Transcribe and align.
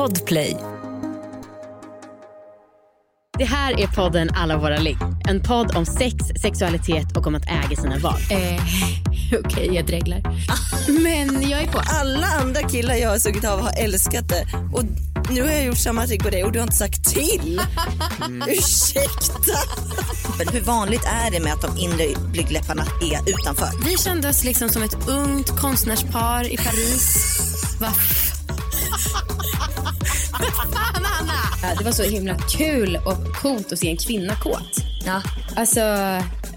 Podplay. 0.00 0.56
Det 3.38 3.44
här 3.44 3.80
är 3.80 3.86
podden 3.86 4.30
Alla 4.34 4.56
våra 4.58 4.78
ligg. 4.78 4.96
En 5.28 5.42
podd 5.42 5.76
om 5.76 5.86
sex, 5.86 6.16
sexualitet 6.42 7.16
och 7.16 7.26
om 7.26 7.34
att 7.34 7.46
äga 7.46 7.76
sina 7.76 7.98
val. 7.98 8.20
Eh, 8.30 8.62
Okej, 9.44 9.74
jag 9.74 9.86
dreglar. 9.86 10.22
Men 11.02 11.50
jag 11.50 11.62
är 11.62 11.66
på. 11.66 11.80
Alla 12.00 12.26
andra 12.26 12.62
killar 12.62 12.94
jag 12.94 13.10
har 13.10 13.18
sugit 13.18 13.44
av 13.44 13.60
har 13.60 13.72
älskat 13.78 14.28
det. 14.28 14.46
Och 14.72 14.84
nu 15.30 15.42
har 15.42 15.50
jag 15.50 15.64
gjort 15.64 15.78
samma 15.78 16.06
trick 16.06 16.22
på 16.22 16.30
dig 16.30 16.44
och 16.44 16.52
du 16.52 16.58
har 16.58 16.64
inte 16.64 16.76
sagt 16.76 17.04
till. 17.04 17.60
Ursäkta. 18.48 19.58
Men 20.38 20.48
hur 20.48 20.60
vanligt 20.60 21.04
är 21.04 21.30
det 21.30 21.40
med 21.40 21.52
att 21.52 21.62
de 21.62 21.78
inre 21.78 22.06
blygdläpparna 22.32 22.82
är 22.82 23.30
utanför? 23.30 23.84
Vi 23.84 23.96
kände 23.96 24.28
oss 24.28 24.44
liksom 24.44 24.68
som 24.68 24.82
ett 24.82 25.08
ungt 25.08 25.50
konstnärspar 25.60 26.52
i 26.52 26.56
Paris. 26.56 27.36
Va? 27.80 27.92
Fan, 30.40 31.06
Anna! 31.20 31.74
Det 31.78 31.84
var 31.84 31.92
så 31.92 32.02
himla 32.02 32.34
kul 32.38 32.98
och 33.06 33.36
coolt 33.36 33.72
att 33.72 33.78
se 33.78 33.90
en 33.90 33.96
kvinna 33.96 34.36
kåt. 34.36 34.76
Ja. 35.06 35.22
Alltså, 35.56 35.80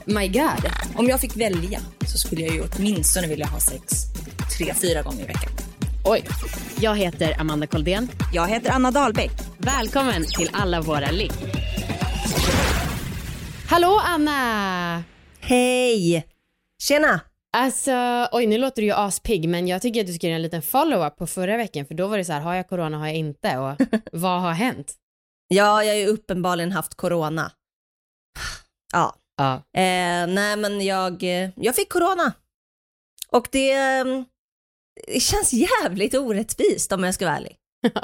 my 0.05 0.27
god. 0.27 0.71
Om 0.95 1.07
jag 1.07 1.21
fick 1.21 1.37
välja 1.37 1.79
så 2.07 2.17
skulle 2.17 2.41
jag 2.41 2.55
ju 2.55 2.63
åtminstone 2.71 3.27
vilja 3.27 3.45
ha 3.45 3.59
sex 3.59 4.05
tre, 4.57 4.73
fyra 4.81 5.01
gånger 5.01 5.23
i 5.23 5.27
veckan. 5.27 5.51
Oj. 6.05 6.25
Jag 6.79 6.97
heter 6.97 7.41
Amanda 7.41 7.67
Koldén. 7.67 8.09
Jag 8.33 8.47
heter 8.47 8.71
Anna 8.71 8.91
Dahlbäck. 8.91 9.31
Välkommen 9.57 10.25
till 10.25 10.49
Alla 10.53 10.81
våra 10.81 11.11
ligg. 11.11 11.31
Hallå 13.69 14.01
Anna! 14.05 15.03
Hej! 15.39 16.25
Tjena! 16.81 17.21
Alltså, 17.55 18.27
oj 18.31 18.47
nu 18.47 18.57
låter 18.57 18.81
du 18.81 18.85
ju 18.85 18.93
aspigg 18.93 19.49
men 19.49 19.67
jag 19.67 19.81
tycker 19.81 20.01
att 20.01 20.07
du 20.07 20.13
ska 20.13 20.27
göra 20.27 20.35
en 20.35 20.41
liten 20.41 20.61
follow-up 20.61 21.17
på 21.17 21.27
förra 21.27 21.57
veckan 21.57 21.85
för 21.85 21.95
då 21.95 22.07
var 22.07 22.17
det 22.17 22.25
så 22.25 22.33
här, 22.33 22.41
har 22.41 22.53
jag 22.53 22.69
corona, 22.69 22.97
har 22.97 23.07
jag 23.07 23.15
inte 23.15 23.57
och 23.57 23.81
vad 24.11 24.41
har 24.41 24.51
hänt? 24.51 24.93
Ja, 25.47 25.83
jag 25.83 25.93
har 25.93 25.99
ju 25.99 26.07
uppenbarligen 26.07 26.71
haft 26.71 26.95
corona. 26.95 27.51
Ja. 28.93 29.15
Ja. 29.37 29.53
Eh, 29.55 30.27
nej, 30.27 30.57
men 30.57 30.81
jag, 30.81 31.23
eh, 31.23 31.49
jag 31.55 31.75
fick 31.75 31.89
corona. 31.89 32.33
Och 33.29 33.47
det, 33.51 33.71
eh, 33.71 34.05
det 35.07 35.19
känns 35.19 35.53
jävligt 35.53 36.15
orättvist 36.15 36.91
om 36.91 37.03
jag 37.03 37.13
ska 37.13 37.25
vara 37.25 37.37
ärlig. 37.37 37.57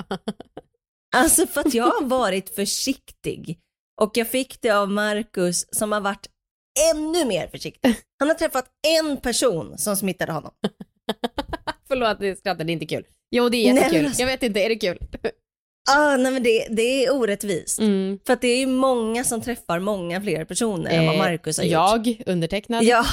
Alltså 1.16 1.48
för 1.48 1.62
att 1.62 1.74
jag 1.74 1.86
har 1.86 2.06
varit 2.06 2.56
försiktig. 2.56 3.60
Och 4.02 4.12
jag 4.14 4.30
fick 4.30 4.62
det 4.62 4.70
av 4.70 4.90
Marcus 4.90 5.66
som 5.72 5.92
har 5.92 6.02
varit 6.02 6.28
ännu 6.92 7.26
mer 7.26 7.48
försiktig. 7.48 7.96
Han 8.20 8.28
har 8.28 8.36
träffat 8.36 8.66
en 9.00 9.18
person 9.18 9.78
som 9.78 9.96
smittade 9.96 10.32
honom. 10.32 10.52
Förlåt, 11.88 12.20
det 12.20 12.40
skrattar, 12.40 12.64
det 12.64 12.72
är 12.72 12.74
inte 12.74 12.86
kul. 12.86 13.04
Jo, 13.32 13.50
det 13.50 13.58
är 13.58 13.74
Nej, 13.74 13.84
jättekul. 13.84 14.06
alltså- 14.06 14.22
Jag 14.22 14.28
vet 14.28 14.44
inte, 14.44 14.60
är 14.60 14.70
det 14.70 14.76
kul? 14.76 14.98
Ah, 15.92 16.18
nej 16.18 16.32
men 16.32 16.44
det, 16.44 16.68
det 16.70 17.06
är 17.06 17.14
orättvist. 17.14 17.80
Mm. 17.80 18.20
För 18.26 18.34
att 18.34 18.42
det 18.42 18.48
är 18.48 18.58
ju 18.58 18.68
många 18.68 19.24
som 19.24 19.42
träffar 19.42 19.80
många 19.80 20.22
fler 20.22 20.46
personer 20.46 20.92
än 20.92 21.06
vad 21.06 21.16
Eh, 21.16 21.20
Marcus 21.22 21.58
har 21.58 21.64
gjort. 21.66 21.72
Jag, 21.72 22.24
undertecknad. 22.26 22.84
Ja, 22.84 23.06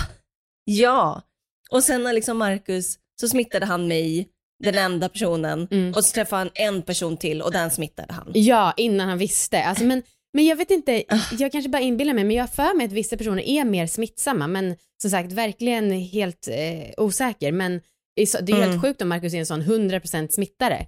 ja. 0.64 1.22
Och 1.70 1.84
sen 1.84 2.02
när 2.02 2.12
liksom 2.12 2.38
Marcus, 2.38 2.98
så 3.20 3.28
smittade 3.28 3.66
han 3.66 3.88
mig, 3.88 4.28
den 4.64 4.74
enda 4.78 5.08
personen, 5.08 5.68
Mm. 5.70 5.94
och 5.94 6.04
så 6.04 6.12
träffade 6.14 6.40
han 6.40 6.50
en 6.54 6.82
person 6.82 7.16
till 7.16 7.42
och 7.42 7.52
den 7.52 7.70
smittade 7.70 8.12
han. 8.12 8.30
Ja, 8.34 8.72
innan 8.76 9.08
han 9.08 9.18
visste. 9.18 9.64
Alltså, 9.64 9.84
men, 9.84 10.02
men 10.36 10.44
jag 10.46 10.56
vet 10.56 10.70
inte, 10.70 11.04
Ah. 11.08 11.18
jag 11.38 11.52
kanske 11.52 11.68
bara 11.68 11.82
inbillar 11.82 12.14
mig, 12.14 12.24
men 12.24 12.36
jag 12.36 12.42
har 12.42 12.48
för 12.48 12.76
mig 12.76 12.86
att 12.86 12.92
vissa 12.92 13.16
personer 13.16 13.42
är 13.42 13.64
mer 13.64 13.86
smittsamma, 13.86 14.46
men 14.46 14.76
som 15.02 15.10
sagt, 15.10 15.32
verkligen 15.32 15.90
helt 15.92 16.48
eh, 16.48 17.04
osäker. 17.04 17.52
Men 17.52 17.80
det 18.16 18.22
är 18.22 18.42
är 18.42 18.46
ju 18.48 18.54
Mm. 18.56 18.70
helt 18.70 18.82
sjukt 18.82 19.02
om 19.02 19.08
Marcus 19.08 19.34
är 19.34 19.38
en 19.38 19.46
sån 19.46 19.62
100% 19.62 20.28
smittare. 20.32 20.86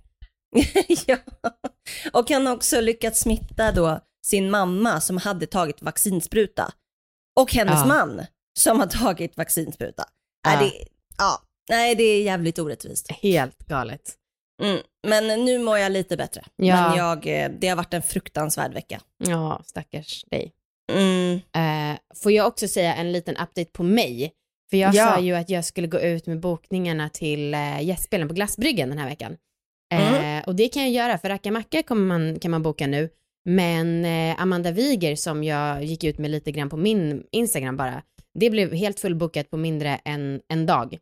ja. 1.06 1.16
Och 2.12 2.30
han 2.30 2.46
har 2.46 2.54
också 2.54 2.80
lyckats 2.80 3.20
smitta 3.20 3.72
då 3.72 4.00
sin 4.26 4.50
mamma 4.50 5.00
som 5.00 5.16
hade 5.16 5.46
tagit 5.46 5.82
vaccinspruta. 5.82 6.72
Och 7.40 7.52
hennes 7.52 7.74
Ja. 7.74 7.86
man 7.86 8.26
som 8.58 8.80
har 8.80 8.86
tagit 8.86 9.36
vaccinspruta. 9.36 10.04
Ja. 10.44 10.52
Ja. 10.52 10.60
det, 10.60 10.72
ja. 11.18 11.42
Nej, 11.70 11.94
det 11.94 12.02
är 12.02 12.22
jävligt 12.22 12.58
orättvist. 12.58 13.10
Helt 13.12 13.58
galet. 13.58 14.14
Mm. 14.62 14.78
Men 15.06 15.44
nu 15.44 15.58
mår 15.58 15.78
jag 15.78 15.92
lite 15.92 16.16
bättre. 16.16 16.44
Ja. 16.56 16.88
Men 16.88 16.98
jag, 16.98 17.26
eh, 17.44 17.50
det 17.58 17.68
har 17.68 17.76
varit 17.76 17.94
en 17.94 18.02
fruktansvärd 18.02 18.74
vecka. 18.74 19.00
Ja, 19.18 19.62
stackars 19.64 20.24
dig. 20.30 20.52
Mm. 20.92 21.34
Eh, 21.34 21.98
får 22.22 22.32
jag 22.32 22.46
också 22.46 22.68
säga 22.68 22.94
en 22.94 23.12
liten 23.12 23.34
update 23.36 23.64
på 23.72 23.82
mig? 23.82 24.32
För 24.70 24.76
jag 24.76 24.94
Ja. 24.94 25.06
sa 25.06 25.20
ju 25.20 25.34
att 25.34 25.50
jag 25.50 25.64
skulle 25.64 25.86
gå 25.86 26.00
ut 26.00 26.26
med 26.26 26.40
bokningarna 26.40 27.08
till 27.08 27.54
uh, 27.54 27.82
gästspelen 27.82 28.28
på 28.28 28.34
Glassbryggen 28.34 28.88
den 28.88 28.98
här 28.98 29.08
veckan. 29.08 29.36
Eh, 29.92 30.08
Mm. 30.18 30.42
Och 30.46 30.54
det 30.54 30.68
kan 30.68 30.82
jag 30.82 30.90
göra, 30.92 31.18
för 31.18 31.28
Rackamacka 31.28 31.82
kommer 31.82 32.06
man, 32.06 32.38
kan 32.38 32.50
man 32.50 32.62
boka 32.62 32.86
nu. 32.86 33.08
Men 33.44 34.04
eh, 34.04 34.40
Amanda 34.42 34.70
Wiger 34.70 35.16
som 35.16 35.44
jag 35.44 35.84
gick 35.84 36.04
ut 36.04 36.18
med 36.18 36.30
lite 36.30 36.52
grann 36.52 36.68
på 36.70 36.76
min 36.76 37.22
Instagram 37.32 37.76
bara, 37.76 38.02
det 38.34 38.50
blev 38.50 38.72
helt 38.74 39.00
fullbokat 39.00 39.50
på 39.50 39.56
mindre 39.56 40.00
än 40.04 40.40
en 40.48 40.66
dag. 40.66 40.98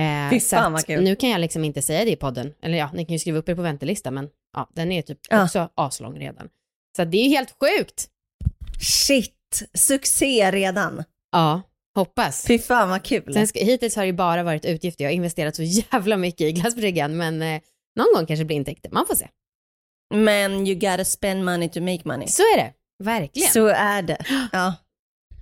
Eh, 0.00 0.30
Fy 0.30 0.40
fan, 0.40 0.72
vad 0.72 0.86
kul. 0.86 1.04
nu 1.04 1.16
kan 1.16 1.30
jag 1.30 1.40
liksom 1.40 1.64
inte 1.64 1.82
säga 1.82 2.04
det 2.04 2.10
i 2.10 2.16
podden. 2.16 2.54
Eller 2.62 2.78
ja, 2.78 2.90
ni 2.94 3.04
kan 3.04 3.12
ju 3.12 3.18
skriva 3.18 3.38
upp 3.38 3.48
er 3.48 3.54
på 3.54 3.62
väntelista, 3.62 4.10
men 4.10 4.28
ja, 4.56 4.68
den 4.74 4.92
är 4.92 5.02
typ 5.02 5.18
Ja. 5.30 5.44
också 5.44 5.68
aslång 5.74 6.18
redan. 6.18 6.48
Så 6.96 7.04
det 7.04 7.16
är 7.18 7.28
helt 7.28 7.54
sjukt. 7.60 8.08
Shit, 8.80 9.62
succé 9.74 10.50
redan. 10.50 11.04
Ja, 11.32 11.62
hoppas. 11.94 12.46
Fy 12.46 12.58
fan 12.58 12.88
vad 12.90 13.02
kul. 13.04 13.34
Sen 13.34 13.46
ska, 13.48 13.58
hittills 13.64 13.96
har 13.96 14.02
det 14.02 14.06
ju 14.06 14.12
bara 14.12 14.42
varit 14.42 14.64
utgifter. 14.64 15.04
Jag 15.04 15.10
har 15.10 15.14
investerat 15.14 15.56
så 15.56 15.62
jävla 15.92 16.16
mycket 16.16 16.40
i 16.40 16.52
glassbryggan, 16.52 17.16
men 17.16 17.42
eh, 17.42 17.60
någon 17.96 18.06
gång 18.14 18.26
kanske 18.26 18.42
det 18.42 18.44
blir 18.44 18.56
intäkter. 18.56 18.90
Man 18.90 19.06
får 19.06 19.14
se. 19.14 19.28
Men 20.14 20.66
you 20.66 20.74
gotta 20.74 21.04
spend 21.04 21.44
money 21.44 21.68
to 21.68 21.80
make 21.80 22.00
money. 22.04 22.28
Så 22.28 22.42
är 22.42 22.56
det. 22.56 22.72
Verkligen. 23.04 23.50
Så 23.50 23.66
är 23.66 24.02
det. 24.02 24.24
Ja, 24.52 24.74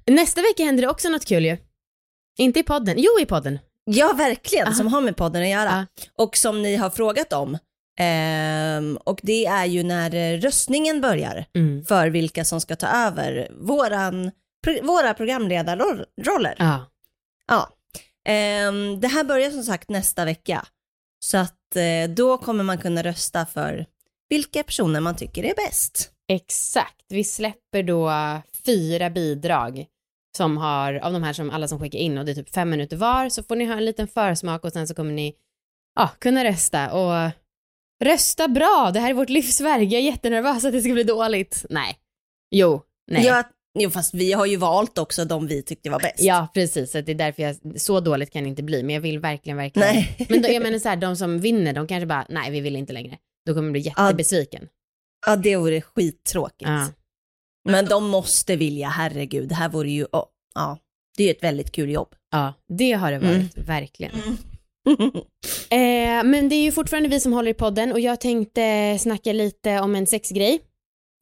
Nästa 0.07 0.41
vecka 0.43 0.65
händer 0.65 0.83
det 0.83 0.89
också 0.89 1.09
något 1.09 1.25
kul 1.27 1.45
ju. 1.45 1.57
Inte 2.39 2.61
i 2.61 2.63
podden. 2.63 2.95
Jo, 2.99 3.11
i 3.21 3.27
podden. 3.27 3.59
Ja 3.85 4.13
verkligen, 4.13 4.67
Aha. 4.67 4.75
som 4.75 4.87
har 4.87 5.01
med 5.01 5.17
podden 5.17 5.43
att 5.43 5.49
göra. 5.49 5.87
Och 6.17 6.37
som 6.37 6.63
ni 6.63 6.77
har 6.77 6.91
frågat 6.91 7.33
om. 7.33 7.59
Ehm, 7.99 8.97
och 9.05 9.21
det 9.23 9.47
är 9.47 9.65
ju 9.65 9.83
när 9.83 10.15
eh, 10.15 10.39
röstningen 10.41 11.01
börjar 11.01 11.45
Mm. 11.55 11.85
för 11.85 12.09
vilka 12.09 12.45
som 12.45 12.61
ska 12.61 12.77
ta 12.77 12.87
över 12.87 13.49
våran, 13.61 14.31
pro, 14.65 14.87
våra 14.87 15.15
programledarroller. 15.15 16.55
Ja. 16.59 16.87
Ja. 17.47 17.69
Ehm, 18.29 19.01
det 19.01 19.09
här 19.09 19.25
börjar 19.25 19.51
som 19.51 19.63
sagt 19.63 19.89
nästa 19.91 20.25
vecka. 20.25 20.67
Så 21.25 21.39
att 21.39 21.77
eh, 21.77 22.11
då 22.11 22.39
kommer 22.39 22.65
man 22.65 22.79
kunna 22.79 23.03
rösta 23.03 23.47
för 23.47 23.87
vilka 24.29 24.63
personer 24.63 25.01
man 25.01 25.17
tycker 25.17 25.45
är 25.45 25.55
bäst. 25.55 26.11
Exakt. 26.29 27.05
Vi 27.09 27.25
släpper 27.25 27.83
då 27.83 28.13
fyra 28.67 29.11
bidrag 29.11 29.87
som 30.37 30.57
har, 30.57 30.95
av 30.95 31.13
de 31.13 31.23
här 31.23 31.33
som 31.33 31.51
alla 31.51 31.69
som 31.69 31.81
skickar 31.81 31.99
in 31.99 32.19
och 32.19 32.25
det 32.25 32.33
är 32.33 32.35
typ 32.35 32.55
fem 32.55 32.71
minuter 32.71 32.97
var, 32.97 33.29
så 33.29 33.43
får 33.43 33.57
ni 33.57 33.65
ha 33.65 33.77
en 33.77 33.85
liten 33.85 34.09
försmak 34.09 34.65
och 34.65 34.73
sen 34.73 34.89
så 34.89 34.95
kommer 34.95 35.13
ni 35.13 35.35
ja, 35.95 36.11
kunna 36.19 36.45
rösta 36.45 36.93
och 36.93 37.31
rösta 38.05 38.49
bra. 38.49 38.91
Det 38.95 39.01
här 39.01 39.11
är 39.11 39.15
vårt 39.15 39.29
livsverk. 39.29 39.83
Jag 39.83 40.01
är 40.01 40.05
jättenervös 40.05 40.65
att 40.65 40.73
det 40.73 40.83
ska 40.83 40.93
bli 40.93 41.05
dåligt. 41.05 41.65
Nej. 41.71 41.99
Jo. 42.51 42.83
Nej. 43.11 43.27
Ja, 43.27 43.45
jo, 43.79 43.91
fast 43.91 44.15
vi 44.15 44.33
har 44.33 44.47
ju 44.47 44.57
valt 44.57 44.99
också 44.99 45.25
de 45.25 45.47
vi 45.47 45.63
tyckte 45.63 45.91
var 45.91 46.01
bäst. 46.01 46.21
Ja, 46.23 46.49
precis. 46.55 46.91
Så 46.91 47.01
det 47.01 47.13
är 47.13 47.17
därför 47.17 47.43
jag, 47.43 47.81
så 47.81 48.01
dåligt 48.01 48.31
kan 48.31 48.43
det 48.43 48.49
inte 48.49 48.63
bli. 48.63 48.83
Men 48.83 48.95
jag 48.95 49.03
vill 49.03 49.19
verkligen, 49.19 49.57
verkligen. 49.57 49.95
Nej. 49.95 50.27
Men 50.29 50.43
då, 50.43 50.49
jag 50.49 50.63
menar 50.63 50.79
så 50.79 50.89
här, 50.89 50.97
de 50.97 51.17
som 51.17 51.39
vinner, 51.39 51.73
de 51.73 51.87
kanske 51.87 52.07
bara, 52.07 52.27
nej 52.29 52.51
vi 52.51 52.61
vill 52.61 52.77
inte 52.77 52.93
längre. 52.93 53.19
Då 53.47 53.55
kommer 53.55 53.67
jag 53.67 53.73
bli 53.73 53.81
jättebesviken. 53.81 54.69
Ja, 55.27 55.37
det 55.37 55.57
vore 55.57 55.81
skittråkigt. 55.81 56.71
Ja. 56.71 56.89
Men 57.69 57.85
de 57.87 58.09
måste 58.09 58.57
vilja, 58.57 58.89
herregud. 58.89 59.49
Det 59.49 59.55
här 59.55 59.69
vore 59.69 59.91
ju, 59.91 60.05
oh, 60.05 60.25
ja, 60.55 60.79
det 61.17 61.23
är 61.23 61.27
ju 61.27 61.31
ett 61.33 61.43
väldigt 61.43 61.73
kul 61.73 61.91
jobb. 61.91 62.15
ja, 62.31 62.55
det 62.69 62.93
har 62.93 63.13
det 63.13 63.19
varit, 63.19 63.57
Mm. 63.57 63.67
verkligen. 63.67 64.13
Eh, 65.71 66.25
men 66.25 66.49
det 66.49 66.55
är 66.55 66.63
ju 66.63 66.73
fortfarande 66.73 67.09
vi 67.09 67.21
som 67.21 67.33
håller 67.33 67.51
i 67.51 67.55
podden 67.55 67.93
och 67.93 68.01
jag 68.01 68.21
tänkte 68.21 68.97
snacka 69.01 69.33
lite 69.33 69.81
om 69.81 69.95
en 69.95 70.07
sexgrej. 70.07 70.61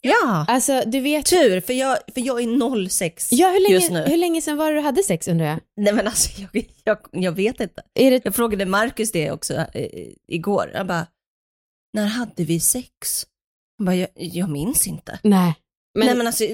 ja, 0.03 0.45
Alltså, 0.49 0.83
du 0.87 1.01
vet... 1.01 1.27
tur, 1.27 1.61
för 1.61 1.73
jag, 1.73 1.99
för 2.15 2.21
jag 2.21 2.41
är 2.43 2.89
06 2.89 3.29
Ja, 3.33 3.49
hur 3.49 3.73
just 3.73 3.91
länge, 3.91 4.05
nu. 4.05 4.11
hur 4.11 4.17
länge 4.17 4.43
sedan 4.43 4.57
var 4.57 4.71
det 4.73 4.77
du 4.79 4.81
hade 4.83 5.03
sex 5.03 5.29
undrar 5.29 5.47
jag? 5.47 5.61
Nej 5.77 5.93
men 5.93 6.07
alltså, 6.07 6.43
jag, 6.53 6.65
jag, 6.85 6.99
jag 7.13 7.33
vet 7.33 7.61
inte. 7.61 7.83
Är 7.95 8.11
det... 8.11 8.21
Jag 8.25 8.35
frågade 8.35 8.67
Marcus 8.67 9.13
det 9.13 9.31
också 9.31 9.55
eh, 9.55 10.09
igår. 10.29 10.71
Jag 10.75 10.87
bara, 10.87 11.07
när 11.95 12.07
hade 12.07 12.45
vi 12.45 12.61
sex? 12.61 13.27
Han 13.79 13.85
bara, 13.87 13.97
jag, 13.97 14.09
jag 14.15 14.51
minns 14.51 14.87
inte. 14.87 15.19
Nej. 15.23 15.55
Men, 15.95 16.07
Nej 16.07 16.17
men 16.17 16.27
alltså, 16.27 16.45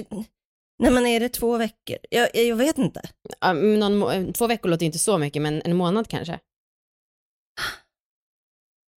nej 0.79 0.91
men 0.91 1.05
är 1.05 1.19
det 1.19 1.29
två 1.29 1.57
veckor? 1.57 1.97
Jag, 2.09 2.35
jag, 2.35 2.55
vet 2.55 2.77
inte. 2.77 3.01
ja, 3.39 3.53
någon, 3.53 3.97
må- 3.97 4.33
två 4.33 4.47
veckor 4.47 4.69
låter 4.69 4.85
inte 4.85 4.99
så 4.99 5.17
mycket, 5.17 5.41
men 5.41 5.61
en 5.61 5.75
månad 5.75 6.07
kanske. 6.07 6.39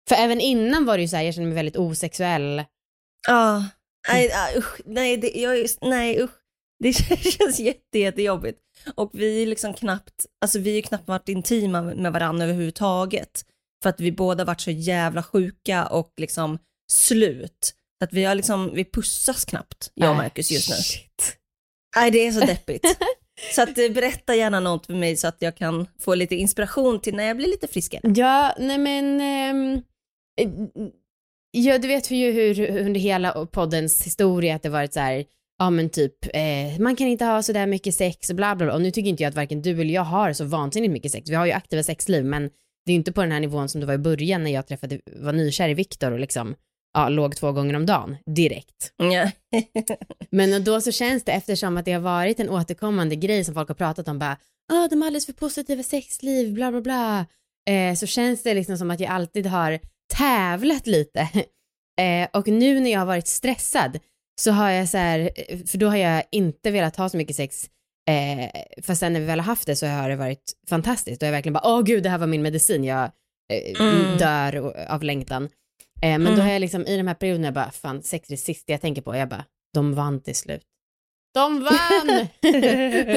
För 0.08 0.16
även 0.16 0.40
innan 0.40 0.84
var 0.84 0.96
det 0.96 1.02
ju 1.02 1.08
så 1.08 1.16
här, 1.16 1.22
jag 1.22 1.34
kände 1.34 1.48
mig 1.48 1.56
väldigt 1.56 1.76
osexuell. 1.76 2.64
Ja, 3.26 3.64
nej 4.08 4.32
ah, 4.32 4.58
usch, 4.58 4.80
nej, 4.84 5.16
det, 5.16 5.30
jag, 5.30 5.66
nej 5.80 6.22
usch. 6.22 6.30
Det 6.78 6.92
känns 7.32 7.58
jätte, 7.60 7.98
jättejobbigt. 7.98 8.58
Och 8.94 9.10
vi 9.12 9.42
är 9.42 9.46
liksom 9.46 9.74
knappt, 9.74 10.26
alltså 10.40 10.58
vi 10.58 10.74
ju 10.76 10.82
knappt 10.82 11.08
varit 11.08 11.28
intima 11.28 11.82
med 11.82 12.12
varandra 12.12 12.44
överhuvudtaget. 12.44 13.44
För 13.82 13.90
att 13.90 14.00
vi 14.00 14.12
båda 14.12 14.44
varit 14.44 14.60
så 14.60 14.70
jävla 14.70 15.22
sjuka 15.22 15.86
och 15.86 16.12
liksom 16.16 16.58
slut. 16.92 17.74
Så 17.98 18.04
att 18.04 18.12
vi, 18.12 18.24
har 18.24 18.34
liksom, 18.34 18.74
vi 18.74 18.84
pussas 18.84 19.44
knappt, 19.44 19.90
jag 19.94 20.10
och 20.10 20.16
Marcus 20.16 20.50
just 20.50 20.70
nu. 20.70 20.76
shit. 20.76 21.36
Nej, 21.96 22.10
det 22.10 22.26
är 22.26 22.32
så 22.32 22.40
deppigt. 22.40 22.84
så 23.54 23.62
att, 23.62 23.78
eh, 23.78 23.90
berätta 23.90 24.34
gärna 24.34 24.60
något 24.60 24.86
för 24.86 24.94
mig 24.94 25.16
så 25.16 25.28
att 25.28 25.36
jag 25.38 25.56
kan 25.56 25.86
få 26.00 26.14
lite 26.14 26.34
inspiration 26.34 27.00
till 27.00 27.14
när 27.14 27.24
jag 27.24 27.36
blir 27.36 27.48
lite 27.48 27.68
friskare. 27.68 28.00
Ja, 28.16 28.54
nej 28.58 28.78
men... 28.78 29.20
eh, 29.20 29.80
ja, 31.50 31.78
du 31.78 31.88
vet 31.88 32.10
ju 32.10 32.32
hur 32.32 32.78
under 32.78 33.00
hela 33.00 33.46
poddens 33.46 34.02
historia 34.02 34.54
att 34.54 34.62
det 34.62 34.68
varit 34.68 34.92
så 34.94 35.00
här, 35.00 35.24
ja 35.58 35.70
men 35.70 35.90
typ, 35.90 36.14
eh, 36.34 36.80
man 36.80 36.96
kan 36.96 37.06
inte 37.06 37.24
ha 37.24 37.42
så 37.42 37.52
där 37.52 37.66
mycket 37.66 37.94
sex 37.94 38.30
och 38.30 38.36
bla 38.36 38.56
bla 38.56 38.66
bla. 38.66 38.74
Och 38.74 38.82
nu 38.82 38.90
tycker 38.90 39.10
inte 39.10 39.22
jag 39.22 39.30
att 39.30 39.36
varken 39.36 39.62
du 39.62 39.70
eller 39.70 39.94
jag 39.94 40.02
har 40.02 40.32
så 40.32 40.44
vansinnigt 40.44 40.92
mycket 40.92 41.12
sex. 41.12 41.30
Vi 41.30 41.34
har 41.34 41.46
ju 41.46 41.52
aktiva 41.52 41.82
sexliv, 41.82 42.24
men 42.24 42.42
det 42.86 42.92
är 42.92 42.94
ju 42.94 42.98
inte 42.98 43.12
på 43.12 43.20
den 43.20 43.32
här 43.32 43.40
nivån 43.40 43.68
som 43.68 43.80
det 43.80 43.86
var 43.86 43.94
i 43.94 43.98
början 43.98 44.44
när 44.44 44.50
jag 44.50 44.66
träffade, 44.66 45.00
var 45.16 45.32
nykär 45.32 45.68
i 45.68 45.74
Viktor 45.74 46.12
och 46.12 46.20
liksom, 46.20 46.54
ja, 46.98 47.08
låg 47.08 47.36
två 47.36 47.52
gånger 47.52 47.76
om 47.76 47.86
dagen, 47.86 48.16
direkt. 48.36 48.92
Ja. 48.96 49.30
Men 50.30 50.64
då 50.64 50.80
så 50.80 50.92
känns 50.92 51.24
det 51.24 51.32
eftersom 51.32 51.76
att 51.76 51.84
det 51.84 51.92
har 51.92 52.00
varit 52.00 52.40
en 52.40 52.48
återkommande 52.50 53.16
grej 53.16 53.44
som 53.44 53.54
folk 53.54 53.68
har 53.68 53.74
pratat 53.74 54.08
om 54.08 54.18
bara, 54.18 54.36
ah, 54.72 54.88
de 54.88 55.00
har 55.02 55.06
alldeles 55.06 55.26
för 55.26 55.32
positiva 55.32 55.82
sexliv, 55.82 56.54
bla 56.54 56.70
bla 56.70 56.80
bla. 56.80 57.26
Eh, 57.70 57.94
så 57.94 58.06
känns 58.06 58.42
det 58.42 58.54
liksom 58.54 58.78
som 58.78 58.90
att 58.90 59.00
jag 59.00 59.10
alltid 59.10 59.46
har 59.46 59.78
tävlat 60.14 60.86
lite. 60.86 61.20
eh, 62.00 62.28
och 62.32 62.48
nu 62.48 62.80
när 62.80 62.90
jag 62.90 62.98
har 62.98 63.06
varit 63.06 63.26
stressad 63.28 63.98
så 64.40 64.50
har 64.50 64.70
jag 64.70 64.88
så 64.88 64.98
här, 64.98 65.30
eh, 65.48 65.58
för 65.66 65.78
då 65.78 65.88
har 65.88 65.96
jag 65.96 66.22
inte 66.32 66.70
velat 66.70 66.96
ha 66.96 67.08
så 67.08 67.16
mycket 67.16 67.36
sex. 67.36 67.70
Eh, 68.10 68.50
fast 68.82 69.00
sen 69.00 69.12
när 69.12 69.20
vi 69.20 69.26
väl 69.26 69.40
har 69.40 69.46
haft 69.46 69.66
det 69.66 69.76
så 69.76 69.86
har 69.86 70.08
det 70.10 70.16
varit 70.16 70.52
fantastiskt 70.68 71.22
och 71.22 71.26
jag 71.26 71.32
verkligen 71.32 71.52
bara, 71.54 71.74
åh 71.74 71.82
gud 71.82 72.02
det 72.02 72.10
här 72.10 72.18
var 72.18 72.26
min 72.26 72.42
medicin, 72.42 72.84
jag 72.84 73.10
eh, 73.52 73.80
Mm. 73.80 74.18
dör 74.18 74.86
av 74.88 75.02
längtan. 75.02 75.48
Eh, 76.02 76.08
men 76.18 76.24
då 76.24 76.28
Mm. 76.32 76.40
har 76.40 76.52
jag 76.52 76.60
liksom 76.60 76.86
i 76.86 76.96
de 76.96 77.06
här 77.06 77.14
perioderna 77.14 77.46
jag 77.46 77.54
bara, 77.54 77.70
fan 77.70 78.02
sex 78.02 78.28
är 78.28 78.32
det 78.32 78.36
sista 78.36 78.72
jag 78.72 78.80
tänker 78.80 79.02
på. 79.02 79.16
Jag 79.16 79.28
bara, 79.28 79.44
de 79.74 79.94
vann 79.94 80.20
till 80.22 80.34
slut. 80.34 80.62
De 81.34 81.60
vann! 81.64 82.26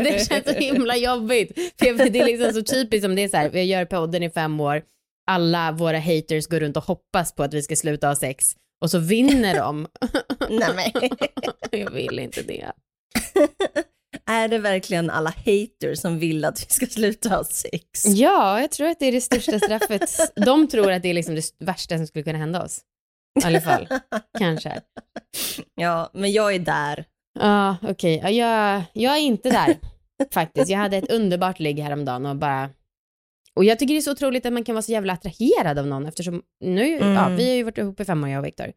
det 0.04 0.28
känns 0.30 0.46
så 0.46 0.52
himla 0.54 0.98
jobbigt. 0.98 1.52
För 1.80 1.86
jag, 1.86 2.14
det 2.14 2.20
är 2.20 2.26
liksom 2.26 2.54
så 2.54 2.62
typiskt 2.74 3.04
som 3.04 3.16
det 3.16 3.22
är 3.24 3.30
så 3.30 3.38
här, 3.38 3.50
vi 3.50 3.64
gör 3.64 3.86
podden 3.86 4.24
i 4.24 4.30
fem 4.30 4.60
år, 4.60 4.84
alla 5.28 5.72
våra 5.72 6.00
haters 6.00 6.48
går 6.48 6.60
runt 6.60 6.78
och 6.78 6.84
hoppas 6.84 7.36
på 7.36 7.44
att 7.44 7.54
vi 7.54 7.62
ska 7.62 7.76
sluta 7.76 8.08
ha 8.08 8.16
sex 8.16 8.56
och 8.82 8.92
så 8.92 9.00
vinner 9.00 9.56
de. 9.58 9.88
Nej, 10.50 10.70
men. 10.76 11.10
jag 11.80 11.92
vill 11.92 12.20
inte 12.20 12.42
det. 12.42 12.72
Är 14.26 14.48
det 14.48 14.58
verkligen 14.58 15.10
alla 15.10 15.30
haters 15.30 16.00
som 16.00 16.20
vill 16.20 16.46
att 16.46 16.62
vi 16.62 16.66
ska 16.74 16.86
sluta 16.86 17.30
ha 17.30 17.44
sex? 17.44 18.06
Ja, 18.06 18.62
jag 18.62 18.72
tror 18.72 18.88
att 18.88 19.00
det 19.00 19.06
är 19.06 19.12
det 19.12 19.22
största 19.22 19.60
straffet. 19.60 20.32
De 20.46 20.68
tror 20.68 20.92
att 20.92 21.02
det 21.04 21.10
är 21.10 21.14
liksom 21.14 21.36
det 21.36 21.44
värsta 21.60 21.98
som 21.98 22.08
skulle 22.08 22.24
kunna 22.24 22.40
hända 22.40 22.64
oss. 22.64 22.82
I 23.44 23.46
alla 23.46 23.62
fall, 23.62 23.88
kanske. 24.40 24.82
Ja, 25.76 26.12
men 26.14 26.32
jag 26.32 26.56
är 26.56 26.60
där. 26.60 27.06
Ja, 27.40 27.78
okej. 27.82 28.20
Ja, 28.24 28.30
jag, 28.30 28.84
jag 28.94 29.14
är 29.18 29.22
inte 29.22 29.50
där 29.50 29.78
faktiskt. 30.34 30.70
Jag 30.70 30.78
hade 30.80 30.98
ett 30.98 31.12
underbart 31.12 31.60
ligg 31.60 31.80
häromdagen 31.80 32.26
och 32.26 32.36
bara... 32.36 32.70
Och 33.56 33.66
jag 33.66 33.80
tycker 33.80 33.94
det 33.94 34.00
är 34.00 34.02
så 34.02 34.12
otroligt 34.12 34.46
att 34.46 34.54
man 34.54 34.64
kan 34.64 34.76
vara 34.76 34.82
så 34.84 34.92
jävla 34.92 35.14
attraherad 35.14 35.80
av 35.80 35.88
någon 35.88 36.06
eftersom 36.06 36.42
nu, 36.64 36.96
Mm. 36.98 37.14
ja, 37.14 37.30
vi 37.30 37.50
har 37.50 37.56
ju 37.56 37.64
varit 37.64 37.78
ihop 37.78 38.00
i 38.00 38.06
fem 38.06 38.24
år 38.24 38.30
jag 38.30 38.40
och 38.40 38.46
Viktor. 38.46 38.72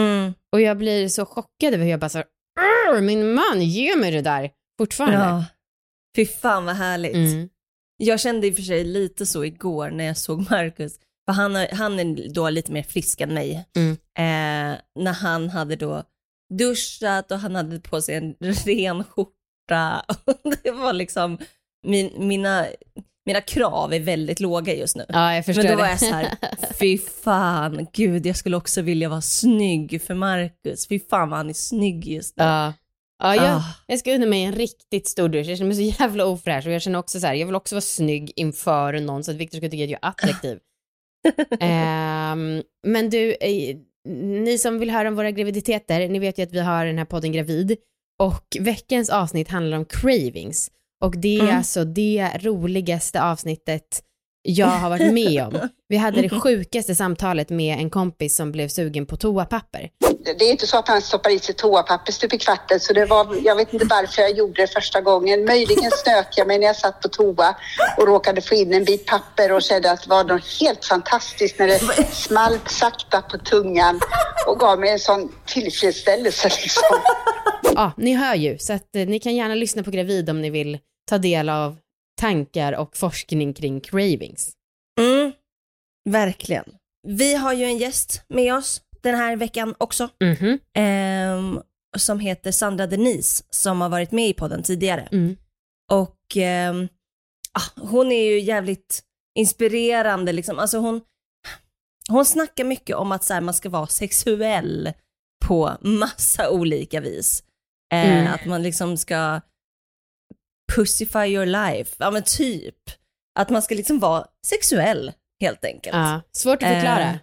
Mm. 0.00 0.34
Och 0.52 0.60
jag 0.60 0.78
blir 0.78 1.08
så 1.08 1.26
chockad 1.26 1.74
över 1.74 1.84
hur 1.84 1.90
jag 1.90 2.00
bara 2.00 2.08
så 2.08 2.18
här, 2.18 2.26
"Arr, 2.60 3.00
min 3.00 3.34
man, 3.34 3.60
ge 3.62 3.96
mig 3.96 4.10
det 4.10 4.20
där 4.20 4.50
fortfarande. 4.78 5.18
Ja. 5.18 5.44
Fy 6.16 6.26
fan 6.26 6.64
vad 6.64 6.76
härligt. 6.76 7.14
Mm. 7.14 7.48
Jag 7.96 8.20
kände 8.20 8.46
i 8.46 8.50
och 8.50 8.54
för 8.54 8.62
sig 8.62 8.84
lite 8.84 9.26
så 9.26 9.44
igår 9.44 9.90
när 9.90 10.04
jag 10.04 10.16
såg 10.16 10.50
Marcus, 10.50 10.98
för 11.26 11.32
han, 11.32 11.54
han 11.72 11.98
är 12.00 12.34
då 12.34 12.50
lite 12.50 12.72
mer 12.72 12.82
frisk 12.82 13.20
än 13.20 13.34
mig. 13.34 13.64
Mm. 13.76 13.92
Eh, 13.92 14.78
när 14.98 15.12
han 15.12 15.50
hade 15.50 15.76
då 15.76 16.02
duschat 16.58 17.32
och 17.32 17.38
han 17.38 17.54
hade 17.54 17.80
på 17.80 18.02
sig 18.02 18.14
en 18.14 18.34
ren 18.40 19.04
skjorta. 19.04 20.04
Det 20.62 20.70
var 20.70 20.92
liksom, 20.92 21.38
min, 21.86 22.12
mina, 22.18 22.66
mina 23.26 23.40
krav 23.40 23.92
är 23.94 24.00
väldigt 24.00 24.40
låga 24.40 24.74
just 24.74 24.96
nu. 24.96 25.04
Ja, 25.08 25.34
jag 25.34 25.44
förstår 25.44 25.62
Men 25.62 25.72
då 25.72 25.76
det. 25.76 25.82
var 25.82 25.88
jag 25.88 26.00
så 26.00 26.06
här, 26.06 26.28
fy 26.74 26.98
fan, 26.98 27.86
gud 27.92 28.26
jag 28.26 28.36
skulle 28.36 28.56
också 28.56 28.82
vilja 28.82 29.08
vara 29.08 29.20
snygg 29.20 30.02
för 30.02 30.14
Marcus. 30.14 30.88
Fy 30.88 31.00
fan 31.10 31.30
vad 31.30 31.38
han 31.38 31.48
är 31.48 31.54
snygg 31.54 32.06
just 32.06 32.36
nu. 32.36 32.44
ja. 32.44 32.72
Ja, 33.22 33.34
jag, 33.36 33.44
Ah. 33.44 33.62
jag 33.86 33.98
ska 33.98 34.14
unna 34.14 34.26
mig 34.26 34.42
en 34.44 34.52
riktigt 34.52 35.08
stor 35.08 35.28
dusch. 35.28 35.46
Jag 35.46 35.58
känner 35.58 35.74
mig 35.74 35.92
så 35.92 36.02
jävla 36.02 36.24
ofräsch 36.26 36.66
och 36.66 36.72
jag 36.72 36.82
känner 36.82 36.98
också 36.98 37.20
så 37.20 37.26
här, 37.26 37.34
jag 37.34 37.46
vill 37.46 37.54
också 37.54 37.74
vara 37.74 37.80
snygg 37.80 38.32
inför 38.36 39.00
någon 39.00 39.24
så 39.24 39.30
att 39.30 39.36
Viktor 39.36 39.58
ska 39.58 39.68
tycka 39.68 39.84
att 39.84 39.90
jag 39.90 39.98
är 40.02 40.08
attraktiv. 40.08 40.58
Ehm, 41.60 42.62
men 42.86 43.10
du, 43.10 43.30
eh, 43.40 43.76
ni 44.08 44.58
som 44.58 44.78
vill 44.78 44.90
höra 44.90 45.08
om 45.08 45.14
våra 45.16 45.30
graviditeter, 45.30 46.08
ni 46.08 46.18
vet 46.18 46.38
ju 46.38 46.42
att 46.42 46.52
vi 46.52 46.60
har 46.60 46.86
den 46.86 46.98
här 46.98 47.04
podden 47.04 47.32
Gravid 47.32 47.76
och 48.18 48.56
veckans 48.60 49.10
avsnitt 49.10 49.48
handlar 49.48 49.78
om 49.78 49.84
cravings 49.84 50.70
och 51.04 51.16
det 51.18 51.36
är 51.38 51.42
Mm. 51.42 51.56
alltså 51.56 51.84
det 51.84 52.28
roligaste 52.42 53.22
avsnittet 53.22 54.02
jag 54.42 54.66
har 54.66 54.90
varit 54.90 55.12
med 55.12 55.46
om. 55.46 55.68
Vi 55.88 55.96
hade 55.96 56.22
det 56.22 56.28
sjukaste 56.42 56.94
samtalet 56.94 57.50
med 57.50 57.78
en 57.78 57.90
kompis 57.90 58.36
som 58.36 58.52
blev 58.52 58.68
sugen 58.68 59.06
på 59.06 59.16
toapapper. 59.16 59.90
det 60.24 60.44
är 60.44 60.50
inte 60.50 60.66
så 60.66 60.78
att 60.78 60.88
han 60.88 61.02
stoppar 61.02 61.30
i 61.30 61.38
sig 61.38 61.54
toapapper 61.54 62.12
stup 62.12 62.34
i 62.34 62.38
kvarten 62.38 62.80
så 62.80 62.92
det 62.92 63.06
var, 63.06 63.36
jag 63.44 63.56
vet 63.56 63.72
inte 63.72 63.86
varför 63.86 64.22
jag 64.22 64.36
gjorde 64.36 64.62
det 64.62 64.66
första 64.66 65.00
gången. 65.00 65.44
Möjligen 65.44 65.90
snöt 65.90 66.28
jag 66.36 66.46
mig 66.46 66.58
när 66.58 66.66
jag 66.66 66.76
satt 66.76 67.00
på 67.00 67.08
toa 67.08 67.56
och 67.98 68.06
råkade 68.06 68.40
få 68.40 68.54
in 68.54 68.74
en 68.74 68.84
bit 68.84 69.06
papper 69.06 69.52
och 69.52 69.62
kände 69.62 69.90
att 69.90 70.02
det 70.02 70.10
var 70.10 70.24
något 70.24 70.60
helt 70.60 70.84
fantastiskt 70.84 71.58
när 71.58 71.66
det 71.66 71.78
smalt 72.12 72.70
sakta 72.70 73.22
på 73.22 73.38
tungan 73.38 74.00
och 74.46 74.60
gav 74.60 74.80
mig 74.80 74.90
en 74.90 74.98
sån 74.98 75.32
tillfredsställelse 75.46 76.48
liksom. 76.48 76.98
Ja, 77.74 77.92
ni 77.96 78.14
hör 78.14 78.34
ju, 78.34 78.58
så 78.58 78.72
att 78.72 78.96
eh, 78.96 79.06
ni 79.06 79.18
kan 79.18 79.34
gärna 79.34 79.54
lyssna 79.54 79.82
på 79.82 79.90
Gravid 79.90 80.30
om 80.30 80.42
ni 80.42 80.50
vill 80.50 80.78
ta 81.08 81.18
del 81.18 81.48
av 81.48 81.76
tankar 82.22 82.72
och 82.72 82.96
forskning 82.96 83.54
kring 83.54 83.80
cravings. 83.80 84.52
Mm, 85.00 85.32
verkligen. 86.10 86.64
Vi 87.08 87.34
har 87.34 87.52
ju 87.52 87.64
en 87.64 87.78
gäst 87.78 88.24
med 88.28 88.54
oss 88.54 88.82
den 89.02 89.14
här 89.14 89.36
veckan 89.36 89.74
också. 89.78 90.08
Mhm. 90.24 90.58
ehm, 90.74 91.60
som 91.96 92.20
heter 92.20 92.52
Sandra 92.52 92.86
Denise 92.86 93.44
som 93.50 93.80
har 93.80 93.88
varit 93.88 94.12
med 94.12 94.28
i 94.28 94.32
podden 94.34 94.62
tidigare. 94.62 95.08
Mm. 95.12 95.36
Och 95.90 96.36
ah, 97.52 97.80
hon 97.80 98.12
är 98.12 98.24
ju 98.30 98.40
jävligt 98.40 99.02
inspirerande 99.38 100.32
liksom. 100.32 100.58
Alltså 100.58 100.78
hon, 100.78 101.00
hon 102.08 102.24
snackar 102.24 102.64
mycket 102.64 102.96
om 102.96 103.12
att 103.12 103.24
så 103.24 103.34
här, 103.34 103.40
man 103.40 103.54
ska 103.54 103.68
vara 103.70 103.86
sexuell 103.86 104.92
på 105.44 105.72
massa 105.80 106.50
olika 106.50 107.00
vis. 107.00 107.44
Eh, 107.92 108.18
Mm. 108.18 108.34
Att 108.34 108.44
man 108.46 108.62
liksom 108.62 108.96
ska 108.96 109.40
pussify 110.74 111.26
your 111.26 111.46
life, 111.46 111.96
ja 111.98 112.10
men 112.10 112.22
typ. 112.22 112.76
Att 113.38 113.50
man 113.50 113.62
ska 113.62 113.74
liksom 113.74 113.98
vara 113.98 114.24
sexuell 114.46 115.12
helt 115.40 115.64
enkelt. 115.64 115.96
Ja, 115.96 116.20
svårt 116.32 116.62
att 116.62 116.68
förklara. 116.68 117.00
Eh, 117.10 117.16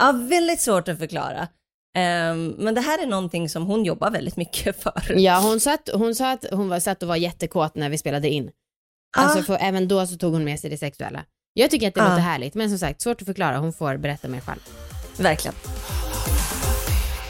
Ja, 0.00 0.12
väldigt 0.12 0.60
svårt 0.60 0.88
att 0.88 0.98
förklara. 0.98 1.48
Ehm, 1.96 2.54
men 2.58 2.74
det 2.74 2.80
här 2.80 3.02
är 3.02 3.06
någonting 3.06 3.48
som 3.48 3.66
hon 3.66 3.84
jobbar 3.84 4.10
väldigt 4.10 4.36
mycket 4.36 4.82
för. 4.82 5.14
Ja, 5.16 5.40
hon, 5.40 5.60
satt, 5.60 5.88
hon 5.94 6.14
sa 6.14 6.30
att 6.32 6.44
hon 6.52 6.68
var, 6.68 6.80
satt 6.80 7.02
och 7.02 7.08
var 7.08 7.16
jättekåt 7.16 7.74
när 7.74 7.88
vi 7.90 7.98
spelade 7.98 8.28
in. 8.28 8.50
Alltså 9.16 9.38
Ah. 9.38 9.42
för, 9.42 9.58
även 9.60 9.88
då 9.88 10.06
så 10.06 10.16
tog 10.16 10.32
hon 10.32 10.44
med 10.44 10.60
sig 10.60 10.70
det 10.70 10.78
sexuella. 10.78 11.24
Jag 11.54 11.70
tycker 11.70 11.88
att 11.88 11.94
det 11.94 12.02
Ah. 12.02 12.08
låter 12.08 12.20
härligt, 12.22 12.54
men 12.54 12.68
som 12.68 12.78
sagt, 12.78 13.00
svårt 13.00 13.20
att 13.22 13.26
förklara. 13.26 13.58
Hon 13.58 13.72
får 13.72 13.96
berätta 13.96 14.28
mer 14.28 14.40
själv. 14.40 14.60
Verkligen. 15.18 15.54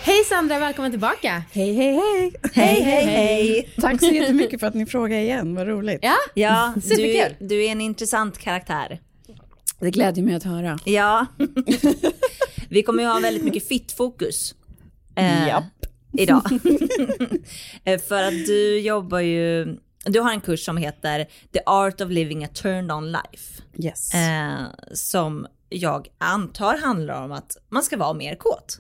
Hej 0.03 0.25
Sandra, 0.25 0.59
välkommen 0.59 0.91
tillbaka. 0.91 1.43
Hej, 1.53 1.75
hej, 1.75 1.93
hej! 1.95 2.33
Hej, 2.53 2.83
hej, 2.83 3.05
hej. 3.05 3.73
Tack 3.81 4.01
så 4.01 4.07
jättemycket 4.07 4.61
för 4.61 4.67
att 4.67 4.75
ni 4.75 4.87
frågar 4.87 5.19
igen, 5.19 5.55
vad 5.55 5.67
roligt. 5.67 5.99
Ja, 6.03 6.17
Ja, 6.35 6.73
du, 6.77 6.81
Superkul. 6.81 7.49
du 7.49 7.65
är 7.65 7.73
en 7.73 7.81
intressant 7.81 8.39
karaktär. 8.39 9.01
Det 9.81 9.91
glädjer 9.91 10.25
mig 10.25 10.35
att 10.35 10.43
höra. 10.45 10.79
Ja. 10.85 11.27
Vi 12.69 12.83
kommer 12.83 13.03
ju 13.03 13.09
ha 13.09 13.21
väldigt 13.21 13.45
mycket 13.45 13.69
fittfokus. 13.69 14.55
Eh, 15.17 15.49
Japp. 15.49 15.65
Idag. 16.13 16.43
Eh, 17.85 18.01
för 18.01 18.23
att 18.23 18.47
du 18.47 18.81
jobbar 18.81 19.19
ju, 19.21 19.77
du 20.05 20.21
har 20.21 20.31
en 20.33 20.41
kurs 20.41 20.65
som 20.65 20.77
heter 20.77 21.27
The 21.53 21.61
Art 21.67 22.01
of 22.01 22.11
Living 22.11 22.45
a 22.45 22.49
Turned 22.55 22.93
On 22.93 23.13
Life. 23.13 23.63
Yes. 23.79 24.15
Eh, 24.15 24.67
som 24.93 25.47
jag 25.69 26.09
antar 26.19 26.79
handlar 26.79 27.25
om 27.25 27.33
att 27.33 27.57
man 27.69 27.83
ska 27.83 27.97
vara 27.97 28.13
mer 28.15 28.35
kåt. 28.35 28.79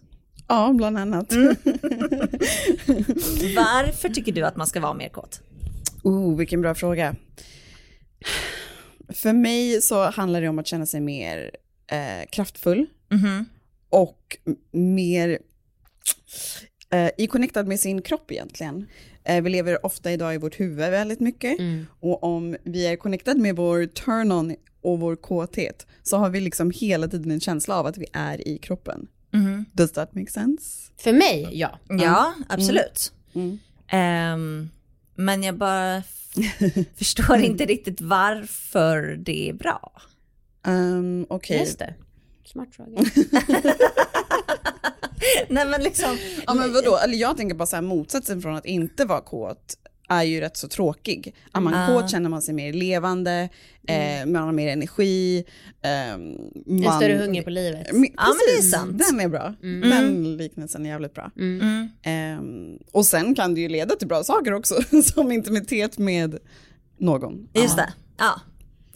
Ja, 0.50 0.72
bland 0.76 0.98
annat. 0.98 1.32
Varför 3.56 4.08
tycker 4.08 4.32
du 4.32 4.42
att 4.42 4.56
man 4.56 4.66
ska 4.66 4.80
vara 4.80 4.94
mer 4.94 5.08
kåt? 5.08 5.40
Oh, 6.02 6.36
vilken 6.36 6.60
bra 6.60 6.74
fråga. 6.74 7.16
För 9.08 9.32
mig 9.32 9.82
så 9.82 10.10
handlar 10.10 10.40
det 10.40 10.48
om 10.48 10.58
att 10.58 10.66
känna 10.66 10.86
sig 10.86 11.00
mer 11.00 11.50
eh, 11.92 12.26
kraftfull 12.30 12.86
Mhm. 13.10 13.44
och 13.90 14.36
m- 14.46 14.56
mer 14.96 15.38
eh, 16.92 17.10
i 17.18 17.26
connectad 17.26 17.66
med 17.66 17.80
sin 17.80 18.02
kropp 18.02 18.32
egentligen. 18.32 18.86
Eh, 19.24 19.42
vi 19.42 19.50
lever 19.50 19.86
ofta 19.86 20.12
idag 20.12 20.34
i 20.34 20.38
vårt 20.38 20.60
huvud 20.60 20.76
väldigt 20.90 21.20
mycket 21.20 21.58
Mm. 21.58 21.86
och 22.00 22.24
om 22.24 22.56
vi 22.64 22.86
är 22.86 22.96
connectad 22.96 23.38
med 23.38 23.56
vår 23.56 23.86
turn-on 23.86 24.56
och 24.82 25.00
vår 25.00 25.16
kåthet 25.16 25.86
så 26.02 26.16
har 26.16 26.30
vi 26.30 26.40
liksom 26.40 26.70
hela 26.74 27.08
tiden 27.08 27.30
en 27.30 27.40
känsla 27.40 27.76
av 27.76 27.86
att 27.86 27.98
vi 27.98 28.06
är 28.12 28.48
i 28.48 28.58
kroppen. 28.58 29.06
Mhm. 29.32 29.64
Does 29.72 29.92
that 29.92 30.14
make 30.14 30.30
sense? 30.30 30.90
För 30.96 31.12
mig, 31.12 31.48
ja. 31.52 31.78
Ja, 31.88 32.34
absolut. 32.48 33.12
Mm. 33.34 33.58
Ehm, 33.88 34.70
men 35.14 35.42
jag 35.42 35.58
bara 35.58 36.02
förstår 36.96 37.36
inte 37.36 37.64
riktigt 37.66 38.00
varför 38.00 39.16
det 39.16 39.48
är 39.48 39.52
bra. 39.52 39.92
Um, 40.66 41.26
Okej. 41.28 41.58
Just 41.58 41.78
det. 41.78 41.94
Smart 42.44 42.68
fråga. 42.74 42.90
Nej 45.48 45.66
men 45.66 45.82
liksom, 45.82 46.18
Ja 46.46 46.54
men 46.54 46.72
vadå, 46.72 46.96
eller 46.98 47.14
jag 47.14 47.36
tänker 47.36 47.54
bara 47.56 47.66
så 47.66 47.76
här 47.76 47.82
motsatsen 47.82 48.42
från 48.42 48.54
att 48.56 48.66
inte 48.66 49.04
vara 49.04 49.20
kåt 49.20 49.76
är 50.10 50.22
ju 50.22 50.40
rätt 50.40 50.56
så 50.56 50.68
tråkig. 50.68 51.34
Är 51.52 51.60
man 51.60 51.74
Ah. 51.74 51.86
kåt 51.86 52.10
känner 52.10 52.30
man 52.30 52.42
sig 52.42 52.54
mer 52.54 52.72
levande, 52.72 53.48
eh, 53.88 54.26
man 54.26 54.42
har 54.42 54.52
mer 54.52 54.68
energi. 54.68 55.44
En 55.82 56.50
man, 56.66 56.96
större 57.00 57.16
hunger 57.16 57.42
på 57.42 57.50
livet. 57.50 57.86
Ja, 57.86 57.94
men 57.94 58.02
det 58.48 58.58
är 58.58 58.62
sant. 58.62 58.98
Den 59.08 59.20
är 59.20 59.28
bra. 59.28 59.54
Den 59.62 60.36
liknelsen 60.36 60.86
är 60.86 60.90
jävligt 60.90 61.14
bra. 61.14 61.30
mm. 61.38 61.88
Ehm, 62.02 62.78
och 62.92 63.06
sen 63.06 63.34
kan 63.34 63.54
det 63.54 63.60
ju 63.60 63.68
leda 63.68 63.96
till 63.96 64.08
bra 64.08 64.24
saker 64.24 64.52
också, 64.52 64.74
som 65.04 65.32
intimitet 65.32 65.98
med 65.98 66.38
någon. 66.98 67.48
just 67.54 67.76
det. 67.76 67.92
Ja. 68.18 68.40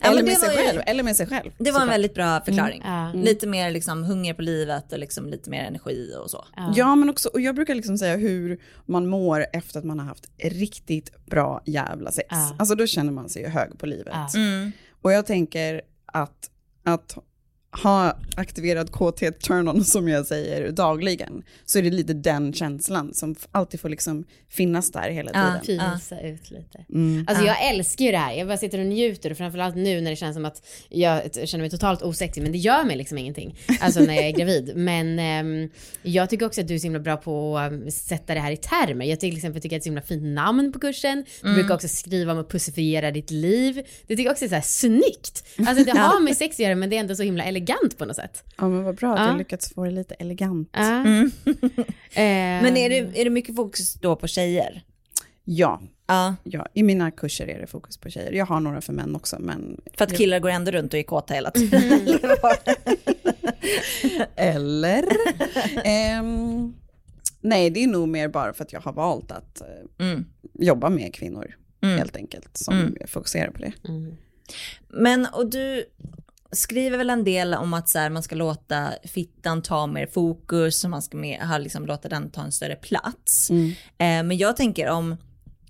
Ja 0.00 0.10
Eller 0.10 0.22
med 0.22 0.36
sig 0.38 0.50
ju- 0.50 0.56
själv. 0.56 0.80
Eller 0.86 1.02
med 1.02 1.16
sig 1.16 1.26
själv. 1.26 1.50
Det 1.58 1.70
var 1.70 1.80
en 1.80 1.88
väldigt 1.88 2.14
bra 2.14 2.40
förklaring. 2.40 2.82
Ja. 2.84 3.12
Lite 3.14 3.46
mer 3.46 3.70
liksom 3.70 4.04
hunger 4.04 4.34
på 4.34 4.42
livet 4.42 4.92
och 4.92 4.98
liksom 4.98 5.28
lite 5.28 5.50
mer 5.50 5.64
energi 5.64 6.14
och 6.24 6.30
så. 6.30 6.44
Ja. 6.56 6.72
Ja, 6.76 6.94
men 6.94 7.10
också, 7.10 7.28
och 7.28 7.40
jag 7.40 7.54
brukar 7.54 7.74
liksom 7.74 7.98
säga 7.98 8.16
hur 8.16 8.58
man 8.86 9.06
mår 9.06 9.46
efter 9.52 9.78
att 9.78 9.84
man 9.84 9.98
har 9.98 10.06
haft 10.06 10.30
riktigt 10.38 11.26
bra 11.26 11.62
jävla 11.66 12.12
sex. 12.12 12.26
Ja. 12.30 12.56
Alltså 12.58 12.74
då 12.74 12.86
känner 12.86 13.12
man 13.12 13.28
sig 13.28 13.42
ju 13.42 13.48
hög 13.48 13.78
på 13.78 13.86
livet. 13.86 14.34
Mm. 14.34 14.72
Och 15.02 15.12
jag 15.12 15.26
tänker 15.26 15.82
att, 16.06 16.50
att 16.84 17.18
ha 17.82 18.16
aktiverad 18.36 18.90
kåthet 18.92 19.40
turn-on 19.40 19.84
som 19.84 20.08
jag 20.08 20.26
säger 20.26 20.72
dagligen, 20.72 21.42
så 21.66 21.78
är 21.78 21.82
det 21.82 21.90
lite 21.90 22.14
den 22.14 22.52
känslan 22.52 23.14
som 23.14 23.34
alltid 23.52 23.80
får 23.80 23.88
liksom 23.88 24.24
finnas 24.48 24.92
där 24.92 25.10
hela 25.10 25.30
Ja. 25.34 25.60
tiden. 25.64 25.98
Fisa 25.98 26.20
ut 26.20 26.50
lite. 26.50 26.84
Mm. 26.92 27.24
Alltså 27.28 27.44
jag 27.44 27.70
älskar 27.70 28.04
ju 28.04 28.10
det 28.10 28.18
här. 28.18 28.32
Jag 28.32 28.46
bara 28.46 28.58
sitter 28.58 28.78
och 28.78 28.86
njuter 28.86 29.30
och 29.30 29.36
framförallt 29.36 29.76
nu 29.76 30.00
när 30.00 30.10
det 30.10 30.16
känns 30.16 30.34
som 30.34 30.44
att 30.44 30.66
jag 30.88 31.34
känner 31.48 31.62
mig 31.62 31.70
totalt 31.70 32.02
osexig 32.02 32.42
men 32.42 32.52
det 32.52 32.58
gör 32.58 32.84
mig 32.84 32.96
liksom 32.96 33.18
ingenting. 33.18 33.58
Alltså 33.80 34.00
när 34.00 34.14
jag 34.14 34.24
är 34.24 34.32
gravid. 34.32 34.72
Men 34.76 35.18
ehm, 35.18 35.70
jag 36.02 36.30
tycker 36.30 36.46
också 36.46 36.60
att 36.60 36.68
du 36.68 36.74
är 36.74 36.78
så 36.78 36.86
himla 36.86 36.98
bra 36.98 37.16
på 37.16 37.58
att 37.58 37.72
um, 37.72 37.90
sätta 37.90 38.34
det 38.34 38.40
här 38.40 38.52
i 38.52 38.56
termer. 38.56 39.04
Jag 39.06 39.20
till 39.20 39.36
exempel 39.36 39.62
tycker 39.62 39.76
att 39.76 39.82
det 39.84 39.88
är 39.88 39.92
ett 39.94 40.02
så 40.02 40.10
himla 40.12 40.22
fint 40.22 40.34
namn 40.34 40.72
på 40.72 40.78
kursen. 40.80 41.24
Du 41.42 41.54
brukar 41.54 41.74
också 41.74 41.88
skriva 41.88 42.32
om 42.32 42.38
att 42.38 42.48
pussifiera 42.50 43.10
ditt 43.10 43.30
liv. 43.30 43.74
Det 44.06 44.16
tycker 44.16 44.24
jag 44.24 44.32
också 44.32 44.44
är 44.44 44.48
så 44.48 44.54
här 44.54 44.62
snyggt. 44.62 45.44
Alltså 45.66 45.84
det 45.84 45.90
har 45.98 46.20
med 46.20 46.36
sex 46.36 46.56
att 46.56 46.58
göra 46.58 46.74
men 46.74 46.90
det 46.90 46.96
är 46.96 47.00
ändå 47.00 47.16
så 47.16 47.22
himla 47.22 47.44
elegant 47.44 47.63
på 47.98 48.04
något 48.04 48.16
sätt. 48.16 48.44
Ja 48.56 48.68
men 48.68 48.84
vad 48.84 48.94
bra 48.96 49.12
att 49.14 49.20
Ja. 49.20 49.26
jag 49.26 49.38
lyckats 49.38 49.74
få 49.74 49.84
det 49.84 49.90
lite 49.90 50.14
elegant. 50.14 50.68
Ja. 50.72 50.80
Mm. 51.00 51.30
Ehm, 52.14 52.62
Men 52.62 52.76
är 52.76 52.88
det, 52.90 52.96
är 53.20 53.24
det 53.24 53.30
mycket 53.30 53.56
fokus 53.56 53.94
då 53.94 54.16
på 54.16 54.26
tjejer? 54.26 54.84
Ja, 55.44 55.80
Ja, 56.06 56.34
ja, 56.44 56.66
i 56.74 56.82
mina 56.82 57.10
kurser 57.10 57.46
är 57.48 57.60
det 57.60 57.66
fokus 57.66 57.96
på 57.96 58.10
tjejer. 58.10 58.32
Jag 58.32 58.46
har 58.46 58.60
några 58.60 58.80
för 58.80 58.92
män 58.92 59.16
också 59.16 59.36
men... 59.40 59.80
för 59.96 60.04
att 60.04 60.16
killar 60.16 60.38
går 60.40 60.50
ändå 60.50 60.70
runt 60.70 60.92
och 60.92 60.98
är 60.98 61.02
kåta 61.02 61.34
hela 61.34 61.50
tiden. 61.50 62.08
Eller? 64.36 65.04
Ehm, 65.84 66.74
nej, 67.40 67.70
det 67.70 67.82
är 67.84 67.86
nog 67.86 68.08
mer 68.08 68.28
bara 68.28 68.52
för 68.52 68.64
att 68.64 68.72
jag 68.72 68.80
har 68.80 68.92
valt 68.92 69.30
att 69.32 69.60
eh, 69.60 70.06
Mm. 70.06 70.24
jobba 70.52 70.88
med 70.88 71.14
kvinnor, 71.14 71.54
Mm. 71.82 71.98
helt 71.98 72.16
enkelt, 72.16 72.56
som 72.56 72.78
Mm. 72.78 72.94
fokuserar 73.06 73.50
på 73.50 73.58
det. 73.58 73.72
Mm. 73.88 74.16
Men 74.88 75.26
och 75.32 75.50
du 75.50 75.84
skriver 76.54 76.98
väl 76.98 77.10
en 77.10 77.24
del 77.24 77.54
om 77.54 77.74
att 77.74 77.88
så 77.88 77.98
här, 77.98 78.10
man 78.10 78.22
ska 78.22 78.34
låta 78.34 78.92
fittan 79.04 79.62
ta 79.62 79.86
mer 79.86 80.06
fokus 80.06 80.84
och 80.84 80.90
man 80.90 81.02
ska 81.02 81.16
mer, 81.16 81.40
ha, 81.40 81.58
liksom, 81.58 81.86
låta 81.86 82.08
den 82.08 82.30
ta 82.30 82.42
en 82.42 82.52
större 82.52 82.76
plats. 82.76 83.50
Mm. 83.50 83.68
Eh, 83.70 84.28
men 84.28 84.36
jag 84.36 84.56
tänker 84.56 84.88
om, 84.88 85.16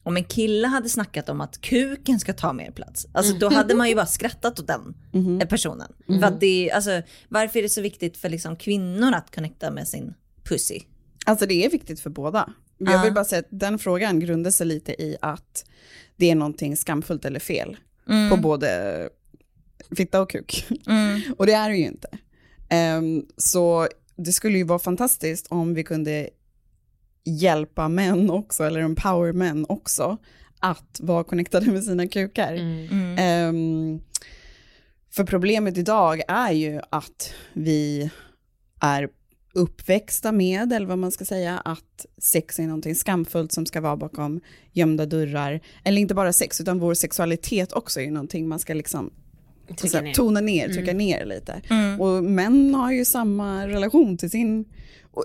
om 0.03 0.17
en 0.17 0.25
kille 0.25 0.69
hade 0.69 0.89
snackat 0.89 1.29
om 1.29 1.41
att 1.41 1.61
kuken 1.61 2.21
ska 2.21 2.33
ta 2.33 2.53
mer 2.53 2.71
plats, 2.71 3.07
alltså 3.13 3.35
då 3.35 3.51
hade 3.51 3.75
man 3.75 3.89
ju 3.89 3.95
bara 3.95 4.07
skrattat 4.07 4.61
åt 4.61 4.67
den 4.67 4.95
eh, 5.41 5.49
personen. 5.49 5.93
För 6.07 6.23
att 6.25 6.41
det, 6.41 6.71
alltså, 6.71 7.03
varför 7.29 7.59
är 7.59 7.63
det 7.63 7.69
så 7.69 7.81
viktigt 7.81 8.17
för 8.17 8.29
liksom, 8.29 8.57
kvinnor 8.57 9.13
att 9.13 9.35
connecta 9.35 9.71
med 9.71 9.89
sin 9.89 10.15
pussy? 10.45 10.81
Alltså 11.27 11.47
det 11.47 11.65
är 11.65 11.71
viktigt 11.71 12.01
för 12.01 12.11
båda. 12.11 12.53
Ja. 12.79 12.93
Jag 12.93 13.03
vill 13.03 13.13
bara 13.13 13.25
säga 13.25 13.41
att 13.41 13.49
den 13.51 13.79
frågan 13.79 14.21
grundar 14.21 14.51
sig 14.51 14.67
lite 14.67 15.03
i 15.03 15.17
att 15.21 15.65
det 16.17 16.31
är 16.31 16.35
någonting 16.35 16.77
skamfullt 16.77 17.25
eller 17.25 17.41
fel 17.41 17.77
på 18.31 18.37
både 18.37 19.09
fitta 19.97 20.21
och 20.21 20.31
kuk. 20.31 20.67
Mm. 20.87 21.21
Och 21.37 21.47
det 21.47 21.53
är 21.53 21.71
det 21.71 21.77
ju 21.77 21.85
inte. 21.85 22.09
Ehm, 22.69 23.27
så 23.37 23.89
det 24.17 24.33
skulle 24.33 24.59
ju 24.59 24.65
vara 24.65 24.79
fantastiskt 24.79 25.47
om 25.47 25.75
vi 25.75 25.85
kunde 25.85 26.31
hjälpa 27.25 27.89
män 27.89 28.31
också, 28.31 28.65
eller 28.65 28.81
empower 28.81 29.33
män 29.33 29.67
också, 29.69 30.17
att 30.61 31.01
vara 31.01 31.25
connectade 31.25 31.71
med 31.71 31.85
sina 31.85 32.09
kukar. 32.09 32.55
Mm. 32.55 33.19
Ehm, 33.19 34.01
för 35.11 35.25
problemet 35.25 35.79
idag 35.79 36.23
är 36.29 36.53
ju 36.53 36.81
att 36.91 37.35
vi 37.53 38.11
är 38.81 39.09
uppväxta 39.55 40.33
med, 40.33 40.73
eller 40.73 40.87
vad 40.87 40.99
man 40.99 41.13
ska 41.13 41.25
säga, 41.25 41.59
att 41.59 42.07
sex 42.19 42.59
är 42.59 42.63
någonting 42.63 42.95
skamfullt 42.95 43.53
som 43.53 43.67
ska 43.67 43.81
vara 43.81 43.97
bakom 43.97 44.41
gömda 44.73 45.07
dörrar. 45.07 45.61
Eller 45.85 46.01
inte 46.01 46.15
bara 46.15 46.33
sex, 46.33 46.61
utan 46.61 46.79
vår 46.79 46.95
sexualitet 46.95 47.73
också 47.73 48.01
är 48.01 48.05
ju 48.05 48.11
någonting 48.11 48.49
man 48.49 48.59
ska 48.59 48.75
liksom 48.75 49.11
så 49.77 49.97
här, 49.97 50.05
ner. 50.05 50.15
tona 50.15 50.41
ner, 50.41 50.69
trycka 50.69 50.93
ner 50.93 51.25
lite. 51.25 51.61
Mm. 51.71 52.01
Och 52.01 52.25
män 52.25 52.75
har 52.75 52.93
ju 52.93 53.05
samma 53.05 53.69
relation 53.69 54.19
till 54.19 54.31
sin, 54.31 54.65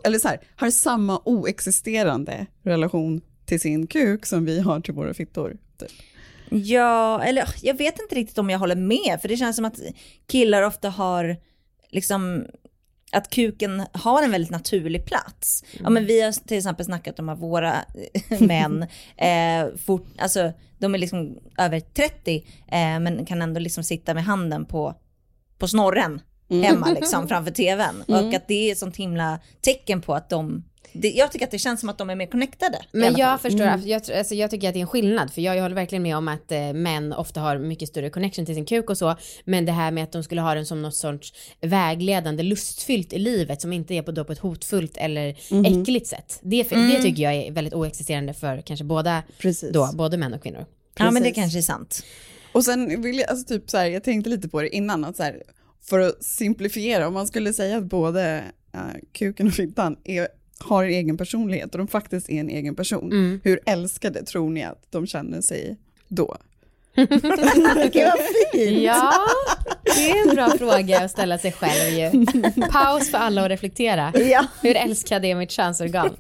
eller 0.04 0.20
så 0.20 0.28
här, 0.28 0.40
har 0.56 0.72
samma 0.72 1.22
oexisterande 1.26 2.46
relation 2.64 3.22
till 3.46 3.60
sin 3.60 3.88
kuk 3.88 4.26
som 4.26 4.46
vi 4.46 4.60
har 4.60 4.82
till 4.82 4.94
våra 4.94 5.14
fittor. 5.14 5.58
Typ. 5.80 5.92
Ja, 6.50 7.24
eller 7.24 7.50
jag 7.62 7.78
vet 7.78 8.02
inte 8.02 8.16
riktigt 8.16 8.38
om 8.38 8.50
jag 8.50 8.60
håller 8.60 8.76
med, 8.76 9.18
för 9.22 9.28
det 9.28 9.38
känns 9.38 9.56
som 9.56 9.66
att 9.66 9.80
killar 10.28 10.64
ofta 10.64 10.90
har 10.90 11.38
liksom 11.90 12.46
att 13.12 13.30
kuken 13.30 13.84
har 13.92 14.24
en 14.24 14.32
väldigt 14.32 14.52
naturlig 14.52 15.06
plats. 15.06 15.64
Ja, 15.84 15.90
men 15.90 16.06
vi 16.06 16.22
har 16.22 16.32
till 16.32 16.58
exempel 16.58 16.86
snackat 16.86 17.20
om 17.20 17.30
att 17.30 17.40
våra 17.40 17.74
eh, 18.30 18.42
män, 18.42 18.84
eh, 19.18 19.78
fort, 19.86 20.08
alltså, 20.18 20.54
de 20.78 20.96
är 20.96 21.00
liksom 21.00 21.38
över 21.58 21.80
30 21.80 22.46
eh, 22.68 23.00
men 23.00 23.26
kan 23.26 23.42
ändå 23.42 23.60
liksom 23.60 23.84
sitta 23.84 24.14
med 24.14 24.24
handen 24.24 24.66
på, 24.66 24.96
på 25.58 25.68
snorren 25.68 26.22
hemma 26.50 26.92
liksom, 26.92 27.28
framför 27.28 27.52
tvn. 27.52 28.04
Och 28.08 28.34
att 28.34 28.48
det 28.48 28.54
är 28.68 28.72
ett 28.72 28.78
sånt 28.78 28.98
himla 28.98 29.40
tecken 29.62 30.02
på 30.02 30.16
att 30.16 30.30
de, 30.30 30.64
det, 30.94 31.10
jag 31.10 31.32
tycker 31.32 31.46
att 31.46 31.52
det 31.52 31.60
känns 31.60 31.80
som 31.80 31.90
att 31.90 31.98
de 31.98 32.10
är 32.10 32.16
mer 32.16 32.26
connectade. 32.26 32.82
Men 32.92 33.18
jag 33.18 33.42
förstår, 33.42 33.82
jag, 33.86 34.04
tror- 34.04 34.18
alltså 34.18 34.36
jag 34.36 34.52
tycker 34.52 34.68
att 34.68 34.74
det 34.74 34.80
är 34.80 34.82
en 34.82 34.88
skillnad, 34.88 35.34
för 35.34 35.42
jag, 35.42 35.56
jag 35.58 35.62
håller 35.62 35.76
verkligen 35.76 36.04
med 36.04 36.18
om 36.18 36.28
att 36.28 36.52
eh, 36.52 36.74
män 36.74 37.14
ofta 37.14 37.40
har 37.42 37.58
mycket 37.58 37.90
större 37.90 38.10
connection 38.10 38.46
till 38.46 38.56
sin 38.56 38.66
kuk 38.66 38.90
och 38.90 38.98
så, 38.98 39.16
men 39.46 39.66
det 39.66 39.72
här 39.72 39.92
med 39.92 40.04
att 40.04 40.12
de 40.12 40.24
skulle 40.24 40.42
ha 40.42 40.54
den 40.54 40.66
som 40.66 40.82
något 40.82 40.96
sorts 40.96 41.34
vägledande, 41.62 42.44
lustfyllt 42.44 43.14
i 43.14 43.20
livet 43.20 43.62
som 43.62 43.74
inte 43.74 43.94
är 43.94 44.02
på, 44.02 44.12
då 44.12 44.24
på 44.24 44.32
ett 44.32 44.40
hotfullt 44.40 44.98
eller 44.98 45.30
äckligt 45.66 46.08
sätt. 46.08 46.40
Det, 46.42 46.64
det 46.64 47.02
tycker 47.02 47.24
jag 47.24 47.36
är 47.36 47.52
väldigt 47.52 47.74
oexisterande 47.74 48.34
för 48.34 48.62
kanske 48.62 48.84
båda, 48.86 49.24
Precis. 49.38 49.72
då, 49.74 49.90
både 49.94 50.18
män 50.18 50.34
och 50.34 50.44
kvinnor. 50.44 50.66
Ja 50.98 51.12
men 51.12 51.14
det 51.14 51.20
Precis. 51.20 51.36
kanske 51.36 51.60
är 51.60 51.62
sant. 51.62 52.04
Och 52.52 52.66
sen 52.66 53.02
vill 53.02 53.20
jag, 53.20 53.30
alltså 53.30 53.46
typ 53.54 53.70
så 53.70 53.78
här, 53.78 53.86
jag 53.86 54.04
tänkte 54.04 54.30
lite 54.30 54.50
på 54.50 54.62
det 54.62 54.76
innan, 54.76 55.06
att 55.06 55.18
så 55.18 55.24
här, 55.24 55.44
för 55.82 56.00
att 56.00 56.24
simplifiera, 56.24 57.08
om 57.08 57.14
man 57.14 57.28
skulle 57.28 57.54
säga 57.54 57.78
att 57.78 57.84
både 57.84 58.44
eh, 58.74 58.80
kuken 59.14 59.48
och 59.48 59.54
fittan 59.54 59.98
är, 60.04 60.28
har 60.64 60.84
egen 60.84 61.18
personlighet 61.18 61.72
och 61.72 61.78
de 61.78 61.88
faktiskt 61.88 62.30
är 62.30 62.40
en 62.40 62.50
egen 62.50 62.76
person, 62.76 63.12
Mm. 63.12 63.42
hur 63.44 63.60
älskade 63.66 64.24
tror 64.24 64.50
ni 64.50 64.64
att 64.64 64.84
de 64.92 65.08
känner 65.08 65.42
sig 65.42 65.78
då? 66.08 66.38
Gud 66.96 67.10
vad 67.12 68.20
fint. 68.54 68.82
Ja, 68.84 69.14
det 69.84 70.10
är 70.12 70.30
en 70.30 70.36
bra 70.36 70.50
fråga 70.50 71.00
att 71.06 71.12
ställa 71.12 71.38
sig 71.38 71.52
själv 71.52 71.94
ju. 72.00 72.26
Paus 72.72 73.12
för 73.12 73.18
alla 73.18 73.44
att 73.46 73.50
reflektera. 73.52 74.14
Ja. 74.16 74.46
Hur 74.62 74.76
älskad 74.78 75.26
är 75.26 75.36
mitt 75.36 75.52
könsorgan? 75.52 76.16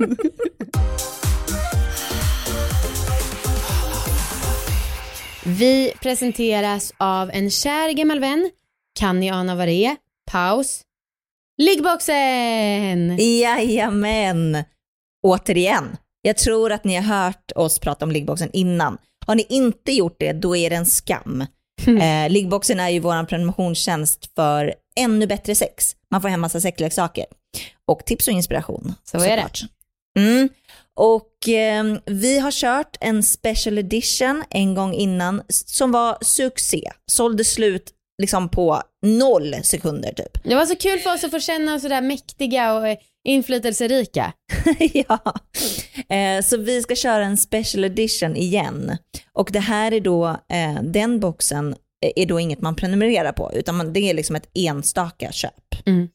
Vi 5.45 5.93
presenteras 6.01 6.93
av 6.97 7.29
en 7.33 7.49
kär 7.51 7.91
gammal 7.93 8.19
vän. 8.19 8.49
Kan 8.99 9.19
ni 9.19 9.29
ana 9.29 9.55
vad 9.55 9.67
det 9.67 9.85
är? 9.85 9.95
Paus. 10.31 10.81
Liggboxen! 11.61 13.17
Jajamän. 13.17 14.63
Återigen, 15.23 15.97
jag 16.21 16.37
tror 16.37 16.71
att 16.71 16.83
ni 16.83 16.95
har 16.95 17.03
hört 17.03 17.51
oss 17.55 17.79
prata 17.79 18.05
om 18.05 18.11
liggboxen 18.11 18.49
innan. 18.53 18.97
Har 19.25 19.35
ni 19.35 19.45
inte 19.49 19.91
gjort 19.91 20.15
det, 20.19 20.33
då 20.33 20.55
är 20.55 20.69
det 20.69 20.75
en 20.75 20.85
skam. 20.85 21.45
Eh, 21.87 22.29
liggboxen 22.29 22.79
är 22.79 22.89
ju 22.89 22.99
vår 22.99 23.25
prenumerationstjänst 23.25 24.31
för 24.35 24.73
ännu 24.95 25.27
bättre 25.27 25.55
sex. 25.55 25.95
Man 26.11 26.21
får 26.21 26.29
hem 26.29 26.41
massa 26.41 26.61
sexleksaker. 26.61 27.25
Och 27.85 28.05
tips 28.05 28.27
och 28.27 28.33
inspiration. 28.33 28.93
Så 29.03 29.17
är 29.17 29.21
det. 29.21 29.27
såklart. 29.29 29.61
Mm. 30.17 30.49
Och 30.95 31.49
eh, 31.49 31.83
vi 32.05 32.39
har 32.39 32.51
kört 32.51 32.97
en 32.99 33.23
special 33.23 33.77
edition 33.77 34.43
en 34.49 34.75
gång 34.75 34.93
innan 34.93 35.41
som 35.49 35.91
var 35.91 36.17
succé. 36.21 36.91
Sålde 37.05 37.43
slut 37.43 37.93
liksom 38.19 38.49
på 38.49 38.81
noll 39.05 39.55
sekunder 39.63 40.13
typ. 40.13 40.43
Det 40.43 40.55
var 40.55 40.65
så 40.65 40.75
kul 40.75 40.99
för 40.99 41.13
oss 41.13 41.23
att 41.23 41.31
få 41.31 41.39
känna 41.39 41.75
oss 41.75 41.81
sådär 41.81 42.01
mäktiga 42.01 42.73
och 42.73 42.87
eh, 42.87 42.97
inflytelserika. 43.27 44.33
ja. 44.93 45.19
Eh, 46.15 46.41
så 46.43 46.57
vi 46.57 46.81
ska 46.81 46.95
köra 46.95 47.25
en 47.25 47.37
special 47.37 47.83
edition 47.83 48.35
igen. 48.35 48.97
Och 49.33 49.49
det 49.51 49.59
här 49.59 49.91
är 49.91 49.99
då, 49.99 50.27
eh, 50.27 50.83
den 50.83 51.19
boxen 51.19 51.75
är 52.15 52.25
då 52.25 52.39
inget 52.39 52.61
man 52.61 52.75
prenumererar 52.75 53.31
på, 53.31 53.51
utan 53.53 53.75
man, 53.75 53.93
det 53.93 53.99
är 53.99 54.13
liksom 54.13 54.35
ett 54.35 54.49
enstaka 54.53 55.31
köp. 55.31 55.85
Mm. 55.85 56.07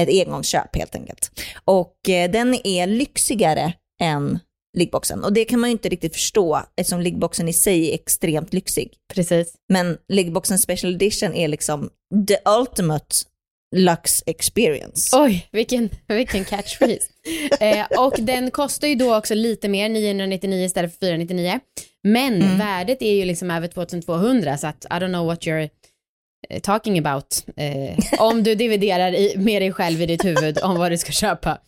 Ett 0.00 0.26
engångsköp 0.26 0.76
helt 0.76 0.94
enkelt. 0.94 1.30
Och 1.64 2.08
eh, 2.08 2.30
den 2.30 2.66
är 2.66 2.86
lyxigare 2.86 3.72
än 4.02 4.38
liggboxen. 4.76 5.24
Och 5.24 5.32
det 5.32 5.44
kan 5.44 5.60
man 5.60 5.70
ju 5.70 5.72
inte 5.72 5.88
riktigt 5.88 6.14
förstå 6.14 6.62
eftersom 6.76 7.00
liggboxen 7.00 7.48
i 7.48 7.52
sig 7.52 7.90
är 7.90 7.94
extremt 7.94 8.52
lyxig. 8.52 8.92
Precis. 9.14 9.54
Men 9.68 9.98
liggboxen 10.08 10.58
special 10.58 10.94
edition 10.94 11.34
är 11.34 11.48
liksom 11.48 11.90
the 12.28 12.36
ultimate 12.60 13.06
lux 13.76 14.22
experience. 14.26 15.16
Oj, 15.16 15.48
vilken, 15.52 15.90
vilken 16.08 16.44
catchphrase. 16.44 17.00
eh, 17.60 17.86
och 17.98 18.14
den 18.18 18.50
kostar 18.50 18.88
ju 18.88 18.94
då 18.94 19.16
också 19.16 19.34
lite 19.34 19.68
mer, 19.68 19.88
999 19.88 20.64
istället 20.64 20.92
för 20.92 20.98
499. 21.06 21.60
Men 22.04 22.42
Mm. 22.42 22.58
värdet 22.58 23.02
är 23.02 23.12
ju 23.12 23.24
liksom 23.24 23.50
över 23.50 23.68
2200 23.68 24.58
så 24.58 24.66
att 24.66 24.84
I 24.84 24.88
don't 24.88 25.08
know 25.08 25.26
what 25.26 25.40
you're 25.46 25.68
eh, 26.50 26.60
talking 26.60 26.98
about. 26.98 27.44
Eh, 27.56 28.20
om 28.20 28.42
du 28.42 28.54
dividerar 28.54 29.14
i, 29.14 29.34
med 29.38 29.62
dig 29.62 29.72
själv 29.72 30.02
i 30.02 30.06
ditt 30.06 30.24
huvud 30.24 30.58
om 30.62 30.78
vad 30.78 30.92
du 30.92 30.98
ska 30.98 31.12
köpa 31.12 31.58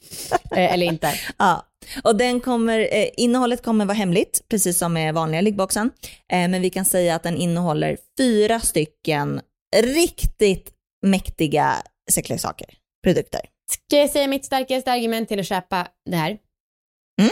eh, 0.56 0.72
eller 0.74 0.86
inte. 0.86 1.14
Ja, 1.38 1.64
och 2.02 2.16
den 2.16 2.40
kommer, 2.40 2.78
eh, 2.78 3.08
innehållet 3.16 3.62
kommer 3.62 3.84
vara 3.84 3.94
hemligt, 3.94 4.44
precis 4.48 4.78
som 4.78 4.92
med 4.92 5.14
vanliga 5.14 5.40
liggboxen. 5.40 5.90
Eh, 6.32 6.48
men 6.48 6.62
vi 6.62 6.70
kan 6.70 6.84
säga 6.84 7.14
att 7.14 7.22
den 7.22 7.36
innehåller 7.36 7.96
fyra 8.18 8.60
stycken 8.60 9.40
riktigt 9.76 10.70
mäktiga 11.06 11.74
sexleksaker, 12.10 12.68
produkter. 13.04 13.40
Ska 13.70 13.96
jag 13.96 14.10
säga 14.10 14.26
mitt 14.26 14.44
starkaste 14.44 14.92
argument 14.92 15.28
till 15.28 15.40
att 15.40 15.46
köpa 15.46 15.88
det 16.10 16.16
här? 16.16 16.38
Mm. 17.20 17.30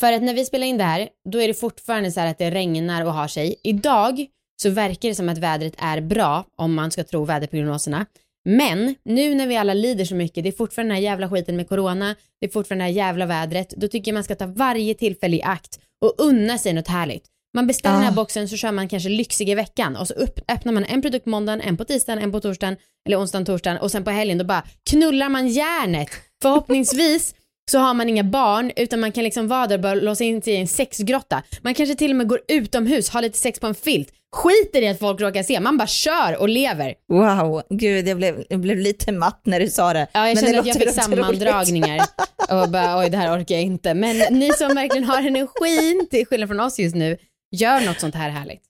För 0.00 0.12
att 0.12 0.22
när 0.22 0.34
vi 0.34 0.44
spelar 0.44 0.66
in 0.66 0.78
det 0.78 0.84
här, 0.84 1.08
då 1.30 1.42
är 1.42 1.48
det 1.48 1.54
fortfarande 1.54 2.12
så 2.12 2.20
här 2.20 2.30
att 2.30 2.38
det 2.38 2.50
regnar 2.50 3.04
och 3.04 3.12
har 3.12 3.28
sig. 3.28 3.60
Idag 3.62 4.26
så 4.62 4.70
verkar 4.70 5.08
det 5.08 5.14
som 5.14 5.28
att 5.28 5.38
vädret 5.38 5.74
är 5.78 6.00
bra, 6.00 6.44
om 6.56 6.74
man 6.74 6.90
ska 6.90 7.04
tro 7.04 7.24
väderprognoserna. 7.24 8.06
Men 8.44 8.94
nu 9.04 9.34
när 9.34 9.46
vi 9.46 9.56
alla 9.56 9.74
lider 9.74 10.04
så 10.04 10.14
mycket, 10.14 10.44
det 10.44 10.50
är 10.50 10.52
fortfarande 10.52 10.94
den 10.94 11.02
här 11.02 11.10
jävla 11.10 11.30
skiten 11.30 11.56
med 11.56 11.68
corona, 11.68 12.14
det 12.40 12.46
är 12.46 12.50
fortfarande 12.50 12.84
det 12.84 12.90
här 12.90 12.96
jävla 12.96 13.26
vädret, 13.26 13.74
då 13.76 13.88
tycker 13.88 14.10
jag 14.10 14.14
man 14.14 14.24
ska 14.24 14.34
ta 14.34 14.46
varje 14.46 14.94
tillfälle 14.94 15.36
i 15.36 15.42
akt 15.42 15.78
och 16.04 16.14
unna 16.18 16.58
sig 16.58 16.72
något 16.72 16.88
härligt. 16.88 17.24
Man 17.54 17.66
beställer 17.66 17.96
den 17.96 18.04
här 18.04 18.12
boxen 18.12 18.48
så 18.48 18.56
kör 18.56 18.72
man 18.72 18.88
kanske 18.88 19.08
lyxig 19.08 19.48
i 19.48 19.54
veckan 19.54 19.96
och 19.96 20.08
så 20.08 20.14
upp, 20.14 20.40
öppnar 20.48 20.72
man 20.72 20.84
en 20.84 21.02
produkt 21.02 21.26
måndagen, 21.26 21.60
en 21.60 21.76
på 21.76 21.84
tisdagen, 21.84 22.22
en 22.22 22.32
på 22.32 22.40
torsdagen 22.40 22.76
eller 23.06 23.20
onsdagen, 23.20 23.46
torsdagen 23.46 23.78
och 23.78 23.90
sen 23.90 24.04
på 24.04 24.10
helgen 24.10 24.38
då 24.38 24.44
bara 24.44 24.62
knullar 24.90 25.28
man 25.28 25.48
järnet. 25.48 26.08
Förhoppningsvis 26.42 27.34
så 27.70 27.78
har 27.78 27.94
man 27.94 28.08
inga 28.08 28.24
barn 28.24 28.72
utan 28.76 29.00
man 29.00 29.12
kan 29.12 29.24
liksom 29.24 29.48
vara 29.48 29.66
där 29.66 29.76
och 29.76 29.82
bara 29.82 29.94
låsa 29.94 30.24
in 30.24 30.42
sig 30.42 30.54
i 30.54 30.56
en 30.56 30.68
sexgrotta. 30.68 31.42
Man 31.62 31.74
kanske 31.74 31.94
till 31.94 32.10
och 32.10 32.16
med 32.16 32.28
går 32.28 32.40
utomhus, 32.48 33.08
har 33.08 33.22
lite 33.22 33.38
sex 33.38 33.60
på 33.60 33.66
en 33.66 33.74
filt, 33.74 34.12
skiter 34.34 34.82
i 34.82 34.88
att 34.88 34.98
folk 34.98 35.20
råkar 35.20 35.42
se, 35.42 35.60
man 35.60 35.76
bara 35.76 35.86
kör 35.86 36.36
och 36.40 36.48
lever. 36.48 36.94
Wow, 37.08 37.62
gud 37.70 38.08
jag 38.08 38.16
blev, 38.16 38.44
jag 38.48 38.60
blev 38.60 38.78
lite 38.78 39.12
matt 39.12 39.40
när 39.44 39.60
du 39.60 39.68
sa 39.68 39.92
det. 39.92 40.06
Ja, 40.12 40.28
jag 40.28 40.38
kände 40.38 40.60
att 40.60 40.66
jag 40.66 40.76
fick 40.76 40.90
sammandragningar 40.90 42.00
och 42.50 42.70
bara 42.70 42.98
oj 42.98 43.10
det 43.10 43.16
här 43.16 43.38
orkar 43.38 43.54
jag 43.54 43.64
inte. 43.64 43.94
Men 43.94 44.38
ni 44.38 44.52
som 44.52 44.74
verkligen 44.74 45.04
har 45.04 45.18
energin, 45.18 46.06
till 46.10 46.26
skillnad 46.26 46.48
från 46.48 46.60
oss 46.60 46.78
just 46.78 46.96
nu, 46.96 47.16
gör 47.50 47.80
något 47.80 48.00
sånt 48.00 48.14
här 48.14 48.30
härligt. 48.30 48.62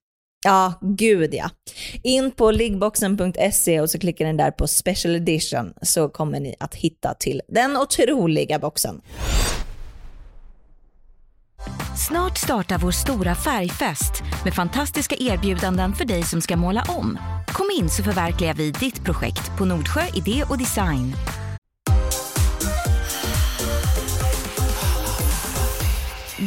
Ja, 0.47 0.75
gud 0.83 1.35
ja. 1.35 1.50
In 2.02 2.30
på 2.30 2.50
liggboxen.se 2.50 3.80
och 3.80 3.90
så 3.90 3.99
klickar 3.99 4.26
ni 4.26 4.33
där 4.33 4.50
på 4.50 4.66
special 4.66 5.16
edition 5.16 5.73
så 5.83 6.09
kommer 6.09 6.40
ni 6.40 6.54
att 6.61 6.75
hitta 6.75 7.14
till 7.14 7.42
den 7.49 7.76
otroliga 7.76 8.59
boxen. 8.59 9.00
Snart 12.09 12.38
startar 12.38 12.78
vår 12.78 12.91
stora 12.91 13.34
färgfest 13.34 14.23
med 14.45 14.54
fantastiska 14.54 15.17
erbjudanden 15.19 15.93
för 15.93 16.04
dig 16.04 16.23
som 16.23 16.41
ska 16.41 16.56
måla 16.56 16.84
om. 16.89 17.19
Kom 17.47 17.67
in 17.80 17.91
så 17.91 18.02
förverkligar 18.02 18.54
vi 18.54 18.71
ditt 18.71 19.04
projekt 19.04 19.58
på 19.58 19.65
Nordsjö 19.65 20.02
Idé 20.15 20.45
och 20.50 20.58
Design. 20.58 21.15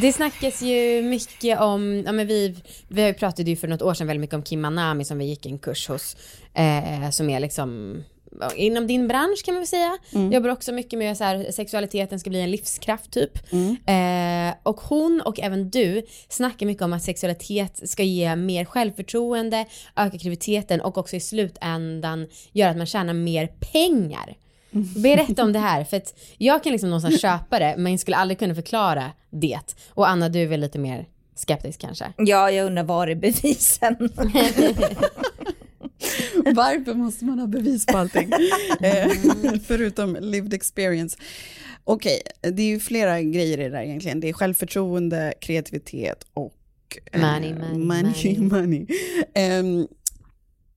Det 0.01 0.13
snackas 0.13 0.61
ju 0.61 1.01
mycket 1.01 1.59
om, 1.59 2.03
ja 2.05 2.11
men 2.11 2.27
vi, 2.27 2.55
vi 2.87 3.13
pratade 3.13 3.49
ju 3.49 3.55
för 3.55 3.67
något 3.67 3.81
år 3.81 3.93
sedan 3.93 4.07
väldigt 4.07 4.21
mycket 4.21 4.35
om 4.35 4.43
Kim 4.43 4.61
Manami 4.61 5.05
som 5.05 5.17
vi 5.17 5.25
gick 5.25 5.45
en 5.45 5.59
kurs 5.59 5.87
hos, 5.87 6.15
eh, 6.53 7.09
som 7.09 7.29
är 7.29 7.39
liksom 7.39 8.03
inom 8.55 8.87
din 8.87 9.07
bransch 9.07 9.45
kan 9.45 9.53
man 9.53 9.61
väl 9.61 9.67
säga. 9.67 9.97
Jobbar 10.31 10.49
också 10.49 10.71
mycket 10.71 10.99
med 10.99 11.17
så 11.17 11.23
här, 11.23 11.51
sexualiteten 11.51 12.19
ska 12.19 12.29
bli 12.29 12.41
en 12.41 12.51
livskraft 12.51 13.11
typ. 13.11 13.37
Eh, 13.85 14.55
och 14.63 14.81
hon 14.81 15.21
och 15.25 15.39
även 15.39 15.69
du 15.69 16.05
snackar 16.29 16.65
mycket 16.65 16.83
om 16.83 16.93
att 16.93 17.03
sexualitet 17.03 17.89
ska 17.89 18.03
ge 18.03 18.35
mer 18.35 18.65
självförtroende, 18.65 19.65
öka 19.95 20.09
kreativiteten 20.17 20.81
och 20.81 20.97
också 20.97 21.15
i 21.15 21.19
slutändan 21.19 22.27
göra 22.51 22.71
att 22.71 22.77
man 22.77 22.85
tjänar 22.85 23.13
mer 23.13 23.47
pengar. 23.47 24.35
Berätta 25.03 25.43
om 25.43 25.53
det 25.53 25.59
här, 25.59 25.83
för 25.83 25.97
att 25.97 26.13
jag 26.37 26.63
kan 26.63 26.71
liksom 26.71 26.89
någonstans 26.89 27.21
köpa 27.21 27.59
det, 27.59 27.75
men 27.77 27.99
skulle 27.99 28.17
aldrig 28.17 28.39
kunna 28.39 28.55
förklara 28.55 29.11
det. 29.29 29.75
Och 29.89 30.09
Anna, 30.09 30.29
du 30.29 30.41
är 30.41 30.47
väl 30.47 30.59
lite 30.59 30.79
mer 30.79 31.05
skeptisk 31.35 31.81
kanske? 31.81 32.13
Ja, 32.17 32.51
jag 32.51 32.65
undrar 32.65 32.83
var 32.83 33.07
är 33.07 33.15
bevisen? 33.15 33.95
Varför 36.55 36.93
måste 36.93 37.25
man 37.25 37.39
ha 37.39 37.47
bevis 37.47 37.85
på 37.85 37.97
allting? 37.97 38.31
Eh, 38.81 39.11
Förutom 39.65 40.17
lived 40.21 40.53
experience. 40.53 41.17
Okej, 41.83 42.21
det 42.41 42.61
är 42.63 42.67
ju 42.67 42.79
flera 42.79 43.21
grejer 43.21 43.57
i 43.57 43.63
det 43.63 43.69
där 43.69 43.81
egentligen. 43.81 44.19
Det 44.19 44.29
är 44.29 44.33
självförtroende, 44.33 45.33
kreativitet 45.41 46.25
och 46.33 46.53
eh, 47.11 47.21
Money, 47.21 47.53
money, 47.53 47.77
money. 47.77 48.39
money. 48.39 48.61
money. 48.61 48.87
Ehm, 49.33 49.87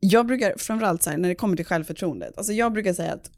jag 0.01 0.27
brukar, 0.27 0.55
framförallt 0.59 1.03
så 1.03 1.11
här, 1.11 1.17
när 1.17 1.29
det 1.29 1.35
kommer 1.35 1.57
till 1.57 1.65
självförtroendet, 1.67 2.39
alltså 2.39 2.53
jag 2.53 2.73
brukar 2.73 2.93
säga 2.93 3.13
att 3.13 3.31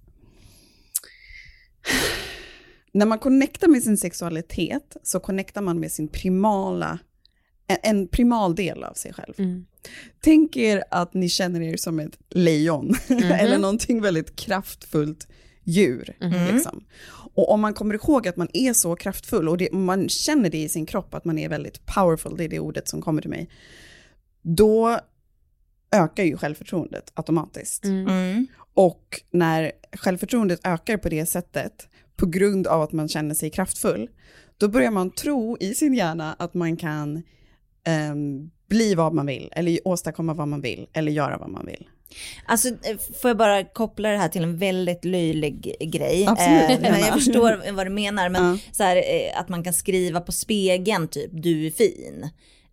när 2.92 3.06
man 3.06 3.18
connectar 3.18 3.68
med 3.68 3.82
sin 3.82 3.96
sexualitet 3.96 4.96
så 5.02 5.20
connectar 5.20 5.62
man 5.62 5.80
med 5.80 5.92
sin 5.92 6.08
primala, 6.08 6.98
en, 7.82 8.08
primal 8.08 8.54
del 8.54 8.84
av 8.84 8.94
sig 8.94 9.12
själv. 9.12 9.34
Mm. 9.38 9.66
Tänk 10.20 10.56
er 10.56 10.84
att 10.90 11.14
ni 11.14 11.28
känner 11.28 11.60
er 11.60 11.76
som 11.76 12.00
ett 12.00 12.18
lejon 12.30 12.94
eller 13.08 13.58
någonting 13.58 14.00
väldigt 14.00 14.36
kraftfullt 14.36 15.28
djur. 15.64 16.16
Liksom. 16.52 16.84
Och 17.34 17.50
om 17.50 17.60
man 17.60 17.74
kommer 17.74 17.94
ihåg 17.94 18.28
att 18.28 18.36
man 18.36 18.48
är 18.52 18.72
så 18.72 18.96
kraftfull 18.96 19.48
och 19.48 19.58
det, 19.58 19.72
man 19.72 20.08
känner 20.08 20.50
det 20.50 20.58
i 20.58 20.68
sin 20.68 20.86
kropp 20.86 21.14
att 21.14 21.24
man 21.24 21.38
är 21.38 21.48
väldigt 21.48 21.86
powerful, 21.86 22.36
det 22.36 22.44
är 22.44 22.48
det 22.48 22.60
ordet 22.60 22.88
som 22.88 23.02
kommer 23.02 23.22
till 23.22 23.30
mig, 23.30 23.50
då 24.42 24.98
ökar 25.92 26.24
ju 26.24 26.36
självförtroendet 26.36 27.12
automatiskt. 27.14 27.84
Mm. 27.84 28.46
Och 28.74 29.22
när 29.30 29.72
självförtroendet 29.92 30.60
ökar 30.64 30.96
på 30.96 31.08
det 31.08 31.26
sättet, 31.26 31.88
på 32.16 32.26
grund 32.26 32.66
av 32.66 32.82
att 32.82 32.92
man 32.92 33.08
känner 33.08 33.34
sig 33.34 33.50
kraftfull, 33.50 34.10
då 34.56 34.68
börjar 34.68 34.90
man 34.90 35.10
tro 35.10 35.56
i 35.60 35.74
sin 35.74 35.94
hjärna 35.94 36.36
att 36.38 36.54
man 36.54 36.76
kan 36.76 37.22
ehm, 37.86 38.50
bli 38.68 38.94
vad 38.94 39.14
man 39.14 39.26
vill, 39.26 39.48
eller 39.52 39.88
åstadkomma 39.88 40.34
vad 40.34 40.48
man 40.48 40.60
vill, 40.60 40.86
eller 40.92 41.12
göra 41.12 41.38
vad 41.38 41.48
man 41.50 41.66
vill. 41.66 41.88
Alltså, 42.46 42.68
eh, 42.68 42.96
får 43.22 43.30
jag 43.30 43.36
bara 43.36 43.64
koppla 43.64 44.08
det 44.08 44.16
här 44.18 44.28
till 44.28 44.42
en 44.42 44.56
väldigt 44.58 45.04
löjlig 45.04 45.76
grej. 45.80 46.26
Absolut, 46.28 46.60
Eh, 46.62 46.68
men 46.80 46.82
gärna. 46.82 46.98
jag 46.98 47.14
förstår 47.14 47.72
vad 47.72 47.86
du 47.86 47.90
menar, 47.90 48.28
men 48.28 48.44
Ja. 48.44 48.58
så 48.72 48.82
här, 48.82 48.96
eh, 48.96 49.40
att 49.40 49.48
man 49.48 49.64
kan 49.64 49.72
skriva 49.72 50.20
på 50.20 50.32
spegeln 50.32 51.08
typ, 51.08 51.30
du 51.32 51.66
är 51.66 51.70
fin. 51.70 52.28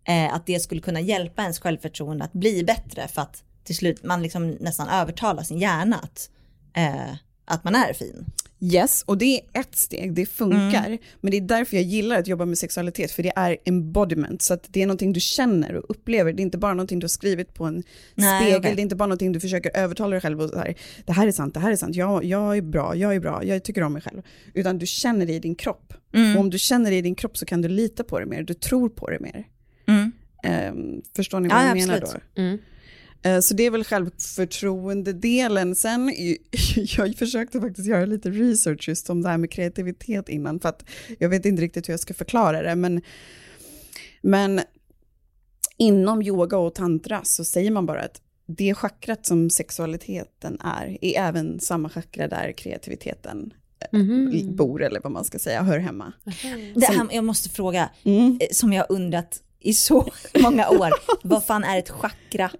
Eh, 0.08 0.34
att 0.34 0.46
det 0.46 0.60
skulle 0.60 0.80
kunna 0.80 1.00
hjälpa 1.00 1.42
ens 1.42 1.58
självförtroende 1.60 2.24
att 2.24 2.32
bli 2.32 2.64
bättre 2.64 3.08
för 3.08 3.22
att 3.22 3.42
till 3.64 3.76
slut 3.76 4.04
man 4.04 4.22
liksom 4.22 4.50
nästan 4.50 4.88
övertalar 4.88 5.42
sin 5.42 5.58
hjärna 5.58 5.96
att, 5.96 6.30
eh, 6.76 7.14
att 7.50 7.64
man 7.64 7.74
är 7.74 7.92
fin. 7.92 8.24
Yes, 8.62 9.02
och 9.06 9.18
det 9.18 9.24
är 9.24 9.60
ett 9.60 9.76
steg, 9.76 10.14
det 10.14 10.26
funkar. 10.26 10.98
Men 11.20 11.30
det 11.30 11.36
är 11.36 11.40
därför 11.40 11.76
jag 11.76 11.84
gillar 11.84 12.18
att 12.18 12.26
jobba 12.26 12.44
med 12.44 12.58
sexualitet, 12.58 13.10
för 13.10 13.22
det 13.22 13.32
är 13.36 13.56
embodiment. 13.64 14.42
Så 14.42 14.54
att 14.54 14.66
det 14.68 14.82
är 14.82 14.86
någonting 14.86 15.12
du 15.12 15.20
känner 15.20 15.74
och 15.74 15.84
upplever. 15.88 16.32
Det 16.32 16.40
är 16.40 16.44
inte 16.44 16.58
bara 16.58 16.74
någonting 16.74 16.98
du 16.98 17.04
har 17.04 17.08
skrivit 17.08 17.54
på 17.54 17.64
en 17.64 17.82
Nej, 18.14 18.40
spegel, 18.42 18.58
okej. 18.60 18.74
det 18.74 18.80
är 18.80 18.82
inte 18.82 18.96
bara 18.96 19.06
någonting 19.06 19.32
du 19.32 19.40
försöker 19.40 19.76
övertala 19.76 20.10
dig 20.10 20.20
själv 20.20 20.40
och 20.40 20.50
så 20.50 20.58
här, 20.58 20.74
det 21.06 21.12
här 21.12 21.26
är 21.26 21.32
sant, 21.32 21.54
det 21.54 21.60
här 21.60 21.72
är 21.72 21.76
sant, 21.76 21.96
jag, 21.96 22.24
jag 22.24 22.56
är 22.56 22.62
bra, 22.62 22.96
jag 22.96 23.14
är 23.14 23.20
bra, 23.20 23.44
jag 23.44 23.62
tycker 23.64 23.82
om 23.82 23.92
mig 23.92 24.02
själv. 24.02 24.22
Utan 24.54 24.78
du 24.78 24.86
känner 24.86 25.26
det 25.26 25.32
i 25.32 25.38
din 25.38 25.54
kropp. 25.54 25.94
Och 26.34 26.40
om 26.40 26.50
du 26.50 26.58
känner 26.58 26.90
det 26.90 26.96
i 26.96 27.02
din 27.02 27.14
kropp 27.14 27.36
så 27.38 27.46
kan 27.46 27.62
du 27.62 27.68
lita 27.68 28.04
på 28.04 28.20
det 28.20 28.26
mer, 28.26 28.42
du 28.42 28.54
tror 28.54 28.88
på 28.88 29.10
det 29.10 29.20
mer. 29.20 29.46
Mm. 29.86 30.12
Ehm, 30.42 31.02
förstår 31.16 31.40
ni 31.40 31.48
vad 31.48 31.58
Ja, 31.58 31.66
jag 31.66 31.76
menar 31.76 31.96
absolut. 32.02 32.24
då? 32.34 32.42
Mm. 33.22 33.36
Eh, 33.36 33.40
Så 33.40 33.54
det 33.54 33.66
är 33.66 33.70
väl 33.70 33.84
självförtroende-delen. 33.84 35.74
Sen, 35.74 36.12
jag 36.96 37.16
försökte 37.16 37.60
faktiskt 37.60 37.88
göra 37.88 38.04
lite 38.06 38.30
research 38.30 38.88
just 38.88 39.10
om 39.10 39.22
det 39.22 39.28
här 39.28 39.38
med 39.38 39.50
kreativitet 39.50 40.28
innan, 40.28 40.60
för 40.60 40.68
att 40.68 40.84
jag 41.18 41.28
vet 41.28 41.44
inte 41.46 41.62
riktigt 41.62 41.88
hur 41.88 41.92
jag 41.92 42.00
ska 42.00 42.14
förklara 42.14 42.62
det, 42.62 42.74
men, 42.76 43.02
men 44.22 44.60
inom 45.76 46.22
yoga 46.22 46.56
och 46.58 46.74
tantra 46.74 47.20
så 47.24 47.44
säger 47.44 47.70
man 47.70 47.86
bara 47.86 48.02
att 48.02 48.20
det 48.46 48.74
chakrat 48.74 49.26
som 49.26 49.50
sexualiteten 49.50 50.58
är, 50.60 50.98
är 51.04 51.20
även 51.20 51.60
samma 51.60 51.88
chakra 51.88 52.28
där 52.28 52.52
kreativiteten 52.52 53.54
Mhm. 53.92 54.56
bor, 54.56 54.82
eller 54.82 55.00
vad 55.00 55.12
man 55.12 55.24
ska 55.24 55.38
säga, 55.38 55.62
hör 55.62 55.78
hemma. 55.78 56.12
Det 56.74 56.86
här, 56.86 57.06
jag 57.12 57.24
måste 57.24 57.48
fråga, 57.48 57.90
Mm. 58.04 58.38
eh, 58.40 58.46
som 58.52 58.72
jag 58.72 58.86
undrat 58.88 59.42
i 59.60 59.72
så 59.74 60.12
många 60.40 60.68
år, 60.68 60.90
vad 61.22 61.44
fan 61.44 61.64
är 61.64 61.78
ett 61.78 61.90
chakra? 61.90 62.50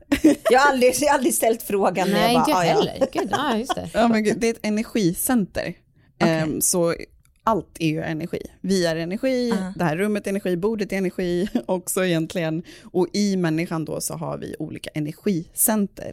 Jag 0.51 0.61
har 0.61 0.71
aldrig, 0.73 0.95
jag 1.01 1.09
har 1.09 1.15
aldrig 1.15 1.35
ställt 1.35 1.63
frågan. 1.63 2.11
Nej, 2.11 2.33
jag 2.33 2.41
inte 2.43 2.53
bara, 2.53 2.67
jag 2.67 2.77
ah, 2.79 2.85
ja. 2.85 2.91
heller. 2.93 3.09
Gud, 3.13 3.29
ja, 3.31 3.59
just 3.59 3.75
det. 3.75 3.91
Ja, 3.95 4.09
men 4.09 4.25
gud, 4.25 4.37
det 4.41 4.47
är 4.47 4.51
ett 4.51 4.61
energicenter. 4.67 5.75
Ehm, 6.19 6.61
så 6.61 6.95
allt 7.45 7.77
är 7.79 7.89
ju 7.89 8.03
energi. 8.03 8.41
Vi 8.61 8.87
är 8.87 8.97
energi, 8.97 9.53
Ah. 9.53 9.73
det 9.77 9.85
här 9.85 9.97
rummet 9.97 10.27
är 10.27 10.31
energi, 10.31 10.57
bordet 10.57 10.93
är 10.93 10.97
energi 10.97 11.49
också 11.67 12.05
egentligen. 12.05 12.63
Och 12.85 13.07
i 13.13 13.37
människan 13.37 13.85
då 13.85 14.01
så 14.01 14.15
har 14.15 14.39
vi 14.39 14.57
olika 14.59 14.91
energicenter. 14.95 16.13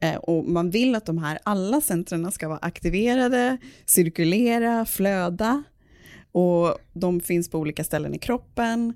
Eh, 0.00 0.14
och 0.16 0.44
man 0.44 0.70
vill 0.70 0.94
att 0.94 1.06
de 1.06 1.18
här 1.18 1.38
alla 1.42 1.80
centrerna 1.80 2.30
ska 2.30 2.48
vara 2.48 2.58
aktiverade, 2.62 3.56
cirkulera, 3.86 4.86
flöda. 4.86 5.62
Och 6.32 6.78
de 6.92 7.20
finns 7.20 7.50
på 7.50 7.58
olika 7.58 7.84
ställen 7.84 8.14
i 8.14 8.18
kroppen. 8.18 8.94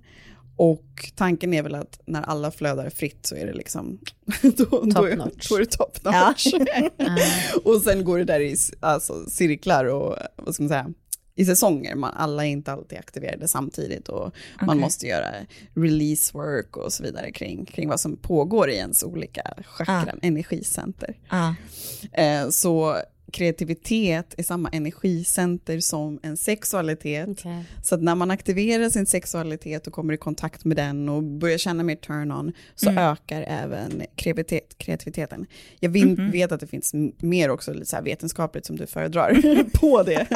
Och 0.56 1.12
tanken 1.16 1.54
är 1.54 1.62
väl 1.62 1.74
att 1.74 2.00
när 2.06 2.22
alla 2.22 2.50
flödar 2.50 2.90
fritt 2.90 3.26
så 3.26 3.34
är 3.34 3.46
det 3.46 3.52
liksom, 3.52 3.98
då, 4.42 4.84
då, 4.84 5.04
är, 5.04 5.16
notch. 5.16 5.48
då 5.48 5.54
är 5.56 5.60
det 5.60 5.66
top 5.66 5.98
Ja. 6.04 6.28
notch. 6.28 6.46
och 7.64 7.82
sen 7.82 8.04
går 8.04 8.18
det 8.18 8.24
där 8.24 8.40
i 8.40 8.56
alltså, 8.80 9.26
cirklar 9.30 9.84
och 9.84 10.16
vad 10.36 10.54
ska 10.54 10.62
man 10.62 10.68
säga, 10.68 10.92
i 11.34 11.44
säsonger. 11.44 11.94
Man, 11.94 12.14
alla 12.14 12.46
är 12.46 12.50
inte 12.50 12.72
alltid 12.72 12.98
aktiverade 12.98 13.48
samtidigt 13.48 14.08
och 14.08 14.34
man 14.60 14.68
Okej. 14.68 14.80
måste 14.80 15.06
göra 15.06 15.30
release 15.74 16.38
work 16.38 16.76
och 16.76 16.92
så 16.92 17.02
vidare 17.02 17.32
kring, 17.32 17.64
kring 17.64 17.88
vad 17.88 18.00
som 18.00 18.16
pågår 18.16 18.70
i 18.70 18.74
ens 18.76 19.02
olika 19.02 19.54
chakran, 19.64 20.18
energicenter. 20.22 21.16
Ah. 21.28 21.54
Eh, 22.12 22.48
så 22.48 22.96
kreativitet 23.36 24.34
är 24.38 24.42
samma 24.42 24.68
energicenter 24.68 25.80
som 25.80 26.18
en 26.22 26.36
sexualitet. 26.36 27.28
Okej. 27.28 27.64
Så 27.82 27.94
att 27.94 28.02
när 28.02 28.14
man 28.14 28.30
aktiverar 28.30 28.90
sin 28.90 29.06
sexualitet 29.06 29.86
och 29.86 29.92
kommer 29.92 30.14
i 30.14 30.16
kontakt 30.16 30.64
med 30.64 30.76
den 30.76 31.08
och 31.08 31.22
börjar 31.22 31.58
känna 31.58 31.82
mer 31.82 31.96
turn-on 31.96 32.52
så 32.74 32.90
ökar 32.90 33.42
även 33.42 34.02
kreativitet, 34.14 34.78
kreativiteten. 34.78 35.46
Jag 35.80 35.90
vin, 35.90 36.30
vet 36.30 36.52
att 36.52 36.60
det 36.60 36.66
finns 36.66 36.94
mer 37.18 37.50
också 37.50 37.74
så 37.84 37.96
vetenskapligt 38.02 38.66
som 38.66 38.76
du 38.76 38.86
föredrar 38.86 39.64
på 39.80 40.02
det, 40.02 40.26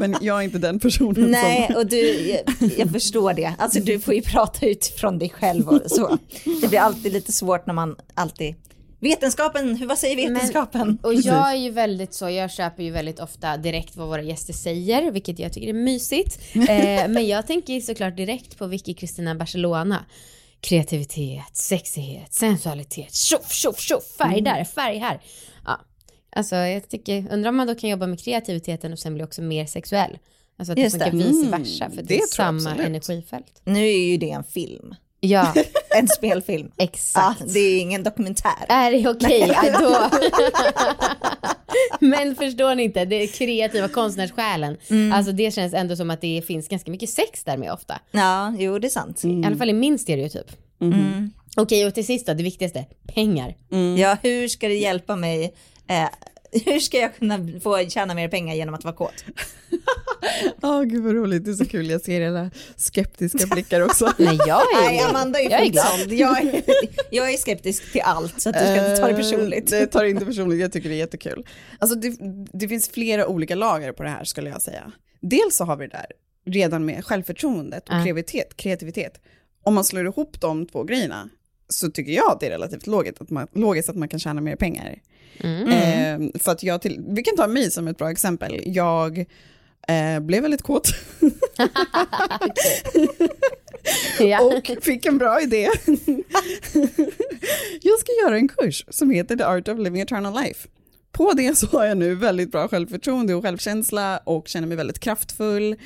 men 0.00 0.16
jag 0.20 0.38
är 0.38 0.42
inte 0.42 0.58
den 0.58 0.78
personen 0.78 1.30
Nej, 1.30 1.66
som... 1.66 1.76
och 1.76 1.86
du, 1.86 2.30
jag, 2.30 2.40
jag 2.76 2.92
förstår 2.92 3.34
det. 3.34 3.54
Alltså 3.58 3.80
du 3.80 4.00
får 4.00 4.14
ju 4.14 4.22
prata 4.22 4.66
utifrån 4.66 5.18
dig 5.18 5.30
själv 5.30 5.68
och 5.68 5.82
så. 5.86 6.18
Det 6.60 6.68
blir 6.68 6.80
alltid 6.80 7.12
lite 7.12 7.32
svårt 7.32 7.66
när 7.66 7.74
man 7.74 7.96
alltid... 8.14 8.54
Vetenskapen, 9.10 9.76
hur- 9.76 9.86
vad 9.86 9.98
säger 9.98 10.16
vetenskapen? 10.16 10.98
Och 11.02 11.14
jag 11.14 11.50
är 11.52 11.56
ju 11.56 11.70
väldigt 11.70 12.14
så, 12.14 12.30
jag 12.30 12.50
köper 12.50 12.82
ju 12.82 12.90
väldigt 12.90 13.20
ofta 13.20 13.56
direkt 13.56 13.96
vad 13.96 14.08
våra 14.08 14.22
gäster 14.22 14.52
säger, 14.52 15.10
vilket 15.10 15.38
jag 15.38 15.52
tycker 15.52 15.68
är 15.68 15.72
mysigt. 15.72 16.38
Eh, 16.68 17.08
men 17.08 17.26
jag 17.26 17.46
tänker 17.46 17.80
såklart 17.80 18.16
direkt 18.16 18.58
på 18.58 18.66
Vicky 18.66 18.94
Kristina 18.94 19.34
Barcelona. 19.34 20.04
Kreativitet, 20.60 21.56
sexighet, 21.56 22.34
sensualitet, 22.34 23.14
tjoff, 23.14 23.52
tjoff, 23.52 23.80
tjoff, 23.80 24.04
färg 24.18 24.40
där, 24.40 24.64
färg 24.64 24.98
här. 24.98 25.20
Ja. 25.64 25.80
Alltså 26.36 26.56
jag 26.56 26.88
tycker, 26.88 27.26
undrar 27.32 27.48
om 27.48 27.56
man 27.56 27.66
då 27.66 27.74
kan 27.74 27.90
jobba 27.90 28.06
med 28.06 28.20
kreativiteten 28.20 28.92
och 28.92 28.98
sen 28.98 29.14
bli 29.14 29.24
också 29.24 29.42
mer 29.42 29.66
sexuell. 29.66 30.18
Alltså 30.58 30.72
att 30.72 30.78
Just 30.78 30.98
det 30.98 31.10
funkar 31.10 31.26
vice 31.28 31.46
Mm, 31.46 31.50
versa, 31.62 31.90
för 31.90 31.96
det, 31.96 32.02
det 32.02 32.18
är 32.18 32.26
samma 32.26 32.70
absolut. 32.70 32.86
energifält. 32.86 33.60
Nu 33.64 33.86
är 33.88 34.06
ju 34.10 34.16
det 34.16 34.30
en 34.30 34.44
film. 34.44 34.94
Ja, 35.26 35.54
En 35.90 36.08
spelfilm. 36.08 36.70
Ja, 36.76 36.84
exakt. 36.84 37.42
det 37.54 37.58
är 37.58 37.80
ingen 37.80 38.02
dokumentär. 38.02 38.66
Är 38.68 38.92
det 38.92 39.08
okej? 39.08 39.54
Ja, 39.62 39.78
då. 39.80 40.10
Men 42.06 42.36
förstår 42.36 42.74
ni 42.74 42.82
inte, 42.82 43.04
det 43.04 43.26
kreativa 43.26 43.88
konstnärssjälen, 43.88 44.76
alltså 45.12 45.32
det 45.32 45.54
känns 45.54 45.74
ändå 45.74 45.96
som 45.96 46.10
att 46.10 46.20
det 46.20 46.42
finns 46.46 46.68
ganska 46.68 46.90
mycket 46.90 47.10
sex 47.10 47.44
där 47.44 47.56
med 47.56 47.72
ofta. 47.72 47.98
Ja, 48.10 48.54
jo 48.58 48.78
det 48.78 48.86
är 48.86 48.90
sant. 48.90 49.24
I 49.24 49.44
alla 49.46 49.56
fall 49.56 49.70
i 49.70 49.72
min 49.72 49.98
stereotyp. 49.98 50.46
Mm. 50.80 51.30
Okej, 51.56 51.86
och 51.86 51.94
till 51.94 52.06
sist 52.06 52.26
då, 52.26 52.34
det 52.34 52.42
viktigaste, 52.42 52.84
pengar. 53.14 53.54
Ja, 53.98 54.16
hur 54.22 54.48
ska 54.48 54.68
det 54.68 54.74
hjälpa 54.74 55.16
mig? 55.16 55.54
Eh, 55.88 56.08
hur 56.64 56.78
ska 56.80 56.98
jag 56.98 57.16
kunna 57.16 57.48
få 57.62 57.88
tjäna 57.88 58.14
mer 58.14 58.28
pengar 58.28 58.54
genom 58.54 58.74
att 58.74 58.84
vara 58.84 58.94
kåt? 58.94 59.24
Åh 60.62 60.82
gud 60.82 61.02
vad 61.04 61.14
roligt, 61.14 61.44
det 61.44 61.50
är 61.50 61.54
så 61.54 61.64
kul, 61.66 61.90
jag 61.90 62.00
ser 62.00 62.20
era 62.20 62.50
skeptiska 62.76 63.46
blickar 63.46 63.80
också. 63.80 64.12
Nej, 64.18 64.38
jag 64.46 64.60
är, 64.60 64.82
Nej, 64.88 65.00
Amanda 65.00 65.40
är 65.40 65.50
jag 65.50 65.60
är 65.60 65.66
glad. 65.70 66.12
Jag 66.12 66.38
är, 66.44 66.62
jag 67.10 67.32
är 67.32 67.36
skeptisk 67.36 67.92
till 67.92 68.00
allt, 68.04 68.40
så 68.40 68.48
att 68.48 68.54
du 68.54 68.60
ska 68.60 68.74
inte 68.90 68.96
ta 68.96 69.06
det 69.08 69.14
personligt. 69.14 69.72
Eh, 69.72 69.78
Det 69.78 69.86
tar 69.86 70.04
inte 70.04 70.24
personligt, 70.26 70.60
jag 70.60 70.72
tycker 70.72 70.88
det 70.88 70.94
är 70.94 70.98
jättekul. 70.98 71.46
Alltså 71.78 71.96
det, 71.96 72.16
det 72.52 72.68
finns 72.68 72.88
flera 72.88 73.26
olika 73.26 73.54
lager 73.54 73.92
på 73.92 74.02
det 74.02 74.08
här 74.08 74.24
skulle 74.24 74.50
jag 74.50 74.62
säga. 74.62 74.92
Dels 75.20 75.56
så 75.56 75.64
har 75.64 75.76
vi 75.76 75.86
det 75.86 75.92
där 75.96 76.06
redan 76.52 76.84
med 76.84 77.04
självförtroendet 77.04 77.88
och 77.88 77.94
Ja. 77.94 78.02
kreativitet, 78.04 78.56
kreativitet. 78.56 79.20
Om 79.62 79.74
man 79.74 79.84
slår 79.84 80.04
ihop 80.06 80.40
de 80.40 80.66
två 80.66 80.82
grejerna 80.84 81.28
så 81.68 81.90
tycker 81.90 82.12
jag 82.12 82.30
att 82.32 82.40
det 82.40 82.46
är 82.46 82.50
relativt 82.50 82.86
logiskt 82.86 83.20
att 83.20 83.30
man, 83.30 83.46
logiskt 83.52 83.88
att 83.88 83.96
man 83.96 84.08
kan 84.08 84.20
tjäna 84.20 84.40
mer 84.40 84.56
pengar. 84.56 84.98
Mm. 85.40 85.68
Eh, 85.68 86.40
för 86.40 86.52
att 86.52 86.62
jag 86.62 86.82
till, 86.82 87.04
vi 87.08 87.22
kan 87.22 87.36
ta 87.36 87.46
mig 87.46 87.70
som 87.70 87.88
ett 87.88 87.98
bra 87.98 88.10
exempel. 88.10 88.62
Jag 88.66 89.18
eh, 89.88 90.20
blev 90.20 90.42
väldigt 90.42 90.62
kåt 90.62 90.88
Ja. 94.18 94.40
och 94.40 94.70
fick 94.84 95.06
en 95.06 95.18
bra 95.18 95.40
idé. 95.40 95.62
jag 97.82 97.98
ska 97.98 98.12
göra 98.24 98.36
en 98.36 98.48
kurs 98.48 98.84
som 98.88 99.10
heter 99.10 99.36
The 99.36 99.44
Art 99.44 99.68
of 99.68 99.78
Living 99.78 100.00
Eternal 100.00 100.44
Life. 100.44 100.68
På 101.12 101.32
det 101.32 101.58
så 101.58 101.66
har 101.66 101.84
jag 101.84 101.98
nu 101.98 102.14
väldigt 102.14 102.52
bra 102.52 102.68
självförtroende 102.68 103.34
och 103.34 103.42
självkänsla 103.42 104.20
och 104.24 104.48
känner 104.48 104.66
mig 104.66 104.76
väldigt 104.76 104.98
kraftfull, 104.98 105.76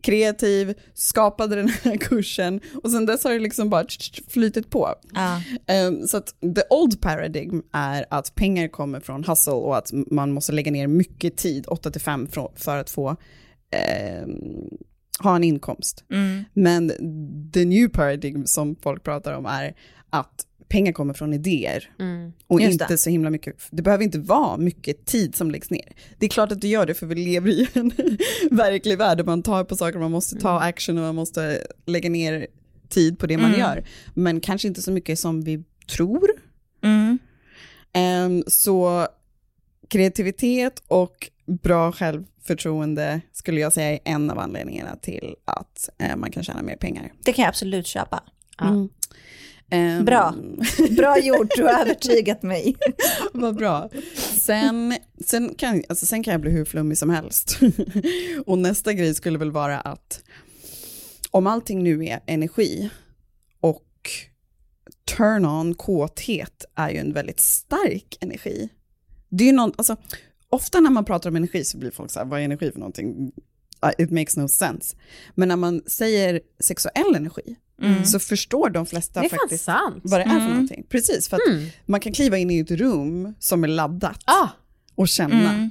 kreativ, 0.00 0.74
skapade 0.94 1.56
den 1.56 1.68
här 1.68 1.96
kursen 2.00 2.60
och 2.82 2.90
sen 2.90 3.06
dess 3.06 3.24
har 3.24 3.32
det 3.32 3.38
liksom 3.38 3.70
bara 3.70 3.86
flytit 4.28 4.70
på. 4.70 4.94
Ja. 5.14 5.40
Um, 5.86 6.06
så 6.06 6.16
att 6.16 6.34
the 6.40 6.62
old 6.70 7.00
paradigm 7.00 7.62
är 7.72 8.06
att 8.10 8.34
pengar 8.34 8.68
kommer 8.68 9.00
från 9.00 9.24
hustle 9.24 9.52
och 9.52 9.76
att 9.76 9.90
man 9.92 10.32
måste 10.32 10.52
lägga 10.52 10.72
ner 10.72 10.86
mycket 10.86 11.36
tid, 11.36 11.64
8 11.68 11.90
till 11.90 12.00
5, 12.00 12.28
för 12.56 12.76
att 12.76 12.90
få 12.90 13.16
ehm, 13.70 14.68
ha 15.18 15.36
en 15.36 15.44
inkomst. 15.44 16.04
Men 16.52 16.88
the 17.52 17.64
new 17.64 17.88
paradigm 17.88 18.46
som 18.46 18.76
folk 18.76 19.02
pratar 19.02 19.32
om 19.32 19.46
är 19.46 19.74
att 20.10 20.46
pengar 20.68 20.92
kommer 20.92 21.14
från 21.14 21.34
idéer 21.34 21.90
Mm. 21.98 22.32
och 22.46 22.60
Just 22.60 22.72
inte 22.72 22.86
det. 22.88 22.98
så 22.98 23.10
himla 23.10 23.30
mycket, 23.30 23.56
det 23.70 23.82
behöver 23.82 24.04
inte 24.04 24.18
vara 24.18 24.56
mycket 24.56 25.06
tid 25.06 25.34
som 25.34 25.50
läggs 25.50 25.70
ner. 25.70 25.92
Det 26.18 26.26
är 26.26 26.30
klart 26.30 26.52
att 26.52 26.60
det 26.60 26.68
gör 26.68 26.86
det 26.86 26.94
för 26.94 27.06
vi 27.06 27.14
lever 27.14 27.50
i 27.50 27.68
en 27.72 27.90
verklig 28.50 28.98
värld 28.98 29.18
där 29.18 29.24
man 29.24 29.42
tar 29.42 29.64
på 29.64 29.76
saker, 29.76 29.98
man 29.98 30.10
måste 30.10 30.36
ta 30.36 30.60
action 30.60 30.98
och 30.98 31.04
man 31.04 31.14
måste 31.14 31.66
lägga 31.86 32.10
ner 32.10 32.46
tid 32.88 33.18
på 33.18 33.26
det 33.26 33.38
man 33.38 33.58
gör. 33.58 33.84
Men 34.14 34.40
kanske 34.40 34.68
inte 34.68 34.82
så 34.82 34.92
mycket 34.92 35.18
som 35.18 35.42
vi 35.44 35.64
tror. 35.96 36.28
Mm. 36.82 37.18
Ehm, 37.92 38.44
så 38.46 39.06
kreativitet 39.88 40.82
och 40.88 41.30
bra 41.62 41.92
självförtroende 41.92 43.20
skulle 43.32 43.60
jag 43.60 43.72
säga 43.72 43.90
är 43.92 43.98
en 44.04 44.30
av 44.30 44.38
anledningarna 44.38 44.96
till 44.96 45.34
att 45.44 45.88
eh, 45.98 46.16
man 46.16 46.30
kan 46.30 46.42
tjäna 46.44 46.62
mer 46.62 46.76
pengar. 46.76 47.12
Det 47.24 47.32
kan 47.32 47.42
jag 47.42 47.48
absolut 47.48 47.86
köpa. 47.86 48.22
Ja. 48.58 48.88
Ehm, 49.74 50.04
Bra. 50.04 50.34
Bra 50.96 51.18
gjort, 51.18 51.50
du 51.56 51.62
har 51.62 51.80
övertygat 51.80 52.42
mig. 52.42 52.76
Vad 53.32 53.56
bra. 53.56 53.90
Sen, 54.16 54.94
sen, 55.24 55.54
kan, 55.54 55.82
alltså 55.88 56.06
sen 56.06 56.22
kan 56.22 56.32
jag 56.32 56.40
bli 56.40 56.50
hur 56.50 56.64
flummig 56.64 56.98
som 56.98 57.10
helst. 57.10 57.58
och 58.46 58.58
nästa 58.58 58.92
grej 58.92 59.14
skulle 59.14 59.38
väl 59.38 59.50
vara 59.50 59.80
att 59.80 60.22
om 61.30 61.46
allting 61.46 61.82
nu 61.82 62.04
är 62.06 62.20
energi 62.26 62.90
och 63.60 64.10
turn 65.16 65.46
on, 65.46 65.74
kåthet 65.74 66.64
är 66.74 66.90
ju 66.90 66.98
en 66.98 67.12
väldigt 67.12 67.40
stark 67.40 68.18
energi. 68.20 68.68
Det 69.28 69.44
är 69.44 69.46
ju 69.46 69.52
någon, 69.52 69.72
alltså, 69.76 69.96
ofta 70.48 70.80
när 70.80 70.90
man 70.90 71.04
pratar 71.04 71.30
om 71.30 71.36
energi 71.36 71.64
så 71.64 71.78
blir 71.78 71.90
folk 71.90 72.10
så 72.10 72.18
här, 72.18 72.26
vad 72.26 72.40
är 72.40 72.44
energi 72.44 72.72
för 72.72 72.78
någonting? 72.78 73.32
It 73.98 74.10
makes 74.10 74.36
no 74.36 74.48
sense. 74.48 74.96
Men 75.34 75.48
när 75.48 75.56
man 75.56 75.82
säger 75.86 76.40
sexuell 76.60 77.14
energi 77.16 77.56
så 78.04 78.18
förstår 78.18 78.70
de 78.70 78.86
flesta 78.86 79.20
Det 79.22 79.28
faktiskt 79.28 79.64
sant. 79.64 80.00
vad 80.04 80.20
det 80.20 80.24
är 80.24 80.28
för 80.28 80.36
Mm. 80.36 80.48
någonting. 80.50 80.86
Precis, 80.88 81.28
för 81.28 81.36
att 81.36 81.48
Mm. 81.48 81.66
man 81.86 82.00
kan 82.00 82.12
kliva 82.12 82.38
in 82.38 82.50
i 82.50 82.58
ett 82.58 82.70
rum 82.70 83.34
som 83.38 83.64
är 83.64 83.68
laddat 83.68 84.20
Ah, 84.24 84.48
och 84.94 85.08
känna 85.08 85.54
Mm. 85.54 85.70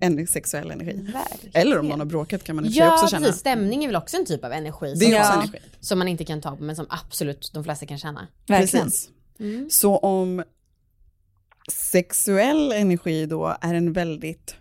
en 0.00 0.26
sexuell 0.26 0.70
energi. 0.70 0.92
verkligen. 1.12 1.56
Eller 1.62 1.78
om 1.78 1.88
någon 1.88 1.98
har 1.98 2.06
bråkat 2.06 2.44
kan 2.44 2.56
man 2.56 2.64
i 2.66 2.72
för 2.72 2.78
Ja, 2.78 2.94
också 2.94 3.08
känna. 3.08 3.26
precis. 3.26 3.40
Stämning 3.40 3.84
är 3.84 3.88
väl 3.88 3.96
också 3.96 4.16
en 4.16 4.26
typ 4.26 4.44
av 4.44 4.52
energi 4.52 4.94
Det 4.96 5.04
är 5.06 5.10
som, 5.10 5.20
också 5.20 5.32
Ja. 5.32 5.42
energi. 5.42 5.58
som 5.80 5.98
man 5.98 6.08
inte 6.08 6.24
kan 6.24 6.40
ta 6.40 6.56
på 6.56 6.62
men 6.62 6.76
som 6.76 6.86
absolut 6.88 7.50
de 7.54 7.64
flesta 7.64 7.86
kan 7.86 7.98
känna. 7.98 8.26
Verkligen. 8.46 8.84
Precis. 8.86 9.08
Mm. 9.40 9.70
Så 9.70 9.96
om 9.98 10.42
sexuell 11.72 12.72
energi 12.72 13.26
då 13.26 13.56
är 13.60 13.74
en 13.74 13.92
väldigt 13.92 14.54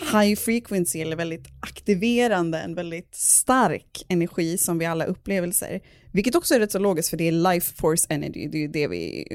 high 0.00 0.36
frequency 0.36 1.00
eller 1.00 1.16
väldigt 1.16 1.46
aktiverande, 1.60 2.58
en 2.58 2.74
väldigt 2.74 3.14
stark 3.14 4.04
energi 4.08 4.58
som 4.58 4.78
vi 4.78 4.86
alla 4.86 5.04
upplevelser. 5.04 5.80
Vilket 6.12 6.34
också 6.34 6.54
är 6.54 6.60
rätt 6.60 6.72
så 6.72 6.78
logiskt 6.78 7.10
för 7.10 7.16
det 7.16 7.28
är 7.28 7.32
life 7.32 7.74
force 7.74 8.06
energy, 8.10 8.48
det 8.48 8.58
är 8.58 8.62
ju 8.62 8.68
det 8.68 8.88
vi 8.88 9.26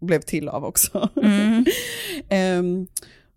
blev 0.00 0.20
till 0.20 0.48
av 0.48 0.64
också. 0.64 1.08
Mm. 1.22 1.64
Ehm, 2.28 2.86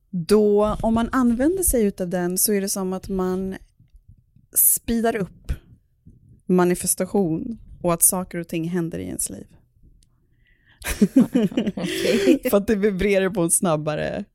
då, 0.09 0.77
om 0.81 0.93
man 0.93 1.09
använder 1.11 1.63
sig 1.63 1.91
av 1.99 2.09
den 2.09 2.37
så 2.37 2.53
är 2.53 2.61
det 2.61 2.69
som 2.69 2.93
att 2.93 3.09
man 3.09 3.55
speedar 4.53 5.15
upp 5.15 5.51
manifestation 6.45 7.59
och 7.81 7.93
att 7.93 8.03
saker 8.03 8.37
och 8.37 8.47
ting 8.47 8.69
händer 8.69 8.99
i 8.99 9.03
ens 9.03 9.29
liv. 9.29 9.47
För 12.49 12.57
att 12.57 12.67
det 12.67 12.75
vibrerar 12.75 13.29
på 13.29 13.41
en 13.41 13.51
snabbare 13.51 14.25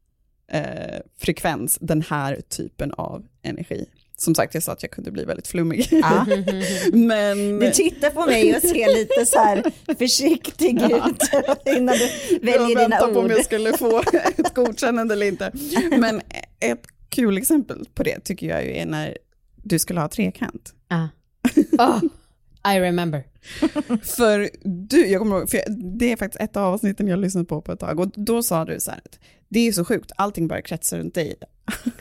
eh, 0.53 1.01
frekvens, 1.19 1.79
den 1.81 2.03
här 2.03 2.41
typen 2.49 2.93
av 2.93 3.25
energi. 3.43 3.87
Som 4.17 4.35
sagt, 4.35 4.55
jag 4.55 4.63
sa 4.63 4.73
att 4.73 4.83
jag 4.83 4.91
kunde 4.91 5.11
bli 5.11 5.25
väldigt 5.25 5.49
flummig. 5.49 5.89
Ja. 5.91 6.27
Men... 6.93 7.59
Du 7.61 7.71
tittar 7.71 8.11
på 8.11 8.27
mig 8.27 8.57
och 8.57 8.63
ser 8.63 8.95
lite 8.95 9.27
så 9.27 9.39
här 9.39 9.65
försiktig 9.99 10.83
ut 10.83 11.23
innan 11.77 11.97
du 11.97 12.39
väljer 12.39 12.59
jag 12.59 12.69
dina 12.69 12.81
väntar 12.81 13.13
på 13.13 13.19
om 13.19 13.25
ord. 13.25 13.31
jag 13.31 13.45
skulle 13.45 13.73
få 13.73 14.03
ett 14.37 14.55
godkännande 14.55 15.15
eller 15.15 15.27
inte. 15.27 15.53
Men 15.99 16.21
ett 16.61 16.83
kul 17.09 17.39
exempel 17.39 17.89
på 17.95 18.03
det 18.03 18.21
tycker 18.21 18.47
jag 18.47 18.65
ju 18.65 18.77
är 18.77 18.87
när 18.87 19.19
du 19.57 19.79
skulle 19.79 20.01
ha 20.01 20.09
trekant. 20.09 20.75
Ah. 20.89 21.07
Oh, 21.79 22.03
I 22.75 22.81
remember. 22.81 23.25
För 24.03 24.51
du, 24.89 25.07
jag 25.07 25.21
kommer 25.21 25.39
ihåg, 25.39 25.51
för 25.51 25.59
jag, 25.59 25.65
det 25.99 26.13
är 26.13 26.17
faktiskt 26.17 26.43
ett 26.43 26.57
av 26.57 26.75
avsnitten 26.75 27.09
jag 27.09 27.19
lyssnat 27.19 27.49
på 27.49 27.61
på 27.63 27.73
ett 27.73 27.81
tag 27.81 28.01
och 28.01 28.09
då 28.15 28.43
sa 28.43 28.65
du 28.65 28.81
så 28.81 28.91
här 28.91 29.01
att 29.05 29.19
det 29.55 29.69
är 29.69 29.73
så 29.73 29.85
sjukt, 29.85 30.13
allting 30.17 30.49
bara 30.49 30.63
kretsar 30.63 30.99
runt 30.99 31.15
dig. 31.15 31.35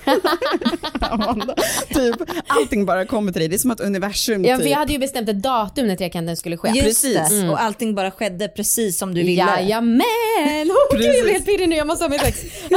Amanda, 1.00 1.56
typ, 1.90 2.16
allting 2.48 2.86
bara 2.86 3.06
kommer 3.06 3.32
till 3.32 3.40
dig, 3.40 3.48
det 3.50 3.56
är 3.56 3.58
som 3.58 3.72
att 3.72 3.80
universum 3.80 4.46
Ja, 4.46 4.58
typ. 4.58 4.66
vi 4.66 4.72
hade 4.72 4.94
ju 4.94 5.00
bestämt 5.00 5.30
ett 5.30 5.44
datum 5.44 5.88
när 5.88 5.96
trekanten 5.96 6.38
skulle 6.38 6.58
ske. 6.58 6.70
Just 6.70 6.84
Precis. 6.84 7.30
det, 7.42 7.50
och 7.50 7.62
allting 7.62 7.96
bara 7.96 8.12
skedde 8.12 8.48
precis 8.48 8.98
som 8.98 9.14
du 9.14 9.24
ville. 9.24 9.42
Jajamän! 9.42 10.02
Oh, 10.02 10.98
gud, 10.98 11.06
jag 11.06 11.14
Precis. 11.14 11.24
blir 11.24 11.34
helt 11.34 11.46
pirrig 11.46 11.70
nu, 11.70 11.76
jag 11.76 11.88
måste 11.88 12.04
ha 12.04 12.10
mitt 12.10 12.22
sex. 12.22 12.44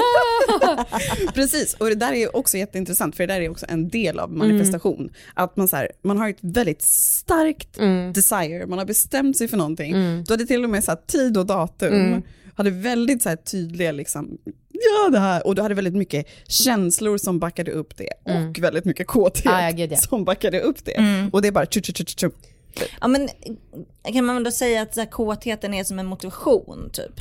Ah. 0.62 0.84
Precis, 1.34 1.74
och 1.74 1.86
det 1.88 1.94
där 1.94 2.12
är 2.12 2.36
också 2.36 2.56
jätteintressant, 2.58 3.16
för 3.16 3.26
det 3.26 3.34
där 3.34 3.40
är 3.40 3.48
också 3.50 3.66
en 3.68 3.88
del 3.88 4.18
av 4.18 4.32
manifestation. 4.32 5.10
Att 5.34 5.56
man, 5.56 5.68
så 5.68 5.76
här, 5.76 5.92
man 6.02 6.18
har 6.18 6.28
ett 6.30 6.38
väldigt 6.40 6.82
starkt 6.82 7.78
desire, 8.14 8.66
man 8.66 8.78
har 8.78 8.86
bestämt 8.86 9.36
sig 9.38 9.48
för 9.48 9.56
någonting. 9.56 9.92
Du 10.26 10.32
hade 10.32 10.46
till 10.46 10.64
och 10.64 10.70
med 10.70 10.84
så 10.84 10.90
här, 10.90 10.98
tid 11.06 11.36
och 11.36 11.46
datum, 11.46 12.22
hade 12.54 12.70
väldigt 12.70 13.22
så 13.22 13.28
här, 13.28 13.36
tydliga, 13.36 13.92
liksom, 13.92 14.38
ja 14.80 15.10
det 15.10 15.18
här, 15.18 15.46
och 15.46 15.54
du 15.54 15.62
hade 15.62 15.74
väldigt 15.74 15.94
mycket 15.94 16.26
känslor 16.48 17.18
som 17.18 17.38
backade 17.38 17.70
upp 17.70 17.96
det, 17.96 18.10
och 18.24 18.58
väldigt 18.58 18.84
mycket 18.84 19.06
kåthet 19.06 19.46
Ah, 19.52 19.70
ja, 19.70 19.96
som 19.96 20.24
backade 20.24 20.60
upp 20.60 20.84
det. 20.84 21.28
Och 21.32 21.42
det 21.42 21.48
är 21.48 21.52
bara 21.52 21.66
tju, 21.66 21.80
tju, 21.82 21.92
tju, 21.92 22.04
tju, 22.04 22.14
tju. 22.16 22.30
Ja, 23.00 23.08
men 23.08 23.28
kan 24.12 24.24
man 24.24 24.44
då 24.44 24.50
säga 24.50 24.82
att 24.82 24.94
så 24.94 25.00
här, 25.00 25.10
kåtheten 25.10 25.74
är 25.74 25.84
som 25.84 25.98
en 25.98 26.06
motivation 26.06 26.90
typ? 26.92 27.20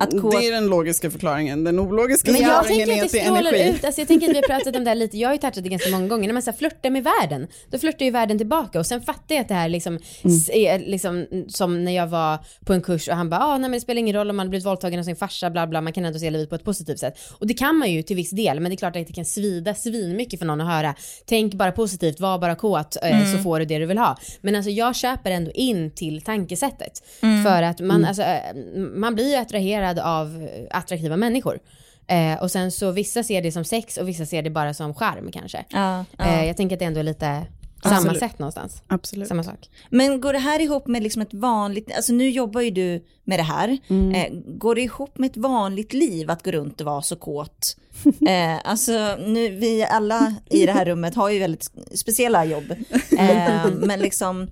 Att 0.00 0.10
kåt... 0.20 0.30
Det 0.40 0.46
är 0.46 0.52
den 0.52 0.66
logiska 0.66 1.10
förklaringen, 1.10 1.64
den 1.64 1.78
ologiska 1.78 2.32
Men 2.32 2.40
jag 2.40 2.66
förklaringen 2.66 2.86
tänker 2.88 2.92
är 2.92 2.98
att 2.98 3.04
att 3.06 3.12
det 3.12 3.18
det 3.18 3.54
är 3.56 3.58
energi. 3.60 3.76
ut, 3.76 3.84
alltså 3.84 4.00
jag 4.00 4.08
tänker 4.08 4.26
att 4.26 4.32
vi 4.32 4.36
har 4.40 4.48
pratat 4.58 4.76
om 4.76 4.84
det 4.84 4.90
här 4.90 4.94
lite, 4.94 5.18
jag 5.18 5.28
har 5.28 5.34
ju 5.34 5.38
touchat 5.38 5.62
det 5.64 5.68
ganska 5.68 5.90
många 5.90 6.06
gånger, 6.08 6.26
när 6.26 6.32
man 6.32 6.42
så 6.42 6.52
flörtar 6.52 6.90
med 6.90 7.04
världen, 7.04 7.48
då 7.70 7.78
flörtar 7.78 8.04
ju 8.04 8.10
världen 8.10 8.38
tillbaka. 8.38 8.78
Och 8.78 8.86
sen 8.86 9.00
fattar 9.02 9.34
jag 9.34 9.42
att 9.42 9.48
det 9.48 9.54
här 9.54 9.68
liksom, 9.68 9.98
s- 10.24 10.50
är 10.52 10.78
liksom 10.78 11.26
som 11.48 11.84
när 11.84 11.92
jag 11.92 12.06
var 12.06 12.38
på 12.64 12.72
en 12.72 12.80
kurs 12.82 13.08
och 13.08 13.14
han 13.16 13.30
bara, 13.30 13.40
ah, 13.40 13.52
nej 13.52 13.60
men 13.60 13.72
det 13.72 13.80
spelar 13.80 13.98
ingen 13.98 14.16
roll 14.16 14.30
om 14.30 14.36
man 14.36 14.50
blivit 14.50 14.66
våldtagen 14.66 14.98
av 15.00 15.04
sin 15.04 15.16
farsa, 15.16 15.50
bla 15.50 15.66
bla, 15.66 15.80
man 15.80 15.92
kan 15.92 16.04
ändå 16.04 16.18
se 16.18 16.30
livet 16.30 16.48
på 16.48 16.54
ett 16.54 16.64
positivt 16.64 16.98
sätt. 16.98 17.14
Och 17.30 17.46
det 17.46 17.54
kan 17.54 17.76
man 17.76 17.90
ju 17.92 18.02
till 18.02 18.16
viss 18.16 18.30
del, 18.30 18.60
men 18.60 18.70
det 18.70 18.74
är 18.74 18.76
klart 18.76 18.96
att 18.96 19.06
det 19.06 19.12
kan 19.12 19.24
svida 19.24 19.74
svinmycket 19.74 20.38
för 20.38 20.46
någon 20.46 20.60
att 20.60 20.68
höra, 20.74 20.94
tänk 21.26 21.54
bara 21.54 21.72
positivt, 21.72 22.20
var 22.20 22.38
bara 22.38 22.54
kåt, 22.54 22.96
eh, 23.02 23.32
så 23.32 23.38
får 23.42 23.58
du 23.58 23.64
det 23.64 23.78
du 23.78 23.86
vill 23.86 23.98
ha. 23.98 24.18
Men 24.40 24.54
alltså 24.56 24.70
jag 24.70 24.96
köper 24.96 25.30
ändå 25.30 25.50
in 25.50 25.90
till 25.90 26.22
tankesättet, 26.22 27.02
för 27.44 27.62
att 27.62 27.80
man, 27.80 28.04
alltså, 28.04 28.22
eh, 28.22 28.54
man 28.94 29.14
blir 29.14 29.28
ju 29.30 29.34
attraherad 29.36 29.87
av 29.96 30.42
eh, 30.42 30.78
attraktiva 30.78 31.16
människor. 31.16 31.58
Eh, 32.06 32.42
och 32.42 32.50
sen 32.50 32.72
så 32.72 32.90
vissa 32.90 33.22
ser 33.22 33.42
det 33.42 33.52
som 33.52 33.64
sex 33.64 33.96
och 33.96 34.08
vissa 34.08 34.26
ser 34.26 34.42
det 34.42 34.50
bara 34.50 34.74
som 34.74 34.94
charm 34.94 35.30
kanske. 35.32 35.64
Ja, 35.68 36.04
ja. 36.18 36.24
Eh, 36.24 36.46
jag 36.46 36.56
tänker 36.56 36.76
att 36.76 36.80
det 36.80 36.86
ändå 36.86 37.00
är 37.00 37.04
lite 37.04 37.46
samma 37.82 37.96
Absolut. 37.96 38.18
sätt 38.18 38.38
någonstans. 38.38 38.82
Absolut. 38.86 39.28
Samma 39.28 39.42
sak. 39.42 39.70
Men 39.90 40.20
går 40.20 40.32
det 40.32 40.38
här 40.38 40.60
ihop 40.60 40.86
med 40.86 41.02
liksom 41.02 41.22
ett 41.22 41.34
vanligt, 41.34 41.96
alltså 41.96 42.12
nu 42.12 42.30
jobbar 42.30 42.60
ju 42.60 42.70
du 42.70 43.04
med 43.24 43.38
det 43.38 43.42
här, 43.42 43.78
eh, 43.88 44.32
går 44.46 44.74
det 44.74 44.80
ihop 44.80 45.18
med 45.18 45.30
ett 45.30 45.36
vanligt 45.36 45.92
liv 45.92 46.30
att 46.30 46.42
gå 46.42 46.50
runt 46.50 46.80
och 46.80 46.86
vara 46.86 47.02
så 47.02 47.16
kåt? 47.16 47.76
Eh, 48.28 48.58
alltså 48.64 49.16
nu, 49.26 49.48
vi 49.48 49.84
alla 49.84 50.34
i 50.50 50.66
det 50.66 50.72
här 50.72 50.84
rummet 50.84 51.14
har 51.14 51.30
ju 51.30 51.38
väldigt 51.38 51.70
speciella 51.94 52.44
jobb, 52.44 52.74
eh, 53.18 53.66
men 53.80 54.00
liksom 54.00 54.48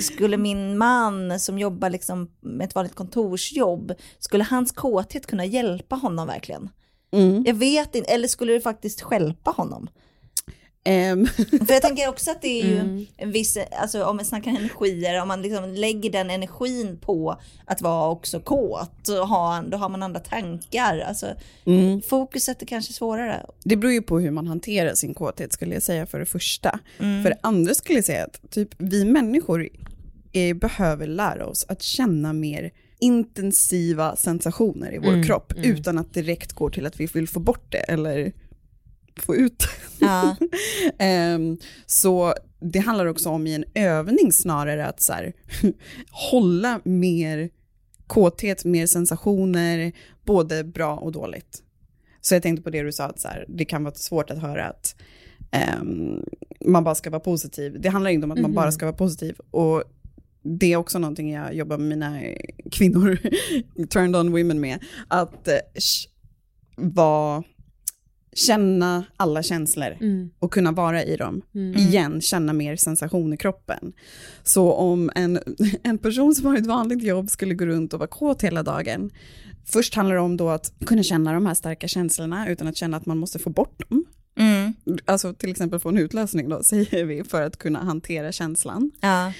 skulle 0.00 0.36
min 0.36 0.78
man 0.78 1.40
som 1.40 1.58
jobbar 1.58 1.90
liksom 1.90 2.30
med 2.40 2.64
ett 2.64 2.74
vanligt 2.74 2.94
kontorsjobb, 2.94 3.94
skulle 4.18 4.44
hans 4.44 4.72
kåthet 4.72 5.26
kunna 5.26 5.44
hjälpa 5.44 5.96
honom 5.96 6.26
verkligen? 6.26 6.68
Mm. 7.12 7.44
Jag 7.46 7.54
vet 7.54 7.94
inte, 7.94 8.10
eller 8.12 8.28
skulle 8.28 8.52
det 8.52 8.60
faktiskt 8.60 9.00
stjälpa 9.00 9.50
honom? 9.50 9.88
Ehm, 10.88 11.26
För 11.66 11.72
jag 11.72 11.82
tänker 11.82 12.08
också 12.08 12.30
att 12.30 12.42
det 12.42 12.60
är 12.60 12.64
ju 12.66 12.78
Mm. 12.78 13.06
en 13.16 13.32
viss, 13.32 13.58
alltså 13.72 14.04
om 14.04 14.16
man 14.16 14.24
snackar 14.24 14.50
energier, 14.50 15.22
om 15.22 15.28
man 15.28 15.42
liksom 15.42 15.74
lägger 15.74 16.10
den 16.10 16.30
energin 16.30 16.98
på 17.00 17.40
att 17.64 17.82
vara 17.82 18.10
också 18.10 18.40
kåt, 18.40 18.90
så 19.02 19.24
har, 19.24 19.62
då 19.62 19.76
har 19.76 19.88
man 19.88 20.02
andra 20.02 20.20
tankar. 20.20 20.98
Alltså, 20.98 21.26
mm. 21.64 22.02
Fokuset 22.02 22.62
är 22.62 22.66
kanske 22.66 22.92
svårare. 22.92 23.46
Det 23.64 23.76
beror 23.76 23.92
ju 23.92 24.02
på 24.02 24.18
hur 24.18 24.30
man 24.30 24.46
hanterar 24.46 24.94
sin 24.94 25.14
kåthet 25.14 25.52
skulle 25.52 25.74
jag 25.74 25.82
säga 25.82 26.06
för 26.06 26.18
det 26.18 26.26
första. 26.26 26.78
För 26.98 27.30
det 27.30 27.38
andra 27.40 27.74
skulle 27.74 27.98
jag 27.98 28.04
säga 28.04 28.24
att 28.24 28.50
typ, 28.50 28.68
vi 28.78 29.04
människor 29.04 29.68
är, 30.32 30.54
behöver 30.54 31.06
lära 31.06 31.46
oss 31.46 31.66
att 31.68 31.82
känna 31.82 32.32
mer 32.32 32.70
intensiva 33.00 34.16
sensationer 34.16 34.94
i 34.94 34.98
vår 34.98 35.24
kropp 35.26 35.52
utan 35.56 35.98
att 35.98 36.14
direkt 36.14 36.52
gå 36.52 36.70
till 36.70 36.86
att 36.86 37.00
vi 37.00 37.06
vill 37.06 37.28
få 37.28 37.40
bort 37.40 37.66
det 37.72 37.78
eller 37.78 38.32
få 39.22 39.36
ut. 39.36 39.68
Ja. 40.00 40.36
Ehm, 40.98 41.56
så 41.86 42.34
det 42.60 42.78
handlar 42.78 43.06
också 43.06 43.28
om 43.28 43.46
i 43.46 43.54
en 43.54 43.64
övning 43.74 44.32
snarare 44.32 44.86
att 44.86 45.02
så 45.02 45.12
här, 45.12 45.32
hålla 46.30 46.80
mer 46.84 47.50
kåthet, 48.06 48.64
mer 48.64 48.86
sensationer, 48.86 49.92
både 50.24 50.64
bra 50.64 50.96
och 50.96 51.12
dåligt. 51.12 51.62
Så 52.20 52.34
jag 52.34 52.42
tänkte 52.42 52.62
på 52.62 52.70
det 52.70 52.82
du 52.82 52.92
sa, 52.92 53.04
att 53.04 53.20
så 53.20 53.28
här, 53.28 53.44
det 53.48 53.64
kan 53.64 53.84
vara 53.84 53.94
svårt 53.94 54.30
att 54.30 54.38
höra 54.38 54.64
att 54.64 54.96
ehm, 55.50 56.24
man 56.64 56.84
bara 56.84 56.94
ska 56.94 57.10
vara 57.10 57.20
positiv. 57.20 57.80
Det 57.80 57.88
handlar 57.88 58.10
inte 58.10 58.24
om 58.24 58.30
att 58.30 58.40
man 58.40 58.54
bara 58.54 58.72
ska 58.72 58.86
vara 58.86 58.96
positiv. 58.96 59.36
Och 59.50 59.82
det 60.42 60.72
är 60.72 60.76
också 60.76 60.98
någonting 60.98 61.32
jag 61.32 61.54
jobbar 61.54 61.78
med 61.78 61.88
mina 61.88 62.20
kvinnor, 62.72 63.18
turned 63.88 64.16
on 64.16 64.32
women 64.32 64.60
med, 64.60 64.78
att 65.08 65.48
eh, 65.48 65.54
sh- 65.74 66.08
vara, 66.76 67.42
känna 68.46 69.04
alla 69.16 69.42
känslor 69.42 69.96
och 70.38 70.52
kunna 70.52 70.72
vara 70.72 71.04
i 71.04 71.16
dem. 71.16 71.42
Igen, 71.76 72.20
känna 72.20 72.52
mer 72.52 72.76
sensation 72.76 73.32
i 73.32 73.36
kroppen. 73.36 73.92
Så 74.42 74.72
om 74.72 75.10
en, 75.14 75.38
en 75.82 75.98
person 75.98 76.34
som 76.34 76.46
har 76.46 76.56
ett 76.56 76.66
vanligt 76.66 77.02
jobb 77.02 77.30
skulle 77.30 77.54
gå 77.54 77.66
runt 77.66 77.92
och 77.92 77.98
vara 77.98 78.08
kåt 78.08 78.42
hela 78.42 78.62
dagen, 78.62 79.10
först 79.64 79.94
handlar 79.94 80.14
det 80.14 80.20
om 80.20 80.36
då 80.36 80.48
att 80.48 80.72
kunna 80.86 81.02
känna 81.02 81.32
de 81.32 81.46
här 81.46 81.54
starka 81.54 81.88
känslorna 81.88 82.48
utan 82.48 82.66
att 82.66 82.76
känna 82.76 82.96
att 82.96 83.06
man 83.06 83.18
måste 83.18 83.38
få 83.38 83.50
bort 83.50 83.88
dem. 83.88 84.04
Mm. 84.38 84.74
Alltså 85.04 85.34
till 85.34 85.50
exempel 85.50 85.80
få 85.80 85.88
en 85.88 85.98
utlösning 85.98 86.48
då, 86.48 86.62
säger 86.62 87.04
vi, 87.04 87.24
för 87.24 87.42
att 87.42 87.56
kunna 87.56 87.78
hantera 87.84 88.32
känslan. 88.32 88.90
Ja. 89.00 89.32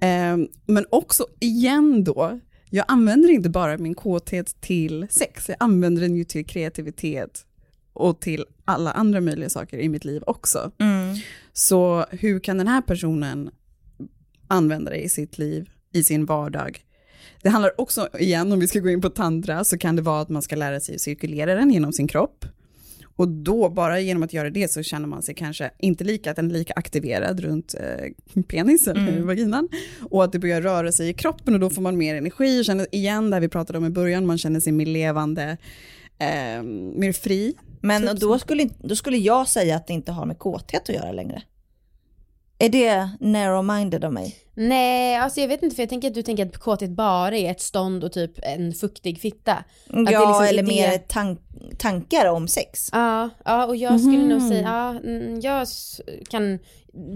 Ehm, 0.00 0.48
men 0.66 0.86
också 0.90 1.26
igen 1.40 2.04
då, 2.04 2.40
jag 2.70 2.84
använder 2.88 3.30
inte 3.30 3.50
bara 3.50 3.78
min 3.78 3.94
kåthet 3.94 4.60
till 4.60 5.06
sex, 5.10 5.48
jag 5.48 5.56
använder 5.60 6.02
den 6.02 6.16
ju 6.16 6.24
till 6.24 6.46
kreativitet 6.46 7.46
och 7.96 8.20
till 8.20 8.44
alla 8.64 8.92
andra 8.92 9.20
möjliga 9.20 9.48
saker 9.48 9.78
i 9.78 9.88
mitt 9.88 10.04
liv 10.04 10.22
också. 10.26 10.70
Mm. 10.78 11.16
Så 11.52 12.06
hur 12.10 12.40
kan 12.40 12.58
den 12.58 12.68
här 12.68 12.82
personen 12.82 13.50
använda 14.48 14.90
det 14.90 15.00
i 15.00 15.08
sitt 15.08 15.38
liv, 15.38 15.70
i 15.92 16.04
sin 16.04 16.24
vardag? 16.24 16.80
Det 17.42 17.48
handlar 17.48 17.80
också, 17.80 18.08
igen 18.18 18.52
om 18.52 18.60
vi 18.60 18.68
ska 18.68 18.80
gå 18.80 18.90
in 18.90 19.00
på 19.00 19.10
tantra, 19.10 19.64
så 19.64 19.78
kan 19.78 19.96
det 19.96 20.02
vara 20.02 20.20
att 20.20 20.28
man 20.28 20.42
ska 20.42 20.56
lära 20.56 20.80
sig 20.80 20.94
att 20.94 21.00
cirkulera 21.00 21.54
den 21.54 21.70
genom 21.70 21.92
sin 21.92 22.08
kropp. 22.08 22.44
Och 23.16 23.28
då, 23.28 23.68
bara 23.68 24.00
genom 24.00 24.22
att 24.22 24.32
göra 24.32 24.50
det 24.50 24.70
så 24.70 24.82
känner 24.82 25.06
man 25.06 25.22
sig 25.22 25.34
kanske 25.34 25.70
inte 25.78 26.04
lika, 26.04 26.30
att 26.30 26.36
den 26.36 26.50
är 26.50 26.54
lika 26.54 26.72
aktiverad 26.72 27.40
runt 27.40 27.74
eh, 27.74 28.42
penis 28.42 28.88
eller 28.88 29.20
vaginan. 29.20 29.68
Och 30.10 30.24
att 30.24 30.32
det 30.32 30.38
börjar 30.38 30.62
röra 30.62 30.92
sig 30.92 31.08
i 31.08 31.12
kroppen 31.12 31.54
och 31.54 31.60
då 31.60 31.70
får 31.70 31.82
man 31.82 31.96
mer 31.96 32.14
energi, 32.14 32.64
känner 32.64 32.94
igen 32.94 33.30
det 33.30 33.40
vi 33.40 33.48
pratade 33.48 33.78
om 33.78 33.84
i 33.84 33.90
början, 33.90 34.26
man 34.26 34.38
känner 34.38 34.60
sig 34.60 34.72
mer 34.72 34.86
levande, 34.86 35.56
eh, 36.18 36.62
mer 36.96 37.12
fri. 37.12 37.54
Men 37.80 38.06
Typ 38.08 38.20
då, 38.20 38.38
skulle, 38.38 38.68
då 38.78 38.96
skulle 38.96 39.16
jag 39.16 39.48
säga 39.48 39.76
att 39.76 39.86
det 39.86 39.92
inte 39.92 40.12
har 40.12 40.26
med 40.26 40.38
kåthet 40.38 40.88
att 40.88 40.94
göra 40.94 41.12
längre. 41.12 41.42
Är 42.58 42.68
det 42.68 43.08
narrow-minded 43.20 44.04
av 44.04 44.12
mig? 44.12 44.36
Nej, 44.54 45.16
alltså 45.16 45.40
jag 45.40 45.48
vet 45.48 45.62
inte 45.62 45.76
för 45.76 45.82
jag 45.82 45.90
tänker 45.90 46.08
att 46.08 46.14
du 46.14 46.22
tänker 46.22 46.46
att 46.46 46.58
kåthet 46.58 46.90
bara 46.90 47.36
är 47.36 47.50
ett 47.50 47.60
stånd 47.60 48.04
och 48.04 48.12
typ 48.12 48.32
en 48.42 48.72
fuktig 48.74 49.20
fitta. 49.20 49.52
Att 49.52 49.64
Ja, 49.86 50.02
det 50.02 50.10
liksom 50.10 50.44
eller 50.44 50.62
det- 50.62 50.68
mer 50.68 50.98
tank, 50.98 51.40
tankar 51.78 52.26
om 52.26 52.48
sex. 52.48 52.90
Ja, 52.92 53.30
ja 53.44 53.66
och 53.66 53.76
jag 53.76 54.00
skulle 54.00 54.26
nog 54.26 54.42
säga, 54.42 54.62
ja, 54.62 54.90
mm, 54.90 55.40
jag 55.40 55.66
kan, 56.30 56.58